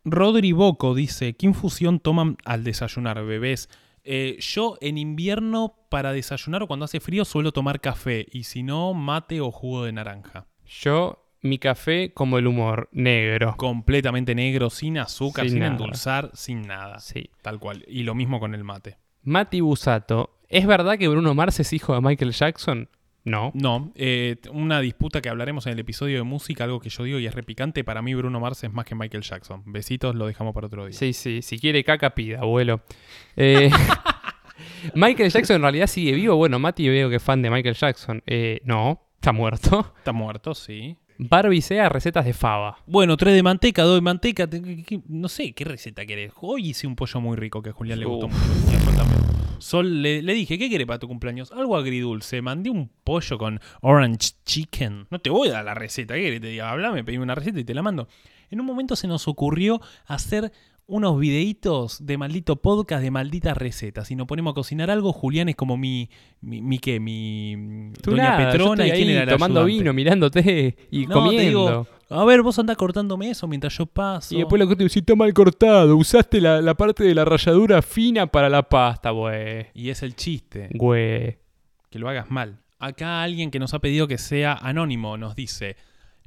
Rodri 0.05 0.53
Boco 0.53 0.95
dice, 0.95 1.35
¿qué 1.35 1.47
infusión 1.47 2.01
toman 2.01 2.37
al 2.45 2.65
desayunar, 2.65 3.25
bebés? 3.25 3.69
Eh, 4.05 4.37
yo 4.41 4.77
en 4.81 4.99
invierno 4.99 5.75
para 5.89 6.13
desayunar 6.13 6.63
o 6.63 6.67
cuando 6.67 6.85
hace 6.85 7.01
frío 7.01 7.25
suelo 7.25 7.53
tomar 7.53 7.81
café 7.81 8.27
y 8.33 8.45
si 8.45 8.63
no, 8.63 8.95
mate 8.95 9.41
o 9.41 9.51
jugo 9.51 9.85
de 9.85 9.93
naranja. 9.93 10.47
Yo, 10.67 11.29
mi 11.41 11.59
café 11.59 12.13
como 12.13 12.39
el 12.39 12.47
humor, 12.47 12.89
negro. 12.93 13.55
Completamente 13.57 14.35
negro, 14.35 14.71
sin 14.71 14.99
azúcar, 14.99 15.45
Sin 15.45 15.55
sin, 15.55 15.63
endulzar, 15.63 16.31
sin 16.35 16.63
nada. 16.63 16.99
Sí. 16.99 17.31
Tal 17.43 17.59
cual. 17.59 17.85
Y 17.87 18.03
lo 18.03 18.15
mismo 18.15 18.41
con 18.41 18.55
el 18.55 18.65
mate. 18.65 18.99
Mati 19.23 19.61
Busato, 19.61 20.41
¿es 20.49 20.67
verdad 20.67 20.99
que 20.99 21.09
Bruno 21.09 21.35
Mars 21.35 21.61
es 21.61 21.73
hijo 21.73 21.95
de 21.95 22.01
Michael 22.01 22.33
Jackson? 22.33 22.89
No. 23.25 23.53
No, 23.55 23.93
eh, 23.95 24.37
una 24.51 24.81
disputa 24.81 25.21
que 25.21 25.29
hablaremos 25.29 25.67
en 25.67 25.75
el 25.75 25.79
episodio 25.79 26.19
de 26.19 26.23
música, 26.25 26.65
algo 26.65 26.81
que 26.81 26.89
yo 26.89 27.05
digo 27.05 27.19
y 27.19 27.27
es 27.27 27.35
repicante. 27.35 27.85
Para 27.85 28.03
mí 28.03 28.15
Bruno 28.15 28.41
Mars 28.41 28.65
es 28.65 28.73
más 28.73 28.85
que 28.85 28.95
Michael 28.95 29.23
Jackson. 29.23 29.63
Besitos, 29.67 30.15
lo 30.15 30.27
dejamos 30.27 30.55
para 30.55 30.67
otro 30.67 30.87
día. 30.87 30.99
Sí, 30.99 31.13
sí, 31.13 31.43
si 31.43 31.59
quiere 31.59 31.85
caca 31.85 32.15
pida, 32.15 32.41
abuelo. 32.41 32.83
Eh, 33.37 33.71
Michael 34.95 35.31
Jackson 35.31 35.57
en 35.57 35.63
realidad 35.63 35.87
sigue 35.87 36.13
vivo. 36.13 36.37
Bueno, 36.37 36.59
Mati 36.59 36.89
veo 36.89 37.09
que 37.09 37.17
es 37.17 37.23
fan 37.23 37.43
de 37.43 37.51
Michael 37.51 37.77
Jackson. 37.77 38.23
Eh, 38.27 38.61
no, 38.65 39.01
está 39.15 39.33
muerto. 39.33 39.95
Está 39.99 40.13
muerto, 40.13 40.55
sí. 40.55 40.97
Barbie 41.29 41.63
sea 41.63 41.89
recetas 41.89 42.25
de 42.25 42.33
fava. 42.33 42.79
Bueno, 42.87 43.17
tres 43.17 43.35
de 43.35 43.43
manteca, 43.43 43.83
dos 43.83 43.97
de 43.97 44.01
manteca. 44.01 44.47
te- 44.47 44.63
que- 44.63 44.83
que- 44.83 45.01
no 45.09 45.29
sé, 45.29 45.53
¿qué 45.53 45.65
receta 45.65 46.05
querés? 46.07 46.33
Hoy 46.41 46.71
hice 46.71 46.87
un 46.87 46.97
pollo 46.97 47.21
muy 47.21 47.37
rico 47.37 47.63
que 47.63 47.71
a 47.71 47.73
Julián 47.73 48.01
le 48.01 48.07
gustó 48.07 48.27
Uf. 48.27 48.33
mucho. 48.33 48.73
Y 48.73 48.75
a 48.77 48.81
Sol 48.81 48.95
también. 48.97 49.23
Sol, 49.59 50.03
le, 50.03 50.23
le 50.23 50.35
dije, 50.35 50.59
¿qué 50.59 50.69
querés 50.69 50.87
para 50.87 50.99
tu 50.99 51.07
cumpleaños? 51.09 51.53
Algo 51.53 51.77
agridulce. 51.77 52.43
Mandé 52.43 52.69
un 52.71 52.91
pollo 53.05 53.39
con 53.39 53.61
orange 53.81 54.31
chicken. 54.45 55.07
No 55.11 55.19
te 55.21 55.31
voy 55.31 55.49
a 55.49 55.53
dar 55.53 55.65
la 55.65 55.75
receta, 55.75 56.15
¿qué 56.15 56.23
querés? 56.23 56.41
Te 56.41 56.49
diga, 56.49 56.71
hablame, 56.71 57.05
pedime 57.05 57.23
una 57.23 57.35
receta 57.35 57.61
y 57.61 57.65
te 57.65 57.75
la 57.75 57.83
mando. 57.83 58.09
En 58.51 58.61
un 58.61 58.67
momento 58.67 58.97
se 58.97 59.07
nos 59.09 59.29
ocurrió 59.29 59.81
hacer 60.07 60.53
unos 60.87 61.19
videitos 61.19 62.05
de 62.05 62.19
maldito 62.19 62.57
podcast 62.57 63.03
de 63.03 63.11
malditas 63.11 63.57
recetas. 63.57 64.09
Si 64.09 64.17
nos 64.17 64.27
ponemos 64.27 64.51
a 64.51 64.55
cocinar 64.55 64.91
algo, 64.91 65.13
Julián 65.13 65.49
es 65.49 65.57
como 65.57 65.77
mi. 65.77 66.11
¿Mi, 66.41 66.61
mi 66.61 66.79
qué? 66.79 67.01
Mi. 67.01 67.93
Tú 68.03 68.11
Doña 68.11 68.23
nada, 68.25 68.45
yo 68.45 68.51
Petrona. 68.53 68.87
¿Y 68.87 68.91
quién 68.91 69.09
ahí 69.09 69.15
era 69.15 69.23
el 69.23 69.29
tomando 69.31 69.61
ayudante? 69.61 69.79
vino, 69.79 69.93
mirándote 69.95 70.77
y 70.91 71.07
No, 71.07 71.09
te 71.09 71.15
comiendo. 71.15 71.43
digo, 71.49 71.87
a 72.11 72.25
ver, 72.25 72.43
vos 72.43 72.59
andás 72.59 72.77
cortándome 72.77 73.31
eso 73.31 73.47
mientras 73.49 73.77
yo 73.79 73.87
paso. 73.87 74.35
Y 74.35 74.39
después 74.39 74.61
lo 74.61 74.69
que 74.69 74.77
te 74.77 74.85
está 74.85 75.15
mal 75.15 75.33
cortado. 75.33 75.97
Usaste 75.97 76.41
la, 76.41 76.61
la 76.61 76.75
parte 76.75 77.05
de 77.05 77.15
la 77.15 77.25
ralladura 77.25 77.81
fina 77.81 78.27
para 78.27 78.49
la 78.51 78.63
pasta, 78.69 79.11
güey. 79.11 79.67
Y 79.75 79.89
es 79.91 80.03
el 80.03 80.15
chiste, 80.15 80.69
Güey. 80.75 81.39
que 81.91 81.99
lo 81.99 82.09
hagas 82.09 82.31
mal. 82.31 82.59
Acá 82.79 83.23
alguien 83.23 83.51
que 83.53 83.61
nos 83.61 83.73
ha 83.75 83.79
pedido 83.79 84.09
que 84.09 84.19
sea 84.19 84.55
anónimo 84.55 85.17
nos 85.17 85.37
dice, 85.37 85.77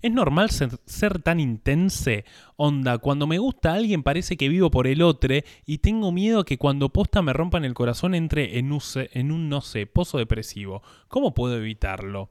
¿es 0.06 0.12
normal 0.12 0.52
ser, 0.52 1.22
tan 1.24 1.40
intense? 1.40 2.26
Onda, 2.58 3.00
cuando 3.00 3.26
me 3.26 3.40
gusta 3.40 3.74
alguien 3.74 4.04
parece 4.04 4.38
que 4.38 4.50
vivo 4.50 4.70
por 4.70 4.86
el 4.86 5.02
otro 5.02 5.34
y 5.66 5.80
tengo 5.80 6.12
miedo 6.12 6.46
que 6.46 6.60
cuando 6.60 6.90
posta 6.90 7.24
me 7.24 7.34
rompan 7.34 7.66
el 7.66 7.74
corazón 7.74 8.14
entre 8.14 8.60
en 8.60 8.72
un, 8.72 9.50
no 9.50 9.62
sé, 9.62 9.88
pozo 9.88 10.20
depresivo. 10.20 10.84
¿Cómo 11.08 11.34
puedo 11.34 11.58
evitarlo? 11.58 12.30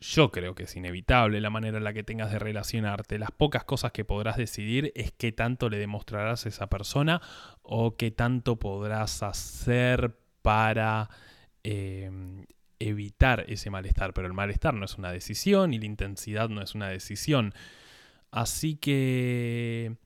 Yo 0.00 0.32
creo 0.32 0.56
que 0.56 0.64
es 0.64 0.74
inevitable 0.74 1.40
la 1.40 1.50
manera 1.50 1.78
en 1.78 1.84
la 1.84 1.92
que 1.92 2.02
tengas 2.02 2.32
de 2.32 2.40
relacionarte. 2.40 3.20
Las 3.20 3.30
pocas 3.30 3.62
cosas 3.62 3.92
que 3.92 4.04
podrás 4.04 4.36
decidir 4.36 4.90
es 4.96 5.12
qué 5.12 5.30
tanto 5.30 5.68
le 5.68 5.78
demostrarás 5.78 6.44
a 6.44 6.48
esa 6.48 6.68
persona 6.68 7.22
o 7.62 7.96
qué 7.96 8.10
tanto 8.10 8.56
podrás 8.56 9.22
hacer 9.22 10.18
para 10.42 11.08
eh, 11.62 12.10
evitar 12.80 13.44
ese 13.48 13.70
malestar. 13.70 14.12
Pero 14.12 14.26
el 14.26 14.32
malestar 14.32 14.74
no 14.74 14.84
es 14.84 14.98
una 14.98 15.12
decisión 15.12 15.72
y 15.72 15.78
la 15.78 15.86
intensidad 15.86 16.48
no 16.48 16.62
es 16.62 16.74
una 16.74 16.88
decisión. 16.88 17.54
Así 18.32 18.76
que... 18.76 19.96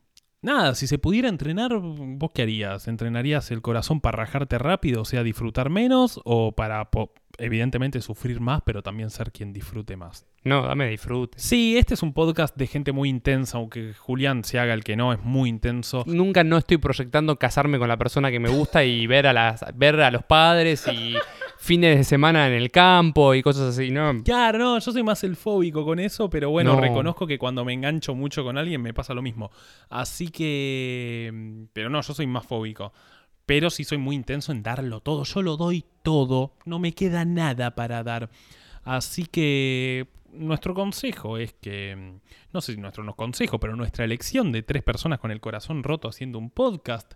Nada, 0.42 0.74
si 0.74 0.86
se 0.86 0.98
pudiera 0.98 1.30
entrenar, 1.30 1.72
¿vos 1.80 2.30
qué 2.34 2.42
harías? 2.42 2.86
¿Entrenarías 2.86 3.50
el 3.50 3.62
corazón 3.62 4.02
para 4.02 4.18
rajarte 4.18 4.58
rápido, 4.58 5.00
o 5.00 5.04
sea, 5.06 5.22
disfrutar 5.22 5.70
menos? 5.70 6.20
¿O 6.26 6.52
para, 6.52 6.90
evidentemente, 7.38 8.02
sufrir 8.02 8.40
más, 8.40 8.60
pero 8.60 8.82
también 8.82 9.08
ser 9.08 9.32
quien 9.32 9.54
disfrute 9.54 9.96
más? 9.96 10.26
No, 10.42 10.60
dame 10.60 10.86
disfrute. 10.90 11.38
Sí, 11.38 11.78
este 11.78 11.94
es 11.94 12.02
un 12.02 12.12
podcast 12.12 12.54
de 12.58 12.66
gente 12.66 12.92
muy 12.92 13.08
intensa, 13.08 13.56
aunque 13.56 13.94
Julián 13.94 14.44
se 14.44 14.58
haga 14.58 14.74
el 14.74 14.84
que 14.84 14.96
no, 14.96 15.14
es 15.14 15.20
muy 15.22 15.48
intenso. 15.48 16.04
Nunca 16.06 16.44
no 16.44 16.58
estoy 16.58 16.76
proyectando 16.76 17.38
casarme 17.38 17.78
con 17.78 17.88
la 17.88 17.96
persona 17.96 18.30
que 18.30 18.38
me 18.38 18.50
gusta 18.50 18.84
y 18.84 19.06
ver 19.06 19.26
a 19.26 19.32
las 19.32 19.64
ver 19.74 19.98
a 20.02 20.10
los 20.10 20.24
padres 20.24 20.86
y 20.88 21.14
fines 21.64 21.96
de 21.96 22.04
semana 22.04 22.46
en 22.46 22.52
el 22.52 22.70
campo 22.70 23.34
y 23.34 23.42
cosas 23.42 23.74
así, 23.76 23.90
¿no? 23.90 24.22
Claro, 24.22 24.58
no, 24.58 24.78
yo 24.78 24.92
soy 24.92 25.02
más 25.02 25.24
el 25.24 25.34
fóbico 25.36 25.84
con 25.84 25.98
eso, 25.98 26.28
pero 26.30 26.50
bueno, 26.50 26.74
No. 26.74 26.80
reconozco 26.80 27.26
que 27.26 27.38
cuando 27.38 27.64
me 27.64 27.72
engancho 27.72 28.14
mucho 28.14 28.44
con 28.44 28.58
alguien 28.58 28.82
me 28.82 28.92
pasa 28.94 29.14
lo 29.14 29.22
mismo. 29.22 29.50
Así 29.88 30.28
que... 30.28 31.30
mm, 31.32 31.62
Pero 31.72 31.90
no, 31.90 32.00
yo 32.02 32.14
soy 32.14 32.26
más 32.26 32.46
fóbico. 32.46 32.92
Pero 33.46 33.68
sí 33.70 33.84
soy 33.84 33.98
muy 33.98 34.14
intenso 34.16 34.52
en 34.52 34.62
darlo 34.62 35.00
todo. 35.00 35.24
Yo 35.24 35.42
lo 35.42 35.56
doy 35.56 35.84
todo. 36.02 36.54
No 36.64 36.78
me 36.78 36.92
queda 36.92 37.24
nada 37.24 37.74
para 37.74 38.02
dar. 38.02 38.30
Así 38.84 39.24
que 39.26 40.06
nuestro 40.32 40.74
consejo 40.74 41.38
es 41.38 41.52
que... 41.54 41.96
mm, 41.96 42.20
No 42.52 42.60
sé 42.60 42.74
si 42.74 42.80
nuestro 42.80 43.04
no 43.04 43.14
consejo, 43.14 43.58
pero 43.58 43.74
nuestra 43.76 44.04
elección 44.04 44.52
de 44.52 44.62
tres 44.62 44.82
personas 44.82 45.18
con 45.18 45.30
el 45.30 45.40
corazón 45.40 45.82
roto 45.82 46.08
haciendo 46.08 46.38
un 46.38 46.50
podcast 46.50 47.12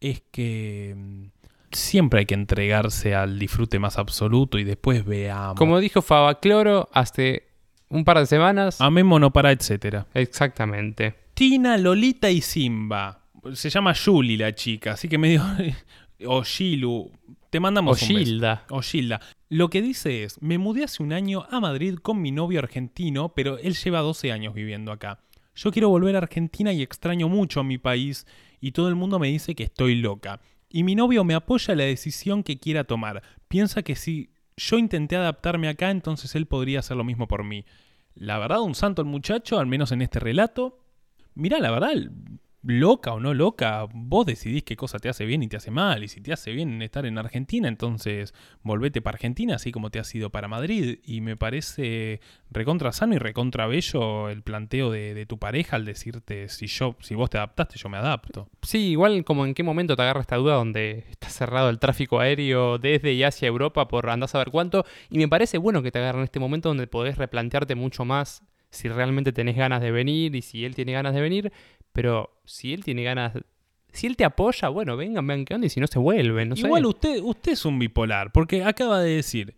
es 0.00 0.22
que... 0.30 1.30
Siempre 1.72 2.20
hay 2.20 2.26
que 2.26 2.34
entregarse 2.34 3.14
al 3.14 3.38
disfrute 3.38 3.78
más 3.78 3.98
absoluto 3.98 4.58
y 4.58 4.64
después 4.64 5.04
veamos. 5.04 5.56
Como 5.56 5.78
dijo 5.78 6.02
Faba 6.02 6.40
Cloro 6.40 6.88
hace 6.92 7.48
un 7.88 8.04
par 8.04 8.18
de 8.18 8.26
semanas. 8.26 8.80
Amémonos 8.80 9.32
para 9.32 9.52
etcétera. 9.52 10.06
Exactamente. 10.14 11.14
Tina, 11.34 11.76
Lolita 11.76 12.30
y 12.30 12.40
Simba. 12.40 13.24
Se 13.54 13.70
llama 13.70 13.94
Julie 13.94 14.36
la 14.36 14.54
chica, 14.54 14.92
así 14.92 15.08
que 15.08 15.18
medio... 15.18 15.42
o 16.26 16.42
Shilu. 16.44 17.10
Te 17.50 17.58
O 17.58 17.60
mandamos 17.60 18.00
un 18.02 18.08
beso. 18.08 18.60
O 18.70 18.80
Gilda. 18.80 19.20
Lo 19.48 19.68
que 19.70 19.82
dice 19.82 20.22
es, 20.22 20.40
me 20.40 20.58
mudé 20.58 20.84
hace 20.84 21.02
un 21.02 21.12
año 21.12 21.46
a 21.50 21.58
Madrid 21.60 21.96
con 21.96 22.22
mi 22.22 22.30
novio 22.30 22.60
argentino, 22.60 23.30
pero 23.34 23.58
él 23.58 23.74
lleva 23.74 24.00
12 24.00 24.30
años 24.30 24.54
viviendo 24.54 24.92
acá. 24.92 25.18
Yo 25.56 25.72
quiero 25.72 25.88
volver 25.88 26.14
a 26.14 26.18
Argentina 26.18 26.72
y 26.72 26.82
extraño 26.82 27.28
mucho 27.28 27.60
a 27.60 27.64
mi 27.64 27.76
país 27.76 28.26
y 28.60 28.70
todo 28.70 28.88
el 28.88 28.94
mundo 28.94 29.18
me 29.18 29.28
dice 29.28 29.56
que 29.56 29.64
estoy 29.64 29.96
loca. 29.96 30.40
Y 30.70 30.84
mi 30.84 30.94
novio 30.94 31.24
me 31.24 31.34
apoya 31.34 31.72
en 31.72 31.78
la 31.78 31.84
decisión 31.84 32.42
que 32.44 32.60
quiera 32.60 32.84
tomar. 32.84 33.22
Piensa 33.48 33.82
que 33.82 33.96
si 33.96 34.32
yo 34.56 34.78
intenté 34.78 35.16
adaptarme 35.16 35.68
acá, 35.68 35.90
entonces 35.90 36.34
él 36.36 36.46
podría 36.46 36.78
hacer 36.78 36.96
lo 36.96 37.04
mismo 37.04 37.26
por 37.26 37.42
mí. 37.42 37.64
La 38.14 38.38
verdad, 38.38 38.60
un 38.60 38.76
santo 38.76 39.02
el 39.02 39.08
muchacho, 39.08 39.58
al 39.58 39.66
menos 39.66 39.90
en 39.90 40.00
este 40.00 40.20
relato. 40.20 40.84
Mirá, 41.34 41.58
la 41.58 41.72
verdad, 41.72 41.90
loca 42.62 43.12
o 43.12 43.20
no 43.20 43.34
loca, 43.34 43.86
vos 43.92 44.26
decidís 44.26 44.64
qué 44.64 44.76
cosa 44.76 44.98
te 44.98 45.08
hace 45.08 45.24
bien 45.24 45.42
y 45.42 45.48
te 45.48 45.56
hace 45.56 45.70
mal. 45.70 46.02
Y 46.04 46.08
si 46.08 46.20
te 46.20 46.32
hace 46.32 46.52
bien 46.52 46.82
estar 46.82 47.06
en 47.06 47.18
Argentina, 47.18 47.68
entonces 47.68 48.34
volvete 48.62 49.00
para 49.00 49.16
Argentina, 49.16 49.56
así 49.56 49.72
como 49.72 49.90
te 49.90 49.98
has 49.98 50.14
ido 50.14 50.30
para 50.30 50.48
Madrid. 50.48 50.98
Y 51.04 51.20
me 51.20 51.36
parece 51.36 52.20
recontra 52.50 52.92
sano 52.92 53.14
y 53.14 53.18
recontra 53.18 53.66
bello 53.66 54.28
el 54.28 54.42
planteo 54.42 54.90
de, 54.90 55.14
de 55.14 55.26
tu 55.26 55.38
pareja 55.38 55.76
al 55.76 55.84
decirte 55.84 56.48
si 56.48 56.66
yo, 56.66 56.96
si 57.00 57.14
vos 57.14 57.30
te 57.30 57.38
adaptaste, 57.38 57.78
yo 57.78 57.88
me 57.88 57.98
adapto. 57.98 58.48
Sí, 58.62 58.90
igual 58.90 59.24
como 59.24 59.46
en 59.46 59.54
qué 59.54 59.62
momento 59.62 59.96
te 59.96 60.02
agarra 60.02 60.20
esta 60.20 60.36
duda 60.36 60.54
donde 60.54 61.06
está 61.10 61.28
cerrado 61.28 61.70
el 61.70 61.78
tráfico 61.78 62.20
aéreo 62.20 62.78
desde 62.78 63.12
y 63.12 63.22
hacia 63.22 63.48
Europa 63.48 63.88
por 63.88 64.08
andás 64.10 64.34
a 64.34 64.38
ver 64.38 64.50
cuánto. 64.50 64.84
Y 65.08 65.18
me 65.18 65.28
parece 65.28 65.58
bueno 65.58 65.82
que 65.82 65.90
te 65.90 65.98
agarre 65.98 66.18
en 66.18 66.24
este 66.24 66.40
momento 66.40 66.68
donde 66.68 66.86
podés 66.86 67.16
replantearte 67.16 67.74
mucho 67.74 68.04
más 68.04 68.42
si 68.70 68.88
realmente 68.88 69.32
tenés 69.32 69.56
ganas 69.56 69.82
de 69.82 69.90
venir 69.90 70.34
y 70.36 70.42
si 70.42 70.64
él 70.64 70.74
tiene 70.74 70.92
ganas 70.92 71.14
de 71.14 71.20
venir. 71.20 71.52
Pero 71.92 72.30
si 72.44 72.72
él 72.72 72.84
tiene 72.84 73.02
ganas 73.02 73.32
Si 73.92 74.06
él 74.06 74.16
te 74.16 74.24
apoya, 74.24 74.68
bueno, 74.68 74.96
vengan, 74.96 75.26
vean 75.26 75.44
qué 75.44 75.54
onda, 75.54 75.66
y 75.66 75.70
si 75.70 75.80
no 75.80 75.86
se 75.86 75.98
vuelven, 75.98 76.50
no 76.50 76.56
sé. 76.56 76.66
Igual 76.66 76.86
usted, 76.86 77.20
usted 77.22 77.52
es 77.52 77.64
un 77.64 77.78
bipolar, 77.78 78.32
porque 78.32 78.64
acaba 78.64 79.00
de 79.00 79.16
decir, 79.16 79.56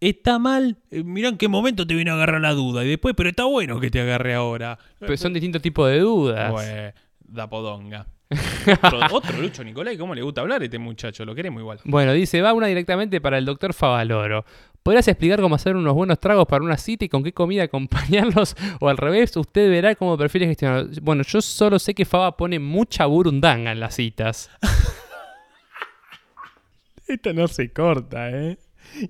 está 0.00 0.38
mal, 0.38 0.78
eh, 0.90 1.02
mirá 1.02 1.28
en 1.28 1.36
qué 1.36 1.48
momento 1.48 1.86
te 1.86 1.94
viene 1.94 2.10
a 2.10 2.14
agarrar 2.14 2.40
la 2.40 2.52
duda, 2.52 2.84
y 2.84 2.88
después, 2.88 3.14
pero 3.16 3.28
está 3.28 3.44
bueno 3.44 3.80
que 3.80 3.90
te 3.90 4.00
agarre 4.00 4.34
ahora. 4.34 4.78
Pero 4.98 5.16
son 5.16 5.32
distintos 5.32 5.62
tipos 5.62 5.88
de 5.90 5.98
dudas. 6.00 6.52
Pues, 6.52 6.94
da 7.20 7.48
podonga. 7.48 8.06
otro, 8.82 9.00
otro 9.12 9.38
Lucho 9.38 9.62
Nicolai, 9.62 9.96
¿cómo 9.96 10.14
le 10.14 10.22
gusta 10.22 10.40
hablar 10.40 10.60
a 10.60 10.64
este 10.64 10.78
muchacho? 10.78 11.24
Lo 11.24 11.34
queremos 11.34 11.60
igual. 11.60 11.78
Bueno, 11.84 12.12
dice, 12.12 12.42
va 12.42 12.52
una 12.52 12.66
directamente 12.66 13.20
para 13.20 13.38
el 13.38 13.44
doctor 13.44 13.72
Favaloro. 13.72 14.44
¿Podrías 14.86 15.08
explicar 15.08 15.40
cómo 15.40 15.56
hacer 15.56 15.74
unos 15.74 15.94
buenos 15.94 16.20
tragos 16.20 16.46
para 16.46 16.62
una 16.62 16.76
cita 16.76 17.04
y 17.04 17.08
con 17.08 17.24
qué 17.24 17.32
comida 17.32 17.62
acompañarlos? 17.64 18.54
O 18.78 18.88
al 18.88 18.96
revés, 18.96 19.36
usted 19.36 19.68
verá 19.68 19.96
cómo 19.96 20.16
prefiere 20.16 20.46
gestionarlo. 20.46 20.88
Bueno, 21.02 21.24
yo 21.24 21.42
solo 21.42 21.80
sé 21.80 21.92
que 21.92 22.04
Fava 22.04 22.36
pone 22.36 22.60
mucha 22.60 23.04
burundanga 23.06 23.72
en 23.72 23.80
las 23.80 23.96
citas. 23.96 24.48
Esto 27.08 27.32
no 27.32 27.48
se 27.48 27.72
corta, 27.72 28.30
¿eh? 28.30 28.58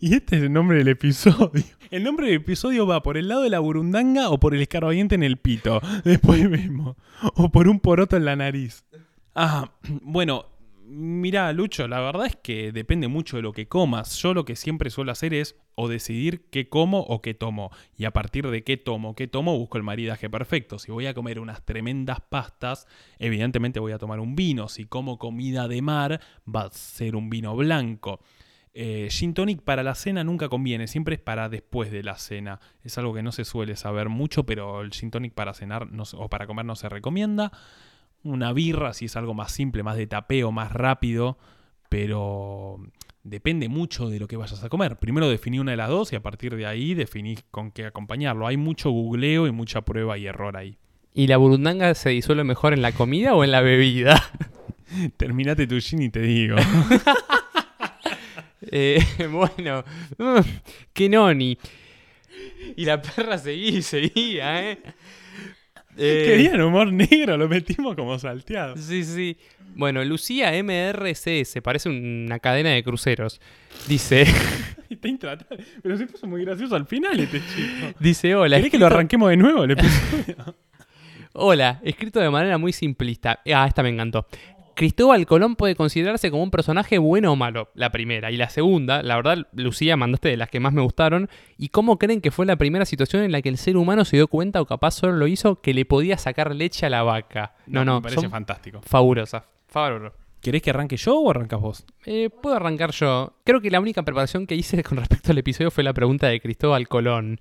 Y 0.00 0.14
este 0.14 0.36
es 0.36 0.44
el 0.44 0.52
nombre 0.54 0.78
del 0.78 0.88
episodio. 0.88 1.62
El 1.90 2.04
nombre 2.04 2.28
del 2.28 2.36
episodio 2.36 2.86
va 2.86 3.02
por 3.02 3.18
el 3.18 3.28
lado 3.28 3.42
de 3.42 3.50
la 3.50 3.58
burundanga 3.58 4.30
o 4.30 4.40
por 4.40 4.54
el 4.54 4.62
escarbadiente 4.62 5.14
en 5.14 5.22
el 5.22 5.36
pito. 5.36 5.82
Después 6.04 6.50
vemos. 6.50 6.96
O 7.34 7.50
por 7.50 7.68
un 7.68 7.80
poroto 7.80 8.16
en 8.16 8.24
la 8.24 8.34
nariz. 8.34 8.86
Ah, 9.34 9.72
bueno, 10.02 10.46
mira, 10.86 11.52
Lucho, 11.52 11.88
la 11.88 12.00
verdad 12.00 12.26
es 12.26 12.36
que 12.36 12.72
depende 12.72 13.08
mucho 13.08 13.36
de 13.36 13.42
lo 13.42 13.52
que 13.52 13.68
comas. 13.68 14.16
Yo 14.22 14.34
lo 14.34 14.44
que 14.44 14.56
siempre 14.56 14.90
suelo 14.90 15.12
hacer 15.12 15.34
es 15.34 15.56
o 15.74 15.88
decidir 15.88 16.48
qué 16.50 16.68
como 16.68 17.00
o 17.00 17.20
qué 17.20 17.34
tomo. 17.34 17.70
Y 17.96 18.04
a 18.04 18.12
partir 18.12 18.48
de 18.48 18.64
qué 18.64 18.76
tomo, 18.76 19.14
qué 19.14 19.26
tomo, 19.26 19.58
busco 19.58 19.78
el 19.78 19.84
maridaje 19.84 20.30
perfecto. 20.30 20.78
Si 20.78 20.90
voy 20.90 21.06
a 21.06 21.14
comer 21.14 21.40
unas 21.40 21.64
tremendas 21.64 22.20
pastas, 22.20 22.86
evidentemente 23.18 23.80
voy 23.80 23.92
a 23.92 23.98
tomar 23.98 24.20
un 24.20 24.36
vino. 24.36 24.68
Si 24.68 24.86
como 24.86 25.18
comida 25.18 25.68
de 25.68 25.82
mar, 25.82 26.20
va 26.46 26.62
a 26.62 26.70
ser 26.70 27.16
un 27.16 27.30
vino 27.30 27.54
blanco. 27.56 28.20
Eh, 28.78 29.08
tonic 29.34 29.62
para 29.62 29.82
la 29.82 29.94
cena 29.94 30.22
nunca 30.22 30.50
conviene, 30.50 30.86
siempre 30.86 31.14
es 31.14 31.20
para 31.20 31.48
después 31.48 31.90
de 31.90 32.02
la 32.02 32.18
cena. 32.18 32.60
Es 32.82 32.98
algo 32.98 33.14
que 33.14 33.22
no 33.22 33.32
se 33.32 33.46
suele 33.46 33.74
saber 33.74 34.10
mucho, 34.10 34.44
pero 34.44 34.82
el 34.82 34.90
gin 34.90 35.10
tonic 35.10 35.32
para 35.32 35.54
cenar 35.54 35.88
o 36.14 36.28
para 36.28 36.46
comer 36.46 36.66
no 36.66 36.76
se 36.76 36.90
recomienda. 36.90 37.52
Una 38.26 38.52
birra 38.52 38.92
si 38.92 39.06
es 39.06 39.16
algo 39.16 39.34
más 39.34 39.52
simple, 39.52 39.82
más 39.82 39.96
de 39.96 40.06
tapeo, 40.06 40.52
más 40.52 40.72
rápido, 40.72 41.38
pero 41.88 42.80
depende 43.22 43.68
mucho 43.68 44.08
de 44.08 44.18
lo 44.18 44.28
que 44.28 44.36
vayas 44.36 44.62
a 44.62 44.68
comer. 44.68 44.96
Primero 44.96 45.28
definí 45.28 45.58
una 45.58 45.72
de 45.72 45.76
las 45.76 45.88
dos 45.88 46.12
y 46.12 46.16
a 46.16 46.22
partir 46.22 46.56
de 46.56 46.66
ahí 46.66 46.94
definís 46.94 47.44
con 47.50 47.70
qué 47.70 47.86
acompañarlo. 47.86 48.46
Hay 48.46 48.56
mucho 48.56 48.90
googleo 48.90 49.46
y 49.46 49.52
mucha 49.52 49.82
prueba 49.82 50.18
y 50.18 50.26
error 50.26 50.56
ahí. 50.56 50.78
¿Y 51.14 51.28
la 51.28 51.36
burundanga 51.36 51.94
se 51.94 52.10
disuelve 52.10 52.44
mejor 52.44 52.72
en 52.72 52.82
la 52.82 52.92
comida 52.92 53.34
o 53.34 53.44
en 53.44 53.50
la 53.50 53.60
bebida? 53.60 54.22
Terminate 55.16 55.66
tu 55.66 55.80
gin 55.80 56.02
y 56.02 56.10
te 56.10 56.20
digo. 56.20 56.56
Eh, 58.68 59.00
bueno, 59.30 59.84
mm, 60.18 60.40
qué 60.92 61.08
noni. 61.08 61.56
Y 62.76 62.84
la 62.84 63.00
perra 63.00 63.38
seguía 63.38 63.80
seguía, 63.80 64.72
¿eh? 64.72 64.78
Eh, 65.96 66.24
Querían 66.26 66.60
humor 66.60 66.92
negro, 66.92 67.36
lo 67.36 67.48
metimos 67.48 67.94
como 67.94 68.18
salteado. 68.18 68.76
Sí, 68.76 69.04
sí. 69.04 69.36
Bueno, 69.74 70.04
Lucía 70.04 70.52
MRCS, 70.62 71.60
parece 71.62 71.88
una 71.88 72.38
cadena 72.38 72.70
de 72.70 72.82
cruceros. 72.82 73.40
Dice, 73.88 74.24
Está 74.90 75.08
intratable. 75.08 75.64
Pero 75.82 75.96
se 75.96 76.06
puso 76.06 76.26
muy 76.26 76.44
gracioso 76.44 76.76
al 76.76 76.86
final 76.86 77.18
este 77.20 77.40
chico. 77.40 77.94
dice, 77.98 78.34
hola. 78.34 78.56
¿Querés 78.56 78.70
que 78.72 78.78
lo 78.78 78.86
arranquemos 78.86 79.28
de 79.30 79.36
nuevo 79.36 79.64
el 79.64 79.70
episodio? 79.72 80.54
Hola, 81.32 81.80
escrito 81.84 82.20
de 82.20 82.30
manera 82.30 82.56
muy 82.56 82.72
simplista. 82.72 83.40
Ah, 83.54 83.66
esta 83.68 83.82
me 83.82 83.90
encantó. 83.90 84.26
Cristóbal 84.76 85.24
Colón 85.24 85.56
puede 85.56 85.74
considerarse 85.74 86.30
como 86.30 86.42
un 86.42 86.50
personaje 86.50 86.98
bueno 86.98 87.32
o 87.32 87.36
malo, 87.36 87.70
la 87.74 87.90
primera. 87.90 88.30
Y 88.30 88.36
la 88.36 88.50
segunda, 88.50 89.02
la 89.02 89.16
verdad, 89.16 89.48
Lucía, 89.54 89.96
mandaste 89.96 90.28
de 90.28 90.36
las 90.36 90.50
que 90.50 90.60
más 90.60 90.74
me 90.74 90.82
gustaron. 90.82 91.30
¿Y 91.56 91.70
cómo 91.70 91.98
creen 91.98 92.20
que 92.20 92.30
fue 92.30 92.44
la 92.44 92.56
primera 92.56 92.84
situación 92.84 93.22
en 93.22 93.32
la 93.32 93.40
que 93.40 93.48
el 93.48 93.56
ser 93.56 93.78
humano 93.78 94.04
se 94.04 94.18
dio 94.18 94.28
cuenta, 94.28 94.60
o 94.60 94.66
capaz 94.66 94.90
solo 94.90 95.14
lo 95.14 95.26
hizo, 95.28 95.62
que 95.62 95.72
le 95.72 95.86
podía 95.86 96.18
sacar 96.18 96.54
leche 96.54 96.84
a 96.84 96.90
la 96.90 97.02
vaca? 97.02 97.54
No, 97.66 97.86
no, 97.86 97.96
Me 97.96 98.02
parece 98.02 98.20
son 98.20 98.30
fantástico. 98.30 98.82
fabulosas. 98.82 99.44
Fabuloso. 99.66 100.14
¿Querés 100.42 100.60
que 100.60 100.68
arranque 100.68 100.98
yo 100.98 101.18
o 101.20 101.30
arrancas 101.30 101.58
vos? 101.58 101.86
Eh, 102.04 102.28
Puedo 102.28 102.54
arrancar 102.54 102.90
yo. 102.92 103.32
Creo 103.44 103.62
que 103.62 103.70
la 103.70 103.80
única 103.80 104.02
preparación 104.02 104.46
que 104.46 104.56
hice 104.56 104.82
con 104.84 104.98
respecto 104.98 105.32
al 105.32 105.38
episodio 105.38 105.70
fue 105.70 105.84
la 105.84 105.94
pregunta 105.94 106.28
de 106.28 106.38
Cristóbal 106.38 106.86
Colón. 106.86 107.40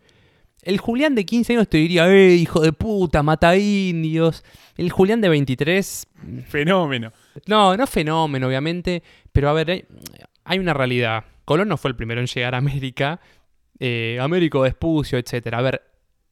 El 0.61 0.79
Julián 0.79 1.15
de 1.15 1.25
15 1.25 1.53
años 1.53 1.67
te 1.67 1.77
diría, 1.79 2.09
¡eh, 2.09 2.33
hijo 2.33 2.61
de 2.61 2.71
puta, 2.71 3.21
mata 3.23 3.57
indios! 3.57 4.45
El 4.77 4.89
Julián 4.89 5.19
de 5.19 5.27
23, 5.29 6.07
Fenómeno. 6.47 7.11
No, 7.47 7.75
no 7.75 7.87
fenómeno, 7.87 8.47
obviamente, 8.47 9.03
pero 9.31 9.49
a 9.49 9.53
ver, 9.53 9.87
hay, 10.43 10.59
una 10.59 10.73
realidad. 10.73 11.25
Colón 11.43 11.67
no 11.67 11.77
fue 11.77 11.89
el 11.89 11.95
primero 11.95 12.21
en 12.21 12.27
llegar 12.27 12.55
a 12.55 12.59
América. 12.59 13.19
Eh, 13.79 14.17
Américo 14.21 14.61
Vespucio, 14.61 15.17
etc. 15.17 15.53
A 15.53 15.61
ver, 15.61 15.81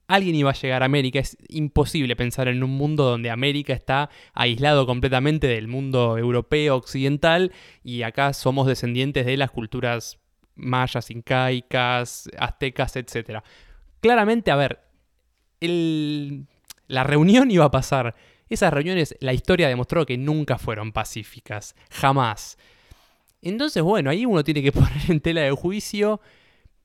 alguien 0.08 0.36
iba 0.36 0.52
a 0.52 0.54
llegar 0.54 0.82
a 0.82 0.86
América. 0.86 1.20
Es 1.20 1.38
imposible 1.50 2.16
pensar 2.16 2.48
en 2.48 2.64
un 2.64 2.72
mundo 2.72 3.04
donde 3.04 3.30
América 3.30 3.74
está 3.74 4.10
aislado 4.34 4.86
completamente 4.86 5.48
del 5.48 5.68
mundo 5.68 6.18
europeo, 6.18 6.76
occidental, 6.76 7.52
y 7.84 8.04
acá 8.04 8.34
somos 8.34 8.68
descendientes 8.68 9.26
de 9.26 9.38
las 9.38 9.52
culturas 9.52 10.20
mayas, 10.56 11.10
incaicas, 11.10 12.30
aztecas, 12.38 12.96
etc. 12.96 13.44
Claramente, 14.00 14.52
a 14.52 14.56
ver, 14.56 14.80
la 15.60 17.04
reunión 17.04 17.52
iba 17.52 17.66
a 17.66 17.72
pasar. 17.72 18.16
Esas 18.54 18.72
reuniones, 18.72 19.16
la 19.20 19.34
historia 19.34 19.68
demostró 19.68 20.06
que 20.06 20.16
nunca 20.16 20.60
fueron 20.60 20.92
pacíficas, 20.92 21.76
jamás. 21.90 22.60
Entonces, 23.42 23.82
bueno, 23.82 24.12
ahí 24.12 24.28
uno 24.28 24.44
tiene 24.44 24.62
que 24.62 24.72
poner 24.72 25.10
en 25.10 25.20
tela 25.22 25.42
de 25.42 25.50
juicio 25.50 26.22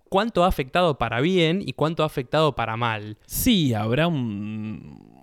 cuánto 0.09 0.45
ha 0.45 0.49
afectado 0.49 0.97
para 0.97 1.21
bien 1.21 1.61
y 1.61 1.75
cuánto 1.75 2.05
ha 2.05 2.07
afectado 2.07 2.55
para 2.55 2.79
mal. 2.79 3.19
Sí, 3.27 3.75
habrá 3.75 4.07
un, 4.07 5.23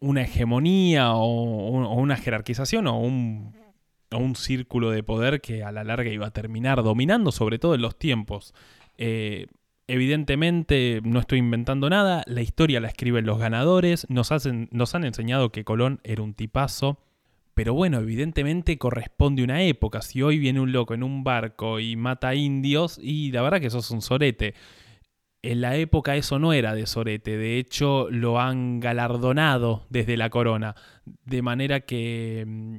una 0.00 0.20
hegemonía 0.20 1.14
o, 1.14 1.94
una 1.94 2.18
jerarquización 2.18 2.86
o 2.86 3.00
un, 3.00 3.54
o 4.10 4.18
un 4.18 4.36
círculo 4.36 4.90
de 4.90 5.02
poder 5.02 5.40
que 5.40 5.64
a 5.64 5.72
la 5.72 5.82
larga 5.82 6.10
iba 6.10 6.26
a 6.26 6.30
terminar 6.30 6.82
dominando, 6.82 7.32
sobre 7.32 7.58
todo 7.58 7.74
en 7.74 7.80
los 7.80 7.98
tiempos. 7.98 8.52
Eh, 8.98 9.46
evidentemente 9.88 11.00
no 11.02 11.18
estoy 11.18 11.38
inventando 11.38 11.90
nada, 11.90 12.22
la 12.26 12.42
historia 12.42 12.80
la 12.80 12.88
escriben 12.88 13.26
los 13.26 13.38
ganadores, 13.38 14.06
nos, 14.08 14.30
hacen, 14.30 14.68
nos 14.70 14.94
han 14.94 15.04
enseñado 15.04 15.50
que 15.50 15.64
Colón 15.64 16.00
era 16.04 16.22
un 16.22 16.34
tipazo. 16.34 17.00
Pero 17.54 17.74
bueno, 17.74 17.98
evidentemente 17.98 18.78
corresponde 18.78 19.42
una 19.42 19.62
época. 19.62 20.00
Si 20.00 20.22
hoy 20.22 20.38
viene 20.38 20.60
un 20.60 20.70
loco 20.70 20.94
en 20.94 21.02
un 21.02 21.24
barco 21.24 21.80
y 21.80 21.96
mata 21.96 22.36
indios, 22.36 23.00
y 23.02 23.32
la 23.32 23.42
verdad 23.42 23.60
que 23.60 23.70
sos 23.70 23.90
un 23.90 24.00
sorete. 24.00 24.54
En 25.42 25.60
la 25.60 25.74
época 25.74 26.14
eso 26.14 26.38
no 26.38 26.52
era 26.52 26.74
de 26.74 26.86
sorete, 26.86 27.36
de 27.36 27.58
hecho 27.58 28.08
lo 28.10 28.40
han 28.40 28.80
galardonado 28.80 29.86
desde 29.88 30.16
la 30.16 30.30
corona, 30.30 30.74
de 31.04 31.42
manera 31.42 31.80
que 31.80 32.44
mm, 32.46 32.76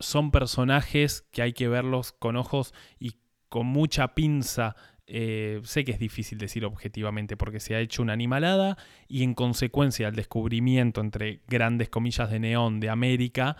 son 0.00 0.30
personajes 0.30 1.26
que 1.32 1.42
hay 1.42 1.52
que 1.52 1.68
verlos 1.68 2.12
con 2.12 2.36
ojos 2.36 2.74
y 2.98 3.14
con 3.48 3.66
mucha 3.66 4.14
pinza. 4.14 4.76
Eh, 5.08 5.60
sé 5.64 5.84
que 5.84 5.92
es 5.92 5.98
difícil 6.00 6.38
decir 6.38 6.64
objetivamente 6.64 7.36
porque 7.36 7.60
se 7.60 7.76
ha 7.76 7.80
hecho 7.80 8.02
una 8.02 8.12
animalada 8.12 8.76
y 9.06 9.22
en 9.22 9.34
consecuencia 9.34 10.08
el 10.08 10.16
descubrimiento 10.16 11.00
entre 11.00 11.42
grandes 11.46 11.88
comillas 11.88 12.28
de 12.28 12.40
neón 12.40 12.80
de 12.80 12.90
América 12.90 13.56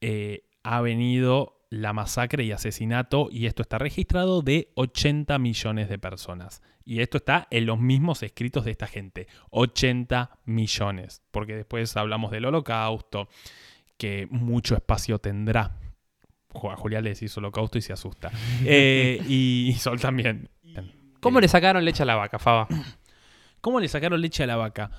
eh, 0.00 0.44
ha 0.64 0.80
venido 0.80 1.60
la 1.70 1.92
masacre 1.92 2.42
y 2.42 2.50
asesinato, 2.50 3.28
y 3.30 3.46
esto 3.46 3.62
está 3.62 3.78
registrado, 3.78 4.42
de 4.42 4.72
80 4.74 5.38
millones 5.38 5.88
de 5.88 5.98
personas. 5.98 6.62
Y 6.84 7.00
esto 7.00 7.18
está 7.18 7.46
en 7.50 7.66
los 7.66 7.78
mismos 7.78 8.24
escritos 8.24 8.64
de 8.64 8.72
esta 8.72 8.88
gente. 8.88 9.28
80 9.50 10.40
millones. 10.46 11.22
Porque 11.30 11.54
después 11.54 11.96
hablamos 11.96 12.32
del 12.32 12.46
holocausto, 12.46 13.28
que 13.96 14.26
mucho 14.30 14.74
espacio 14.74 15.20
tendrá. 15.20 15.78
A 16.52 16.76
Julián 16.76 17.04
le 17.04 17.10
decís 17.10 17.36
holocausto 17.36 17.78
y 17.78 17.82
se 17.82 17.92
asusta. 17.92 18.32
Eh, 18.64 19.22
y, 19.28 19.68
y 19.68 19.74
Sol 19.74 20.00
también. 20.00 20.48
¿Cómo 21.20 21.40
le 21.40 21.48
sacaron 21.48 21.84
leche 21.84 22.02
a 22.02 22.06
la 22.06 22.16
vaca, 22.16 22.38
Faba? 22.38 22.66
¿Cómo 23.60 23.80
le 23.80 23.88
sacaron 23.88 24.20
leche 24.20 24.42
a 24.42 24.46
la 24.46 24.56
vaca? 24.56 24.90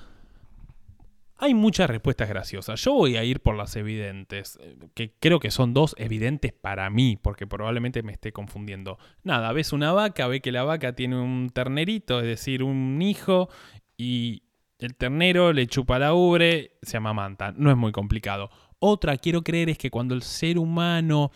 Hay 1.38 1.56
muchas 1.56 1.90
respuestas 1.90 2.30
graciosas. 2.30 2.80
Yo 2.84 2.94
voy 2.94 3.18
a 3.18 3.24
ir 3.24 3.40
por 3.40 3.56
las 3.56 3.76
evidentes, 3.76 4.60
eh, 4.62 4.78
que 4.94 5.16
creo 5.20 5.40
que 5.40 5.50
son 5.50 5.74
dos 5.74 5.96
evidentes 5.98 6.54
para 6.54 6.88
mí, 6.92 7.18
porque 7.20 7.48
probablemente 7.48 8.04
me 8.04 8.12
esté 8.12 8.32
confundiendo. 8.32 9.00
Nada, 9.24 9.52
ves 9.52 9.74
una 9.74 9.92
vaca, 9.92 10.28
ve 10.28 10.42
que 10.42 10.52
la 10.52 10.64
vaca 10.64 10.94
tiene 10.94 11.20
un 11.20 11.50
ternerito, 11.50 12.20
es 12.20 12.28
decir, 12.28 12.62
un 12.62 13.02
hijo, 13.02 13.50
y 13.98 14.44
el 14.78 14.96
ternero 14.96 15.52
le 15.52 15.66
chupa 15.66 15.98
la 15.98 16.14
ubre, 16.14 16.78
se 16.84 16.98
amamanta. 16.98 17.54
No 17.58 17.72
es 17.72 17.78
muy 17.78 17.92
complicado. 17.92 18.52
Otra, 18.78 19.18
quiero 19.18 19.42
creer, 19.42 19.70
es 19.70 19.80
que 19.80 19.90
cuando 19.90 20.14
el 20.14 20.22
ser 20.22 20.60
humano 20.60 21.32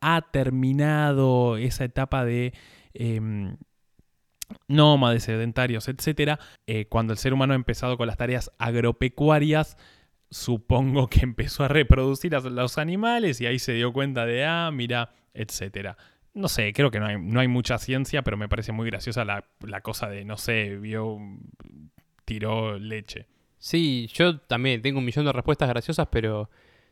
ha 0.00 0.22
terminado 0.30 1.56
esa 1.56 1.82
etapa 1.82 2.24
de... 2.24 2.54
em, 2.94 3.56
nómades, 4.68 5.24
sedentarios, 5.24 5.88
etcétera, 5.88 6.38
eh, 6.66 6.86
cuando 6.86 7.12
el 7.12 7.18
ser 7.18 7.32
humano 7.32 7.52
ha 7.52 7.56
empezado 7.56 7.96
con 7.96 8.06
las 8.06 8.16
tareas 8.16 8.50
agropecuarias, 8.58 9.76
supongo 10.30 11.08
que 11.08 11.20
empezó 11.24 11.64
a 11.64 11.68
reproducir 11.68 12.34
a 12.34 12.40
los 12.40 12.78
animales 12.78 13.40
y 13.40 13.46
ahí 13.46 13.58
se 13.58 13.72
dio 13.72 13.92
cuenta 13.92 14.26
de, 14.26 14.44
ah, 14.44 14.70
mira, 14.72 15.12
etcétera. 15.34 15.96
No 16.32 16.48
sé, 16.48 16.72
creo 16.72 16.90
que 16.90 17.00
no 17.00 17.06
hay, 17.06 17.20
no 17.20 17.40
hay 17.40 17.48
mucha 17.48 17.78
ciencia, 17.78 18.22
pero 18.22 18.36
me 18.36 18.48
parece 18.48 18.72
muy 18.72 18.88
graciosa 18.88 19.24
la, 19.24 19.44
la 19.60 19.80
cosa 19.80 20.08
de, 20.08 20.24
no 20.24 20.36
sé, 20.36 20.76
vio, 20.76 21.18
tiró 22.24 22.78
leche. 22.78 23.26
Sí, 23.58 24.08
yo 24.14 24.38
también 24.38 24.80
tengo 24.80 25.00
un 25.00 25.04
millón 25.04 25.26
de 25.26 25.32
respuestas 25.32 25.68
graciosas, 25.68 26.08
pero 26.10 26.48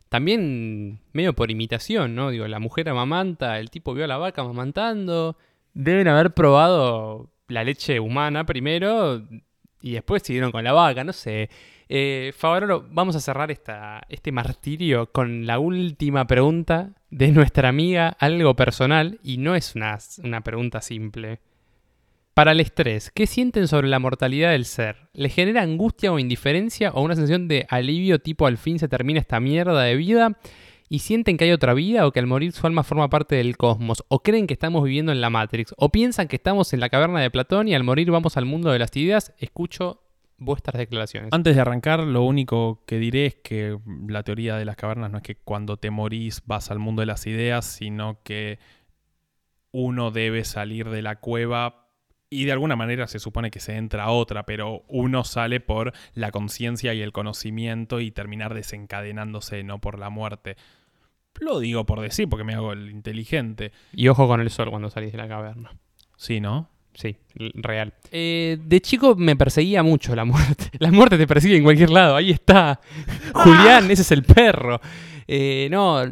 también 0.08 1.00
medio 1.12 1.34
por 1.34 1.50
imitación, 1.50 2.14
¿no? 2.14 2.30
Digo, 2.30 2.46
la 2.48 2.58
mujer 2.58 2.88
amamanta, 2.88 3.58
el 3.58 3.70
tipo 3.70 3.94
vio 3.94 4.04
a 4.04 4.08
la 4.08 4.18
vaca 4.18 4.42
amamantando. 4.42 5.36
Deben 5.74 6.08
haber 6.08 6.34
probado 6.34 7.30
la 7.48 7.64
leche 7.64 7.98
humana 8.00 8.44
primero 8.44 9.22
y 9.80 9.92
después 9.92 10.22
siguieron 10.22 10.52
con 10.52 10.64
la 10.64 10.72
vaca, 10.72 11.04
no 11.04 11.12
sé. 11.12 11.50
Eh, 11.88 12.32
vamos 12.90 13.16
a 13.16 13.20
cerrar 13.20 13.50
esta, 13.50 14.02
este 14.08 14.30
martirio 14.32 15.10
con 15.10 15.46
la 15.46 15.58
última 15.58 16.26
pregunta 16.26 16.90
de 17.10 17.28
nuestra 17.32 17.68
amiga, 17.68 18.08
algo 18.18 18.54
personal, 18.54 19.18
y 19.22 19.38
no 19.38 19.54
es 19.54 19.74
una, 19.74 19.98
una 20.22 20.42
pregunta 20.42 20.82
simple. 20.82 21.40
Para 22.34 22.52
el 22.52 22.60
estrés, 22.60 23.10
¿qué 23.10 23.26
sienten 23.26 23.66
sobre 23.66 23.88
la 23.88 23.98
mortalidad 23.98 24.52
del 24.52 24.64
ser? 24.64 25.08
¿Le 25.12 25.28
genera 25.28 25.62
angustia 25.62 26.12
o 26.12 26.18
indiferencia 26.18 26.90
o 26.92 27.02
una 27.02 27.16
sensación 27.16 27.48
de 27.48 27.66
alivio 27.68 28.20
tipo 28.20 28.46
al 28.46 28.58
fin 28.58 28.78
se 28.78 28.86
termina 28.86 29.18
esta 29.18 29.40
mierda 29.40 29.82
de 29.82 29.96
vida? 29.96 30.38
¿Y 30.88 31.00
sienten 31.00 31.36
que 31.36 31.44
hay 31.44 31.52
otra 31.52 31.74
vida 31.74 32.06
o 32.06 32.12
que 32.12 32.20
al 32.20 32.26
morir 32.26 32.52
su 32.52 32.66
alma 32.66 32.82
forma 32.82 33.10
parte 33.10 33.36
del 33.36 33.56
cosmos? 33.56 34.04
¿O 34.08 34.20
creen 34.20 34.46
que 34.46 34.54
estamos 34.54 34.82
viviendo 34.84 35.12
en 35.12 35.20
la 35.20 35.30
Matrix? 35.30 35.74
¿O 35.76 35.90
piensan 35.90 36.28
que 36.28 36.36
estamos 36.36 36.72
en 36.72 36.80
la 36.80 36.88
caverna 36.88 37.20
de 37.20 37.30
Platón 37.30 37.68
y 37.68 37.74
al 37.74 37.84
morir 37.84 38.10
vamos 38.10 38.36
al 38.36 38.46
mundo 38.46 38.70
de 38.70 38.78
las 38.78 38.96
ideas? 38.96 39.34
Escucho 39.38 40.02
vuestras 40.38 40.78
declaraciones. 40.78 41.30
Antes 41.32 41.56
de 41.56 41.60
arrancar, 41.60 42.00
lo 42.00 42.22
único 42.22 42.82
que 42.86 42.98
diré 42.98 43.26
es 43.26 43.34
que 43.34 43.78
la 44.06 44.22
teoría 44.22 44.56
de 44.56 44.64
las 44.64 44.76
cavernas 44.76 45.10
no 45.10 45.18
es 45.18 45.22
que 45.22 45.34
cuando 45.34 45.76
te 45.76 45.90
morís 45.90 46.42
vas 46.46 46.70
al 46.70 46.78
mundo 46.78 47.00
de 47.00 47.06
las 47.06 47.26
ideas, 47.26 47.66
sino 47.66 48.22
que 48.22 48.58
uno 49.72 50.10
debe 50.10 50.44
salir 50.44 50.88
de 50.88 51.02
la 51.02 51.16
cueva 51.16 51.87
y 52.30 52.44
de 52.44 52.52
alguna 52.52 52.76
manera 52.76 53.06
se 53.06 53.18
supone 53.18 53.50
que 53.50 53.60
se 53.60 53.76
entra 53.76 54.04
a 54.04 54.10
otra, 54.10 54.44
pero 54.44 54.84
uno 54.88 55.24
sale 55.24 55.60
por 55.60 55.92
la 56.14 56.30
conciencia 56.30 56.94
y 56.94 57.00
el 57.00 57.12
conocimiento 57.12 58.00
y 58.00 58.10
terminar 58.10 58.54
desencadenándose, 58.54 59.62
no 59.64 59.80
por 59.80 59.98
la 59.98 60.10
muerte. 60.10 60.56
Lo 61.40 61.60
digo 61.60 61.86
por 61.86 62.00
decir, 62.00 62.28
porque 62.28 62.44
me 62.44 62.54
hago 62.54 62.72
el 62.72 62.90
inteligente. 62.90 63.72
Y 63.92 64.08
ojo 64.08 64.26
con 64.26 64.40
el 64.40 64.50
sol 64.50 64.70
cuando 64.70 64.90
salís 64.90 65.12
de 65.12 65.18
la 65.18 65.28
caverna. 65.28 65.72
Sí, 66.16 66.40
¿no? 66.40 66.68
Sí, 66.94 67.16
real. 67.54 67.94
Eh, 68.10 68.58
de 68.60 68.80
chico 68.80 69.14
me 69.14 69.36
perseguía 69.36 69.84
mucho 69.84 70.16
la 70.16 70.24
muerte. 70.24 70.70
La 70.80 70.90
muerte 70.90 71.16
te 71.16 71.28
persigue 71.28 71.56
en 71.56 71.62
cualquier 71.62 71.90
lado. 71.90 72.16
Ahí 72.16 72.32
está. 72.32 72.80
Julián, 73.34 73.88
ese 73.90 74.02
es 74.02 74.10
el 74.10 74.24
perro. 74.24 74.80
Eh, 75.28 75.68
no, 75.70 76.02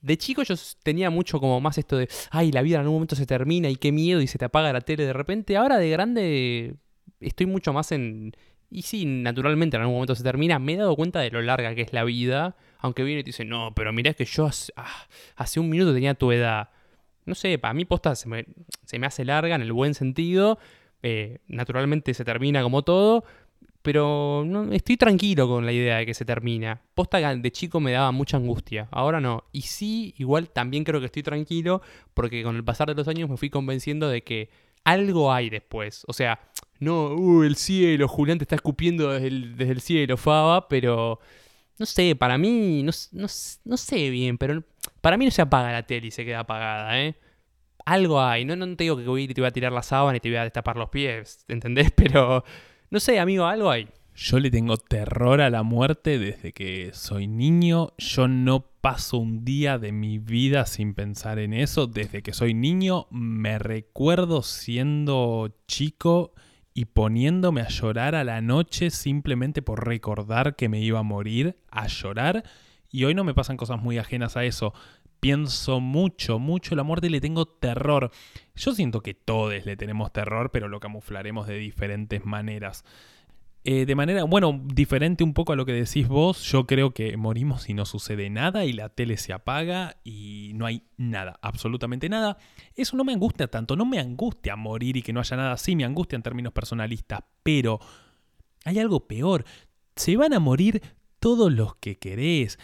de 0.00 0.16
chico 0.16 0.42
yo 0.42 0.54
tenía 0.82 1.10
mucho 1.10 1.40
como 1.40 1.60
más 1.60 1.78
esto 1.78 1.96
de, 1.96 2.08
ay, 2.30 2.52
la 2.52 2.62
vida 2.62 2.76
en 2.76 2.82
algún 2.82 2.96
momento 2.96 3.16
se 3.16 3.26
termina 3.26 3.68
y 3.68 3.76
qué 3.76 3.92
miedo 3.92 4.20
y 4.20 4.26
se 4.26 4.38
te 4.38 4.44
apaga 4.46 4.72
la 4.72 4.80
tele 4.80 5.04
de 5.04 5.12
repente. 5.12 5.56
Ahora 5.56 5.78
de 5.78 5.90
grande 5.90 6.76
estoy 7.20 7.46
mucho 7.46 7.72
más 7.72 7.92
en... 7.92 8.32
Y 8.72 8.82
sí, 8.82 9.04
naturalmente 9.04 9.76
en 9.76 9.82
algún 9.82 9.96
momento 9.96 10.14
se 10.14 10.22
termina. 10.22 10.58
Me 10.60 10.74
he 10.74 10.76
dado 10.76 10.94
cuenta 10.94 11.20
de 11.20 11.30
lo 11.30 11.42
larga 11.42 11.74
que 11.74 11.82
es 11.82 11.92
la 11.92 12.04
vida. 12.04 12.56
Aunque 12.78 13.02
viene 13.02 13.20
y 13.20 13.24
te 13.24 13.28
dice, 13.28 13.44
no, 13.44 13.72
pero 13.74 13.92
mirá 13.92 14.14
que 14.14 14.24
yo 14.24 14.46
hace, 14.46 14.72
ah, 14.76 15.06
un 15.56 15.68
minuto 15.68 15.92
tenía 15.92 16.14
tu 16.14 16.30
edad. 16.30 16.70
No 17.26 17.34
sé, 17.34 17.58
para 17.58 17.74
mí 17.74 17.84
posta 17.84 18.14
se 18.14 18.28
me, 18.28 18.46
se 18.84 18.98
me 18.98 19.06
hace 19.06 19.24
larga 19.24 19.56
en 19.56 19.62
el 19.62 19.72
buen 19.72 19.94
sentido. 19.94 20.58
Eh, 21.02 21.38
naturalmente 21.48 22.14
se 22.14 22.24
termina 22.24 22.62
como 22.62 22.82
todo. 22.82 23.24
Pero 23.82 24.44
no, 24.46 24.70
estoy 24.72 24.96
tranquilo 24.98 25.48
con 25.48 25.64
la 25.64 25.72
idea 25.72 25.96
de 25.96 26.06
que 26.06 26.14
se 26.14 26.24
termina. 26.24 26.82
Posta 26.94 27.18
de 27.34 27.52
chico 27.52 27.80
me 27.80 27.92
daba 27.92 28.12
mucha 28.12 28.36
angustia, 28.36 28.88
ahora 28.90 29.20
no. 29.20 29.44
Y 29.52 29.62
sí, 29.62 30.14
igual 30.18 30.50
también 30.50 30.84
creo 30.84 31.00
que 31.00 31.06
estoy 31.06 31.22
tranquilo 31.22 31.80
porque 32.12 32.42
con 32.42 32.56
el 32.56 32.64
pasar 32.64 32.88
de 32.88 32.94
los 32.94 33.08
años 33.08 33.30
me 33.30 33.38
fui 33.38 33.48
convenciendo 33.48 34.08
de 34.08 34.22
que 34.22 34.50
algo 34.84 35.32
hay 35.32 35.48
después. 35.48 36.04
O 36.08 36.12
sea, 36.12 36.40
no, 36.78 37.14
uh, 37.14 37.42
el 37.42 37.56
cielo, 37.56 38.08
Julián 38.08 38.38
te 38.38 38.44
está 38.44 38.56
escupiendo 38.56 39.10
desde 39.10 39.28
el, 39.70 39.80
cielo, 39.80 40.16
Faba, 40.16 40.68
pero 40.68 41.20
no 41.78 41.86
sé, 41.86 42.16
para 42.16 42.38
mí, 42.38 42.82
no, 42.82 42.92
no, 43.12 43.76
sé 43.76 44.10
bien, 44.10 44.38
pero 44.38 44.62
para 45.00 45.16
mí 45.16 45.24
no 45.26 45.30
se 45.30 45.42
apaga 45.42 45.72
la 45.72 45.86
tele 45.86 46.08
y 46.08 46.10
se 46.10 46.24
queda 46.24 46.40
apagada, 46.40 47.00
¿eh? 47.00 47.16
Algo 47.86 48.20
hay, 48.20 48.44
no, 48.44 48.56
no 48.56 48.76
te 48.76 48.84
digo 48.84 48.96
que 48.96 49.04
voy, 49.04 49.28
te 49.28 49.40
voy 49.40 49.48
a 49.48 49.52
tirar 49.52 49.72
la 49.72 49.82
sábana 49.82 50.18
y 50.18 50.20
te 50.20 50.28
voy 50.28 50.36
a 50.36 50.44
destapar 50.44 50.76
los 50.76 50.90
pies, 50.90 51.44
¿entendés? 51.48 51.90
Pero 51.96 52.44
no 52.90 52.98
sé, 52.98 53.20
amigo, 53.20 53.46
algo 53.46 53.70
hay. 53.70 53.88
Yo 54.16 54.40
le 54.40 54.50
tengo 54.50 54.76
terror 54.76 55.40
a 55.40 55.48
la 55.48 55.62
muerte 55.62 56.18
desde 56.18 56.52
que 56.52 56.90
soy 56.92 57.28
niño. 57.28 57.92
Yo 57.98 58.26
no 58.26 58.66
paso 58.80 59.18
un 59.18 59.44
día 59.44 59.78
de 59.78 59.92
mi 59.92 60.18
vida 60.18 60.66
sin 60.66 60.94
pensar 60.94 61.38
en 61.38 61.54
eso. 61.54 61.86
Desde 61.86 62.22
que 62.22 62.32
soy 62.32 62.52
niño 62.52 63.06
me 63.10 63.60
recuerdo 63.60 64.42
siendo 64.42 65.54
chico 65.68 66.32
y 66.74 66.86
poniéndome 66.86 67.60
a 67.60 67.68
llorar 67.68 68.16
a 68.16 68.24
la 68.24 68.40
noche 68.40 68.90
simplemente 68.90 69.62
por 69.62 69.86
recordar 69.86 70.56
que 70.56 70.68
me 70.68 70.80
iba 70.80 70.98
a 70.98 71.04
morir, 71.04 71.56
a 71.70 71.86
llorar. 71.86 72.42
Y 72.90 73.04
hoy 73.04 73.14
no 73.14 73.22
me 73.22 73.34
pasan 73.34 73.56
cosas 73.56 73.80
muy 73.80 73.98
ajenas 73.98 74.36
a 74.36 74.44
eso. 74.44 74.74
Pienso 75.20 75.80
mucho, 75.80 76.38
mucho 76.38 76.74
la 76.74 76.82
muerte 76.82 77.06
y 77.06 77.10
le 77.10 77.20
tengo 77.20 77.46
terror. 77.46 78.10
Yo 78.60 78.74
siento 78.74 79.00
que 79.00 79.14
todos 79.14 79.64
le 79.64 79.76
tenemos 79.78 80.12
terror, 80.12 80.50
pero 80.50 80.68
lo 80.68 80.80
camuflaremos 80.80 81.46
de 81.46 81.56
diferentes 81.56 82.26
maneras. 82.26 82.84
Eh, 83.64 83.86
de 83.86 83.94
manera, 83.94 84.24
bueno, 84.24 84.60
diferente 84.62 85.24
un 85.24 85.32
poco 85.32 85.54
a 85.54 85.56
lo 85.56 85.64
que 85.64 85.72
decís 85.72 86.08
vos, 86.08 86.42
yo 86.42 86.66
creo 86.66 86.92
que 86.92 87.16
morimos 87.16 87.70
y 87.70 87.74
no 87.74 87.86
sucede 87.86 88.28
nada 88.28 88.66
y 88.66 88.74
la 88.74 88.90
tele 88.90 89.16
se 89.16 89.32
apaga 89.32 89.96
y 90.04 90.52
no 90.56 90.66
hay 90.66 90.82
nada, 90.98 91.38
absolutamente 91.40 92.10
nada. 92.10 92.36
Eso 92.74 92.98
no 92.98 93.04
me 93.04 93.14
angustia 93.14 93.48
tanto, 93.48 93.76
no 93.76 93.86
me 93.86 93.98
angustia 93.98 94.56
morir 94.56 94.98
y 94.98 95.02
que 95.02 95.14
no 95.14 95.20
haya 95.20 95.38
nada, 95.38 95.56
sí 95.56 95.74
me 95.74 95.86
angustia 95.86 96.16
en 96.16 96.22
términos 96.22 96.52
personalistas, 96.52 97.20
pero 97.42 97.80
hay 98.66 98.78
algo 98.78 99.06
peor, 99.06 99.46
se 99.96 100.18
van 100.18 100.34
a 100.34 100.38
morir 100.38 100.82
todos 101.18 101.50
los 101.50 101.76
que 101.76 101.98
querés, 101.98 102.58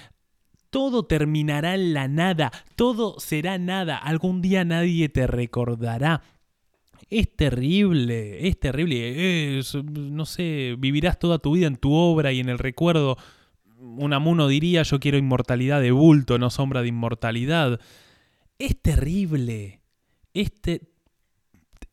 todo 0.77 1.05
terminará 1.05 1.75
en 1.75 1.95
la 1.95 2.07
nada, 2.07 2.53
todo 2.75 3.19
será 3.19 3.57
nada, 3.57 3.97
algún 3.97 4.43
día 4.43 4.63
nadie 4.63 5.09
te 5.09 5.27
recordará. 5.27 6.23
Es 7.09 7.35
terrible, 7.35 8.47
es 8.47 8.61
terrible. 8.61 9.63
no 9.83 10.27
sé, 10.27 10.75
vivirás 10.79 11.19
toda 11.19 11.39
tu 11.39 11.53
vida 11.53 11.67
en 11.67 11.79
tu 11.79 11.95
obra 11.95 12.31
y 12.31 12.41
en 12.41 12.51
el 12.51 12.59
recuerdo. 12.59 13.17
Un 13.79 14.13
amuno 14.13 14.49
diría, 14.49 14.83
yo 14.83 15.01
quiero 15.01 15.17
inmortalidad 15.17 15.81
de 15.81 15.93
bulto, 15.93 16.39
no 16.39 16.51
sombra 16.51 16.83
de 16.83 16.89
inmortalidad. 16.89 17.81
Es 18.59 18.79
terrible. 18.79 19.81
Este, 20.35 20.83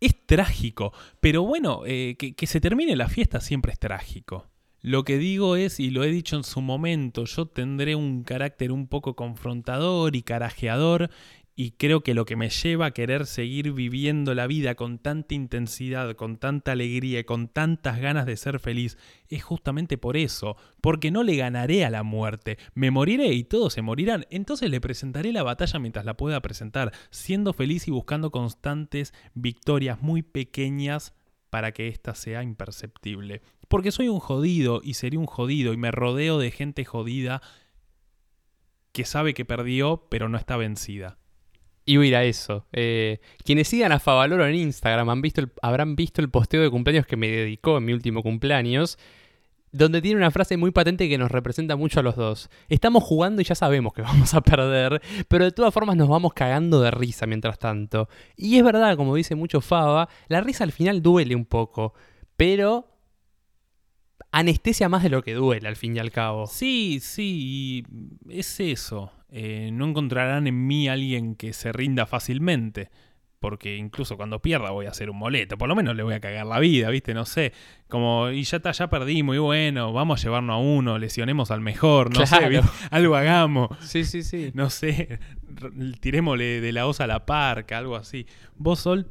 es 0.01 0.25
trágico. 0.25 0.91
Pero 1.21 1.43
bueno, 1.43 1.83
eh, 1.85 2.17
que 2.17 2.47
se 2.47 2.59
termine 2.59 2.97
la 2.97 3.07
fiesta 3.07 3.39
siempre 3.39 3.71
es 3.71 3.79
trágico. 3.79 4.49
Lo 4.85 5.05
que 5.05 5.17
digo 5.17 5.55
es, 5.55 5.79
y 5.79 5.91
lo 5.91 6.03
he 6.03 6.11
dicho 6.11 6.35
en 6.35 6.43
su 6.43 6.59
momento, 6.59 7.23
yo 7.23 7.45
tendré 7.45 7.95
un 7.95 8.25
carácter 8.25 8.73
un 8.73 8.87
poco 8.87 9.15
confrontador 9.15 10.13
y 10.17 10.23
carajeador, 10.23 11.09
y 11.55 11.71
creo 11.71 12.03
que 12.03 12.13
lo 12.13 12.25
que 12.25 12.35
me 12.35 12.49
lleva 12.49 12.87
a 12.87 12.91
querer 12.91 13.25
seguir 13.25 13.71
viviendo 13.71 14.35
la 14.35 14.45
vida 14.45 14.75
con 14.75 14.99
tanta 14.99 15.35
intensidad, 15.35 16.13
con 16.17 16.35
tanta 16.35 16.73
alegría 16.73 17.19
y 17.19 17.23
con 17.23 17.47
tantas 17.47 18.01
ganas 18.01 18.25
de 18.25 18.35
ser 18.35 18.59
feliz, 18.59 18.97
es 19.29 19.41
justamente 19.41 19.97
por 19.97 20.17
eso, 20.17 20.57
porque 20.81 21.11
no 21.11 21.23
le 21.23 21.37
ganaré 21.37 21.85
a 21.85 21.89
la 21.89 22.03
muerte, 22.03 22.57
me 22.73 22.91
moriré 22.91 23.31
y 23.31 23.45
todos 23.45 23.71
se 23.71 23.81
morirán, 23.81 24.25
entonces 24.31 24.69
le 24.69 24.81
presentaré 24.81 25.31
la 25.31 25.43
batalla 25.43 25.79
mientras 25.79 26.03
la 26.03 26.17
pueda 26.17 26.41
presentar, 26.41 26.91
siendo 27.09 27.53
feliz 27.53 27.87
y 27.87 27.91
buscando 27.91 28.31
constantes 28.31 29.13
victorias 29.33 30.01
muy 30.01 30.23
pequeñas 30.23 31.13
para 31.53 31.71
que 31.71 31.87
ésta 31.87 32.15
sea 32.15 32.41
imperceptible. 32.41 33.43
Porque 33.67 33.91
soy 33.91 34.09
un 34.09 34.17
jodido 34.17 34.81
y 34.83 34.95
seré 34.95 35.17
un 35.17 35.27
jodido 35.27 35.71
y 35.71 35.77
me 35.77 35.91
rodeo 35.91 36.39
de 36.39 36.49
gente 36.49 36.83
jodida 36.83 37.43
que 38.91 39.05
sabe 39.05 39.35
que 39.35 39.45
perdió 39.45 40.07
pero 40.09 40.29
no 40.29 40.39
está 40.39 40.57
vencida. 40.57 41.19
Y 41.85 41.97
voy 41.97 42.11
a 42.15 42.23
eso. 42.23 42.65
Eh, 42.73 43.19
quienes 43.45 43.67
sigan 43.67 43.91
a 43.91 43.99
Favaloro 43.99 44.47
en 44.47 44.55
Instagram 44.55 45.11
han 45.11 45.21
visto 45.21 45.43
habrán 45.61 45.95
visto 45.95 46.21
el 46.21 46.31
posteo 46.31 46.63
de 46.63 46.71
cumpleaños 46.71 47.05
que 47.05 47.17
me 47.17 47.27
dedicó 47.27 47.77
en 47.77 47.85
mi 47.85 47.93
último 47.93 48.23
cumpleaños 48.23 48.97
donde 49.73 50.01
tiene 50.01 50.17
una 50.17 50.31
frase 50.31 50.55
muy 50.55 50.71
patente 50.71 51.09
que 51.09 51.17
nos 51.17 51.31
representa 51.31 51.75
mucho 51.75 51.99
a 51.99 52.03
los 52.03 52.15
dos. 52.15 52.49
Estamos 52.69 53.03
jugando 53.03 53.41
y 53.41 53.45
ya 53.45 53.55
sabemos 53.55 53.91
que 53.93 54.01
vamos 54.03 54.33
a 54.33 54.41
perder, 54.41 55.01
pero 55.27 55.43
de 55.43 55.51
todas 55.51 55.73
formas 55.73 55.97
nos 55.97 56.07
vamos 56.07 56.33
cagando 56.33 56.79
de 56.79 56.91
risa 56.91 57.25
mientras 57.25 57.59
tanto. 57.59 58.07
Y 58.37 58.57
es 58.57 58.63
verdad, 58.63 58.95
como 58.95 59.15
dice 59.15 59.35
mucho 59.35 59.59
Faba, 59.59 60.07
la 60.27 60.41
risa 60.41 60.63
al 60.63 60.71
final 60.71 61.01
duele 61.01 61.35
un 61.35 61.45
poco, 61.45 61.93
pero 62.37 62.87
anestesia 64.31 64.89
más 64.89 65.03
de 65.03 65.09
lo 65.09 65.23
que 65.23 65.33
duele 65.33 65.67
al 65.67 65.75
fin 65.75 65.95
y 65.95 65.99
al 65.99 66.11
cabo. 66.11 66.45
Sí, 66.47 66.99
sí, 67.01 67.83
es 68.29 68.59
eso. 68.59 69.11
Eh, 69.29 69.71
no 69.73 69.87
encontrarán 69.87 70.45
en 70.45 70.67
mí 70.67 70.87
alguien 70.87 71.35
que 71.35 71.53
se 71.53 71.71
rinda 71.71 72.05
fácilmente 72.05 72.91
porque 73.43 73.75
incluso 73.75 74.15
cuando 74.15 74.41
pierda 74.41 74.71
voy 74.71 74.85
a 74.85 74.91
hacer 74.91 75.09
un 75.09 75.17
moleto, 75.17 75.57
por 75.57 75.67
lo 75.67 75.75
menos 75.75 75.97
le 75.97 76.03
voy 76.03 76.13
a 76.13 76.21
cagar 76.21 76.45
la 76.45 76.59
vida, 76.59 76.89
¿viste? 76.89 77.13
No 77.13 77.25
sé, 77.25 77.51
como, 77.89 78.29
y 78.29 78.43
ya 78.43 78.55
está, 78.55 78.71
ya 78.71 78.89
perdí, 78.89 79.21
muy 79.21 79.37
bueno, 79.37 79.91
vamos 79.91 80.21
a 80.21 80.23
llevarnos 80.23 80.53
a 80.53 80.57
uno, 80.59 80.97
lesionemos 80.97 81.51
al 81.51 81.59
mejor, 81.59 82.17
no 82.17 82.25
sé, 82.25 82.37
algo 82.89 83.15
hagamos, 83.17 83.77
Sí, 83.81 84.05
sí, 84.05 84.23
sí. 84.23 84.51
no 84.53 84.69
sé, 84.69 85.19
tirémosle 85.99 86.61
de 86.61 86.71
la 86.71 86.87
osa 86.87 87.03
a 87.03 87.07
la 87.07 87.25
parca, 87.25 87.77
algo 87.77 87.97
así. 87.97 88.27
¿Vos, 88.55 88.79
Sol? 88.79 89.09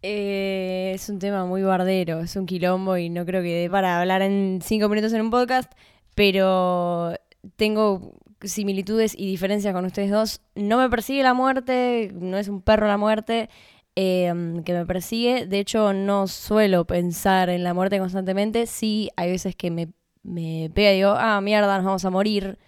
Eh, 0.00 0.92
es 0.94 1.10
un 1.10 1.18
tema 1.18 1.44
muy 1.44 1.60
bardero, 1.62 2.20
es 2.20 2.36
un 2.36 2.46
quilombo 2.46 2.96
y 2.96 3.10
no 3.10 3.26
creo 3.26 3.42
que 3.42 3.54
dé 3.54 3.68
para 3.68 4.00
hablar 4.00 4.22
en 4.22 4.60
cinco 4.62 4.88
minutos 4.88 5.12
en 5.12 5.20
un 5.20 5.30
podcast, 5.30 5.70
pero 6.14 7.12
tengo 7.56 8.14
similitudes 8.40 9.14
y 9.14 9.26
diferencias 9.26 9.74
con 9.74 9.84
ustedes 9.84 10.10
dos. 10.10 10.40
No 10.54 10.78
me 10.78 10.88
persigue 10.88 11.22
la 11.22 11.34
muerte, 11.34 12.10
no 12.14 12.38
es 12.38 12.48
un 12.48 12.62
perro 12.62 12.86
la 12.86 12.96
muerte 12.96 13.50
eh, 13.96 14.32
que 14.64 14.72
me 14.72 14.86
persigue. 14.86 15.46
De 15.46 15.58
hecho, 15.58 15.92
no 15.92 16.26
suelo 16.26 16.86
pensar 16.86 17.48
en 17.50 17.64
la 17.64 17.74
muerte 17.74 17.98
constantemente. 17.98 18.66
Sí, 18.66 19.10
hay 19.16 19.30
veces 19.30 19.56
que 19.56 19.70
me, 19.70 19.88
me 20.22 20.70
pega 20.74 20.92
y 20.92 20.96
digo, 20.96 21.14
ah, 21.16 21.40
mierda, 21.40 21.76
nos 21.76 21.86
vamos 21.86 22.04
a 22.04 22.10
morir. 22.10 22.58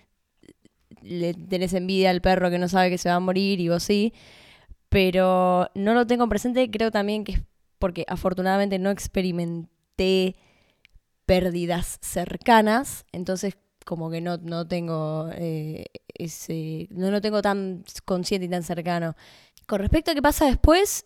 Le 1.02 1.34
tenés 1.34 1.72
envidia 1.74 2.10
al 2.10 2.20
perro 2.20 2.50
que 2.50 2.58
no 2.58 2.68
sabe 2.68 2.90
que 2.90 2.98
se 2.98 3.08
va 3.08 3.16
a 3.16 3.20
morir 3.20 3.60
y 3.60 3.68
vos 3.68 3.82
sí 3.82 4.12
pero 4.88 5.70
no 5.74 5.94
lo 5.94 6.06
tengo 6.06 6.28
presente. 6.28 6.70
Creo 6.70 6.90
también 6.90 7.24
que 7.24 7.32
es 7.32 7.42
porque 7.78 8.04
afortunadamente 8.08 8.78
no 8.78 8.90
experimenté 8.90 10.36
pérdidas 11.26 11.98
cercanas, 12.00 13.04
entonces 13.12 13.58
como 13.84 14.10
que 14.10 14.20
no, 14.20 14.38
no 14.38 14.66
tengo 14.66 15.28
eh, 15.34 15.84
ese, 16.14 16.88
no 16.90 17.10
lo 17.10 17.20
tengo 17.20 17.42
tan 17.42 17.84
consciente 18.04 18.46
y 18.46 18.48
tan 18.48 18.62
cercano. 18.62 19.16
Con 19.66 19.80
respecto 19.80 20.10
a 20.10 20.14
qué 20.14 20.22
pasa 20.22 20.46
después, 20.46 21.04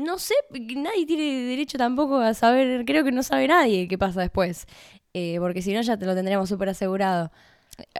no 0.00 0.18
sé, 0.18 0.34
nadie 0.76 1.06
tiene 1.06 1.42
derecho 1.46 1.78
tampoco 1.78 2.18
a 2.18 2.34
saber, 2.34 2.84
creo 2.84 3.04
que 3.04 3.12
no 3.12 3.22
sabe 3.22 3.46
nadie 3.48 3.86
qué 3.88 3.98
pasa 3.98 4.20
después, 4.20 4.66
eh, 5.14 5.36
porque 5.38 5.62
si 5.62 5.72
no 5.72 5.80
ya 5.82 5.96
te 5.96 6.06
lo 6.06 6.14
tendríamos 6.14 6.48
súper 6.48 6.68
asegurado. 6.70 7.30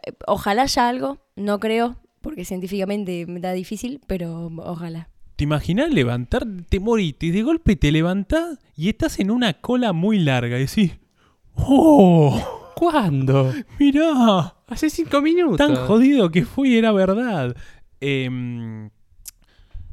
Eh, 0.06 0.12
Ojalá 0.26 0.62
haya 0.62 0.88
algo, 0.88 1.18
no 1.36 1.58
creo, 1.60 1.96
porque 2.20 2.44
científicamente 2.44 3.26
me 3.26 3.40
da 3.40 3.52
difícil, 3.52 4.00
pero 4.06 4.50
ojalá. 4.58 5.08
¿Te 5.36 5.44
imaginas 5.44 5.90
levantar, 5.90 6.44
te 6.68 6.80
moriste 6.80 7.26
y 7.26 7.30
de 7.30 7.42
golpe 7.42 7.74
te 7.76 7.90
levantás 7.92 8.58
y 8.76 8.90
estás 8.90 9.18
en 9.20 9.30
una 9.30 9.54
cola 9.54 9.92
muy 9.94 10.18
larga 10.18 10.58
y 10.58 10.66
decís, 10.66 10.98
¡Oh! 11.54 12.72
¿Cuándo? 12.76 13.52
Mirá, 13.78 14.54
Hace 14.66 14.88
cinco 14.90 15.20
minutos. 15.20 15.56
tan 15.58 15.76
jodido 15.86 16.30
que 16.30 16.44
fui, 16.44 16.76
era 16.76 16.92
verdad. 16.92 17.54
Em, 18.00 18.90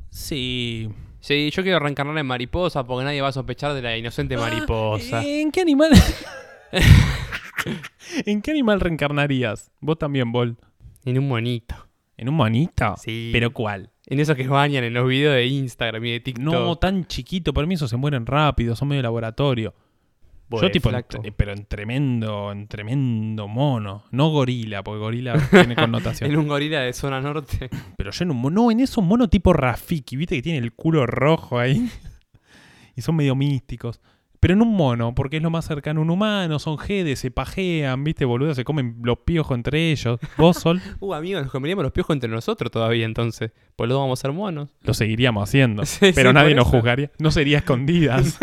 sí. 0.10 0.90
Sí, 1.28 1.52
yo 1.52 1.62
quiero 1.62 1.80
reencarnar 1.80 2.18
en 2.18 2.26
mariposa 2.26 2.86
porque 2.86 3.04
nadie 3.04 3.20
va 3.20 3.28
a 3.28 3.34
sospechar 3.34 3.74
de 3.74 3.82
la 3.82 3.98
inocente 3.98 4.38
mariposa. 4.38 5.20
Ah, 5.20 5.24
¿En 5.26 5.52
qué 5.52 5.60
animal? 5.60 5.92
¿En 8.26 8.42
qué 8.42 8.52
animal 8.52 8.80
reencarnarías? 8.80 9.70
Vos 9.82 9.98
también, 9.98 10.32
Bol. 10.32 10.56
En 11.04 11.20
un 11.20 11.28
monito. 11.28 11.76
¿En 12.16 12.30
un 12.30 12.36
monito? 12.36 12.96
Sí. 12.96 13.32
¿Pero 13.34 13.52
cuál? 13.52 13.92
En 14.06 14.22
esos 14.22 14.38
que 14.38 14.48
bañan 14.48 14.86
en 14.86 14.94
los 14.94 15.06
videos 15.06 15.36
de 15.36 15.48
Instagram 15.48 16.06
y 16.06 16.12
de 16.14 16.20
TikTok. 16.22 16.46
No, 16.46 16.78
tan 16.78 17.06
chiquito, 17.08 17.54
para 17.54 17.68
mí 17.68 17.74
esos 17.74 17.90
se 17.90 17.98
mueren 17.98 18.26
rápido, 18.26 18.78
son 18.78 18.88
medio 18.88 19.02
laboratorio. 19.02 19.74
Boy, 20.50 20.62
Yo 20.62 20.72
tipo, 20.72 20.90
en 20.90 20.94
flaco. 20.94 21.18
tre- 21.22 21.34
pero 21.36 21.52
en 21.52 21.66
tremendo, 21.66 22.52
en 22.54 22.68
tremendo 22.68 23.48
mono. 23.48 24.06
No 24.12 24.30
gorila, 24.30 24.82
porque 24.84 25.00
gorila 25.00 25.34
tiene 25.52 25.76
connotación. 25.76 26.32
En 26.32 26.38
un 26.38 26.48
gorila 26.48 26.80
de 26.82 26.94
zona 26.94 27.20
norte. 27.20 27.70
Pero 27.98 28.12
yo 28.12 28.24
en 28.24 28.32
un 28.32 28.38
mono, 28.38 28.64
no, 28.64 28.72
en 28.72 28.80
esos 28.80 29.04
monos 29.04 29.30
tipo 29.30 29.52
Rafiki, 29.52 30.16
viste 30.16 30.36
que 30.36 30.42
tiene 30.42 30.60
el 30.60 30.72
culo 30.74 31.06
rojo 31.06 31.60
ahí. 31.60 31.90
y 32.96 33.02
son 33.02 33.16
medio 33.18 33.36
místicos. 33.36 34.00
Pero 34.40 34.54
en 34.54 34.62
un 34.62 34.72
mono, 34.76 35.16
porque 35.16 35.38
es 35.38 35.44
lo 35.44 35.50
más 35.50 35.66
cercano 35.66 36.00
a 36.00 36.04
un 36.04 36.12
humano, 36.12 36.60
son 36.60 36.78
jedes, 36.78 37.18
se 37.20 37.32
pajean, 37.32 38.04
viste, 38.04 38.24
boludo, 38.24 38.54
se 38.54 38.64
comen 38.64 38.98
los 39.04 39.18
piojos 39.26 39.58
entre 39.58 39.92
ellos. 39.92 40.20
Vos, 40.38 40.58
Sol, 40.58 40.80
Uh, 41.00 41.16
amigos, 41.16 41.42
nos 41.42 41.52
comeríamos 41.52 41.82
los 41.84 41.92
piojos 41.92 42.14
entre 42.16 42.30
nosotros 42.30 42.70
todavía 42.72 43.06
entonces. 43.06 43.52
Pues 43.76 43.88
luego 43.88 44.04
vamos 44.04 44.20
a 44.20 44.22
ser 44.22 44.32
monos. 44.34 44.70
lo 44.84 44.94
seguiríamos 44.94 45.50
haciendo. 45.50 45.84
Sí, 45.86 46.12
pero 46.14 46.30
sí, 46.30 46.34
nadie 46.36 46.54
nos 46.54 46.68
eso. 46.68 46.78
juzgaría. 46.78 47.12
No 47.18 47.32
sería 47.32 47.58
escondidas. 47.58 48.38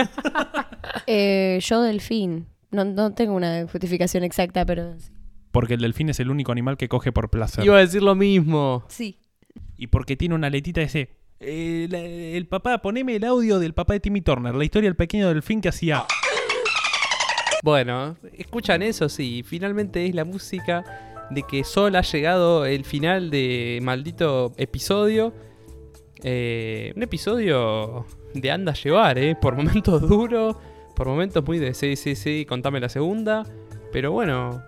Eh, 1.06 1.58
yo 1.62 1.82
delfín. 1.82 2.46
No, 2.70 2.84
no 2.84 3.12
tengo 3.14 3.34
una 3.34 3.66
justificación 3.70 4.24
exacta, 4.24 4.64
pero 4.66 4.98
sí. 4.98 5.10
porque 5.52 5.74
el 5.74 5.80
delfín 5.80 6.08
es 6.08 6.18
el 6.20 6.30
único 6.30 6.50
animal 6.52 6.76
que 6.76 6.88
coge 6.88 7.12
por 7.12 7.30
placer. 7.30 7.64
Iba 7.64 7.76
a 7.76 7.80
decir 7.80 8.02
lo 8.02 8.14
mismo. 8.14 8.84
sí. 8.88 9.18
Y 9.76 9.88
porque 9.88 10.16
tiene 10.16 10.34
una 10.34 10.50
letita 10.50 10.80
ese. 10.82 11.10
eh, 11.40 11.86
la- 11.90 11.98
el 12.00 12.46
papá, 12.46 12.78
poneme 12.82 13.16
el 13.16 13.24
audio 13.24 13.58
del 13.58 13.74
papá 13.74 13.92
de 13.94 14.00
Timmy 14.00 14.20
Turner, 14.20 14.54
la 14.54 14.64
historia 14.64 14.88
del 14.88 14.96
pequeño 14.96 15.28
delfín 15.28 15.60
que 15.60 15.68
hacía. 15.68 16.04
Bueno, 17.62 18.16
escuchan 18.36 18.82
eso, 18.82 19.08
sí. 19.08 19.42
Finalmente 19.44 20.06
es 20.06 20.14
la 20.14 20.24
música 20.24 20.84
de 21.30 21.42
que 21.42 21.64
Sol 21.64 21.96
ha 21.96 22.02
llegado 22.02 22.66
el 22.66 22.84
final 22.84 23.30
de 23.30 23.78
maldito 23.82 24.52
episodio. 24.58 25.32
Eh, 26.22 26.92
un 26.96 27.02
episodio 27.02 28.06
de 28.34 28.50
anda 28.50 28.72
a 28.72 28.74
llevar, 28.74 29.18
¿eh? 29.18 29.34
Por 29.34 29.56
momentos 29.56 30.06
duro, 30.08 30.60
por 30.94 31.08
momentos 31.08 31.44
muy 31.44 31.58
de 31.58 31.74
sí, 31.74 31.96
sí, 31.96 32.14
sí, 32.14 32.46
contame 32.46 32.80
la 32.80 32.88
segunda. 32.88 33.44
Pero 33.92 34.12
bueno, 34.12 34.62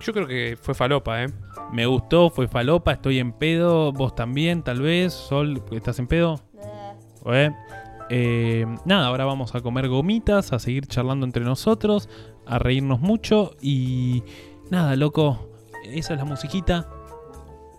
yo 0.00 0.12
creo 0.12 0.26
que 0.26 0.58
fue 0.60 0.74
falopa, 0.74 1.22
¿eh? 1.22 1.26
Me 1.72 1.86
gustó, 1.86 2.30
fue 2.30 2.48
falopa, 2.48 2.92
estoy 2.92 3.18
en 3.18 3.32
pedo, 3.32 3.92
vos 3.92 4.14
también, 4.14 4.62
tal 4.62 4.80
vez. 4.80 5.12
Sol, 5.12 5.62
¿estás 5.70 5.98
en 5.98 6.06
pedo? 6.06 6.40
¿Eh? 7.26 7.50
Eh, 8.10 8.66
nada, 8.84 9.06
ahora 9.06 9.24
vamos 9.24 9.54
a 9.54 9.60
comer 9.60 9.88
gomitas, 9.88 10.52
a 10.52 10.58
seguir 10.58 10.86
charlando 10.86 11.24
entre 11.24 11.44
nosotros, 11.44 12.08
a 12.46 12.58
reírnos 12.58 13.00
mucho 13.00 13.52
y 13.62 14.22
nada, 14.70 14.96
loco, 14.96 15.48
esa 15.84 16.14
es 16.14 16.18
la 16.18 16.24
musiquita. 16.24 16.88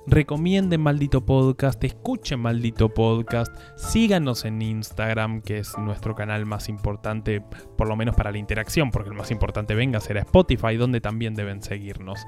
Recomienden 0.05 0.81
Maldito 0.81 1.25
Podcast, 1.25 1.81
escuchen 1.83 2.39
Maldito 2.41 2.89
Podcast, 2.89 3.55
síganos 3.77 4.43
en 4.43 4.61
Instagram, 4.61 5.41
que 5.41 5.59
es 5.59 5.77
nuestro 5.77 6.13
canal 6.13 6.45
más 6.45 6.67
importante, 6.67 7.41
por 7.77 7.87
lo 7.87 7.95
menos 7.95 8.13
para 8.13 8.31
la 8.31 8.37
interacción, 8.37 8.91
porque 8.91 9.09
el 9.09 9.15
más 9.15 9.31
importante 9.31 9.75
venga 9.75 10.01
será 10.01 10.19
Spotify, 10.21 10.75
donde 10.75 10.99
también 10.99 11.35
deben 11.35 11.63
seguirnos. 11.63 12.19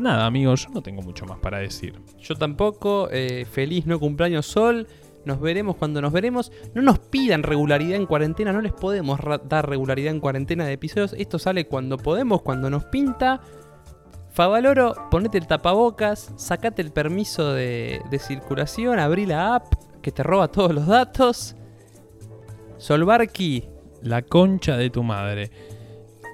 Nada, 0.00 0.26
amigos, 0.26 0.66
yo 0.66 0.74
no 0.74 0.82
tengo 0.82 1.02
mucho 1.02 1.24
más 1.26 1.38
para 1.38 1.58
decir. 1.58 2.00
Yo 2.18 2.34
tampoco. 2.34 3.08
eh, 3.12 3.46
feliz 3.48 3.86
no 3.86 4.00
cumpleaños 4.00 4.46
Sol. 4.46 4.88
Nos 5.24 5.40
veremos 5.40 5.76
cuando 5.76 6.02
nos 6.02 6.12
veremos. 6.12 6.50
No 6.74 6.82
nos 6.82 6.98
pidan 6.98 7.44
regularidad 7.44 7.96
en 7.96 8.06
cuarentena. 8.06 8.52
No 8.52 8.60
les 8.60 8.72
podemos 8.72 9.20
dar 9.48 9.68
regularidad 9.68 10.12
en 10.12 10.20
cuarentena 10.20 10.66
de 10.66 10.72
episodios. 10.72 11.14
Esto 11.16 11.38
sale 11.38 11.66
cuando 11.66 11.96
podemos, 11.96 12.42
cuando 12.42 12.68
nos 12.68 12.84
pinta. 12.86 13.40
Favaloro, 14.34 14.94
ponete 15.12 15.38
el 15.38 15.46
tapabocas, 15.46 16.32
sacate 16.34 16.82
el 16.82 16.90
permiso 16.90 17.52
de, 17.52 18.02
de 18.10 18.18
circulación, 18.18 18.98
abrí 18.98 19.26
la 19.26 19.54
app 19.54 19.74
que 20.02 20.10
te 20.10 20.24
roba 20.24 20.48
todos 20.48 20.74
los 20.74 20.88
datos. 20.88 21.54
Solbarki. 22.76 23.68
La 24.02 24.22
concha 24.22 24.76
de 24.76 24.90
tu 24.90 25.02
madre. 25.02 25.50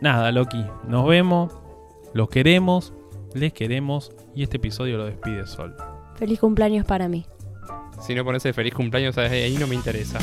Nada, 0.01 0.33
Loki, 0.33 0.65
nos 0.89 1.07
vemos, 1.07 1.53
los 2.15 2.29
queremos, 2.31 2.95
les 3.35 3.53
queremos 3.53 4.11
y 4.35 4.43
este 4.43 4.57
episodio 4.57 4.97
lo 4.97 5.05
despide 5.05 5.47
Sol. 5.47 5.77
Feliz 6.17 6.41
cumpleaños 6.41 6.87
para 6.87 7.07
mí. 7.07 7.27
Si 8.01 8.15
no 8.15 8.25
pones 8.25 8.45
el 8.47 8.55
feliz 8.55 8.75
cumpleaños 8.75 9.19
ahí 9.19 9.57
no 9.59 9.67
me 9.67 9.75
interesa. 9.77 10.19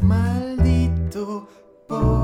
Maldito 0.00 1.48
por... 1.86 2.19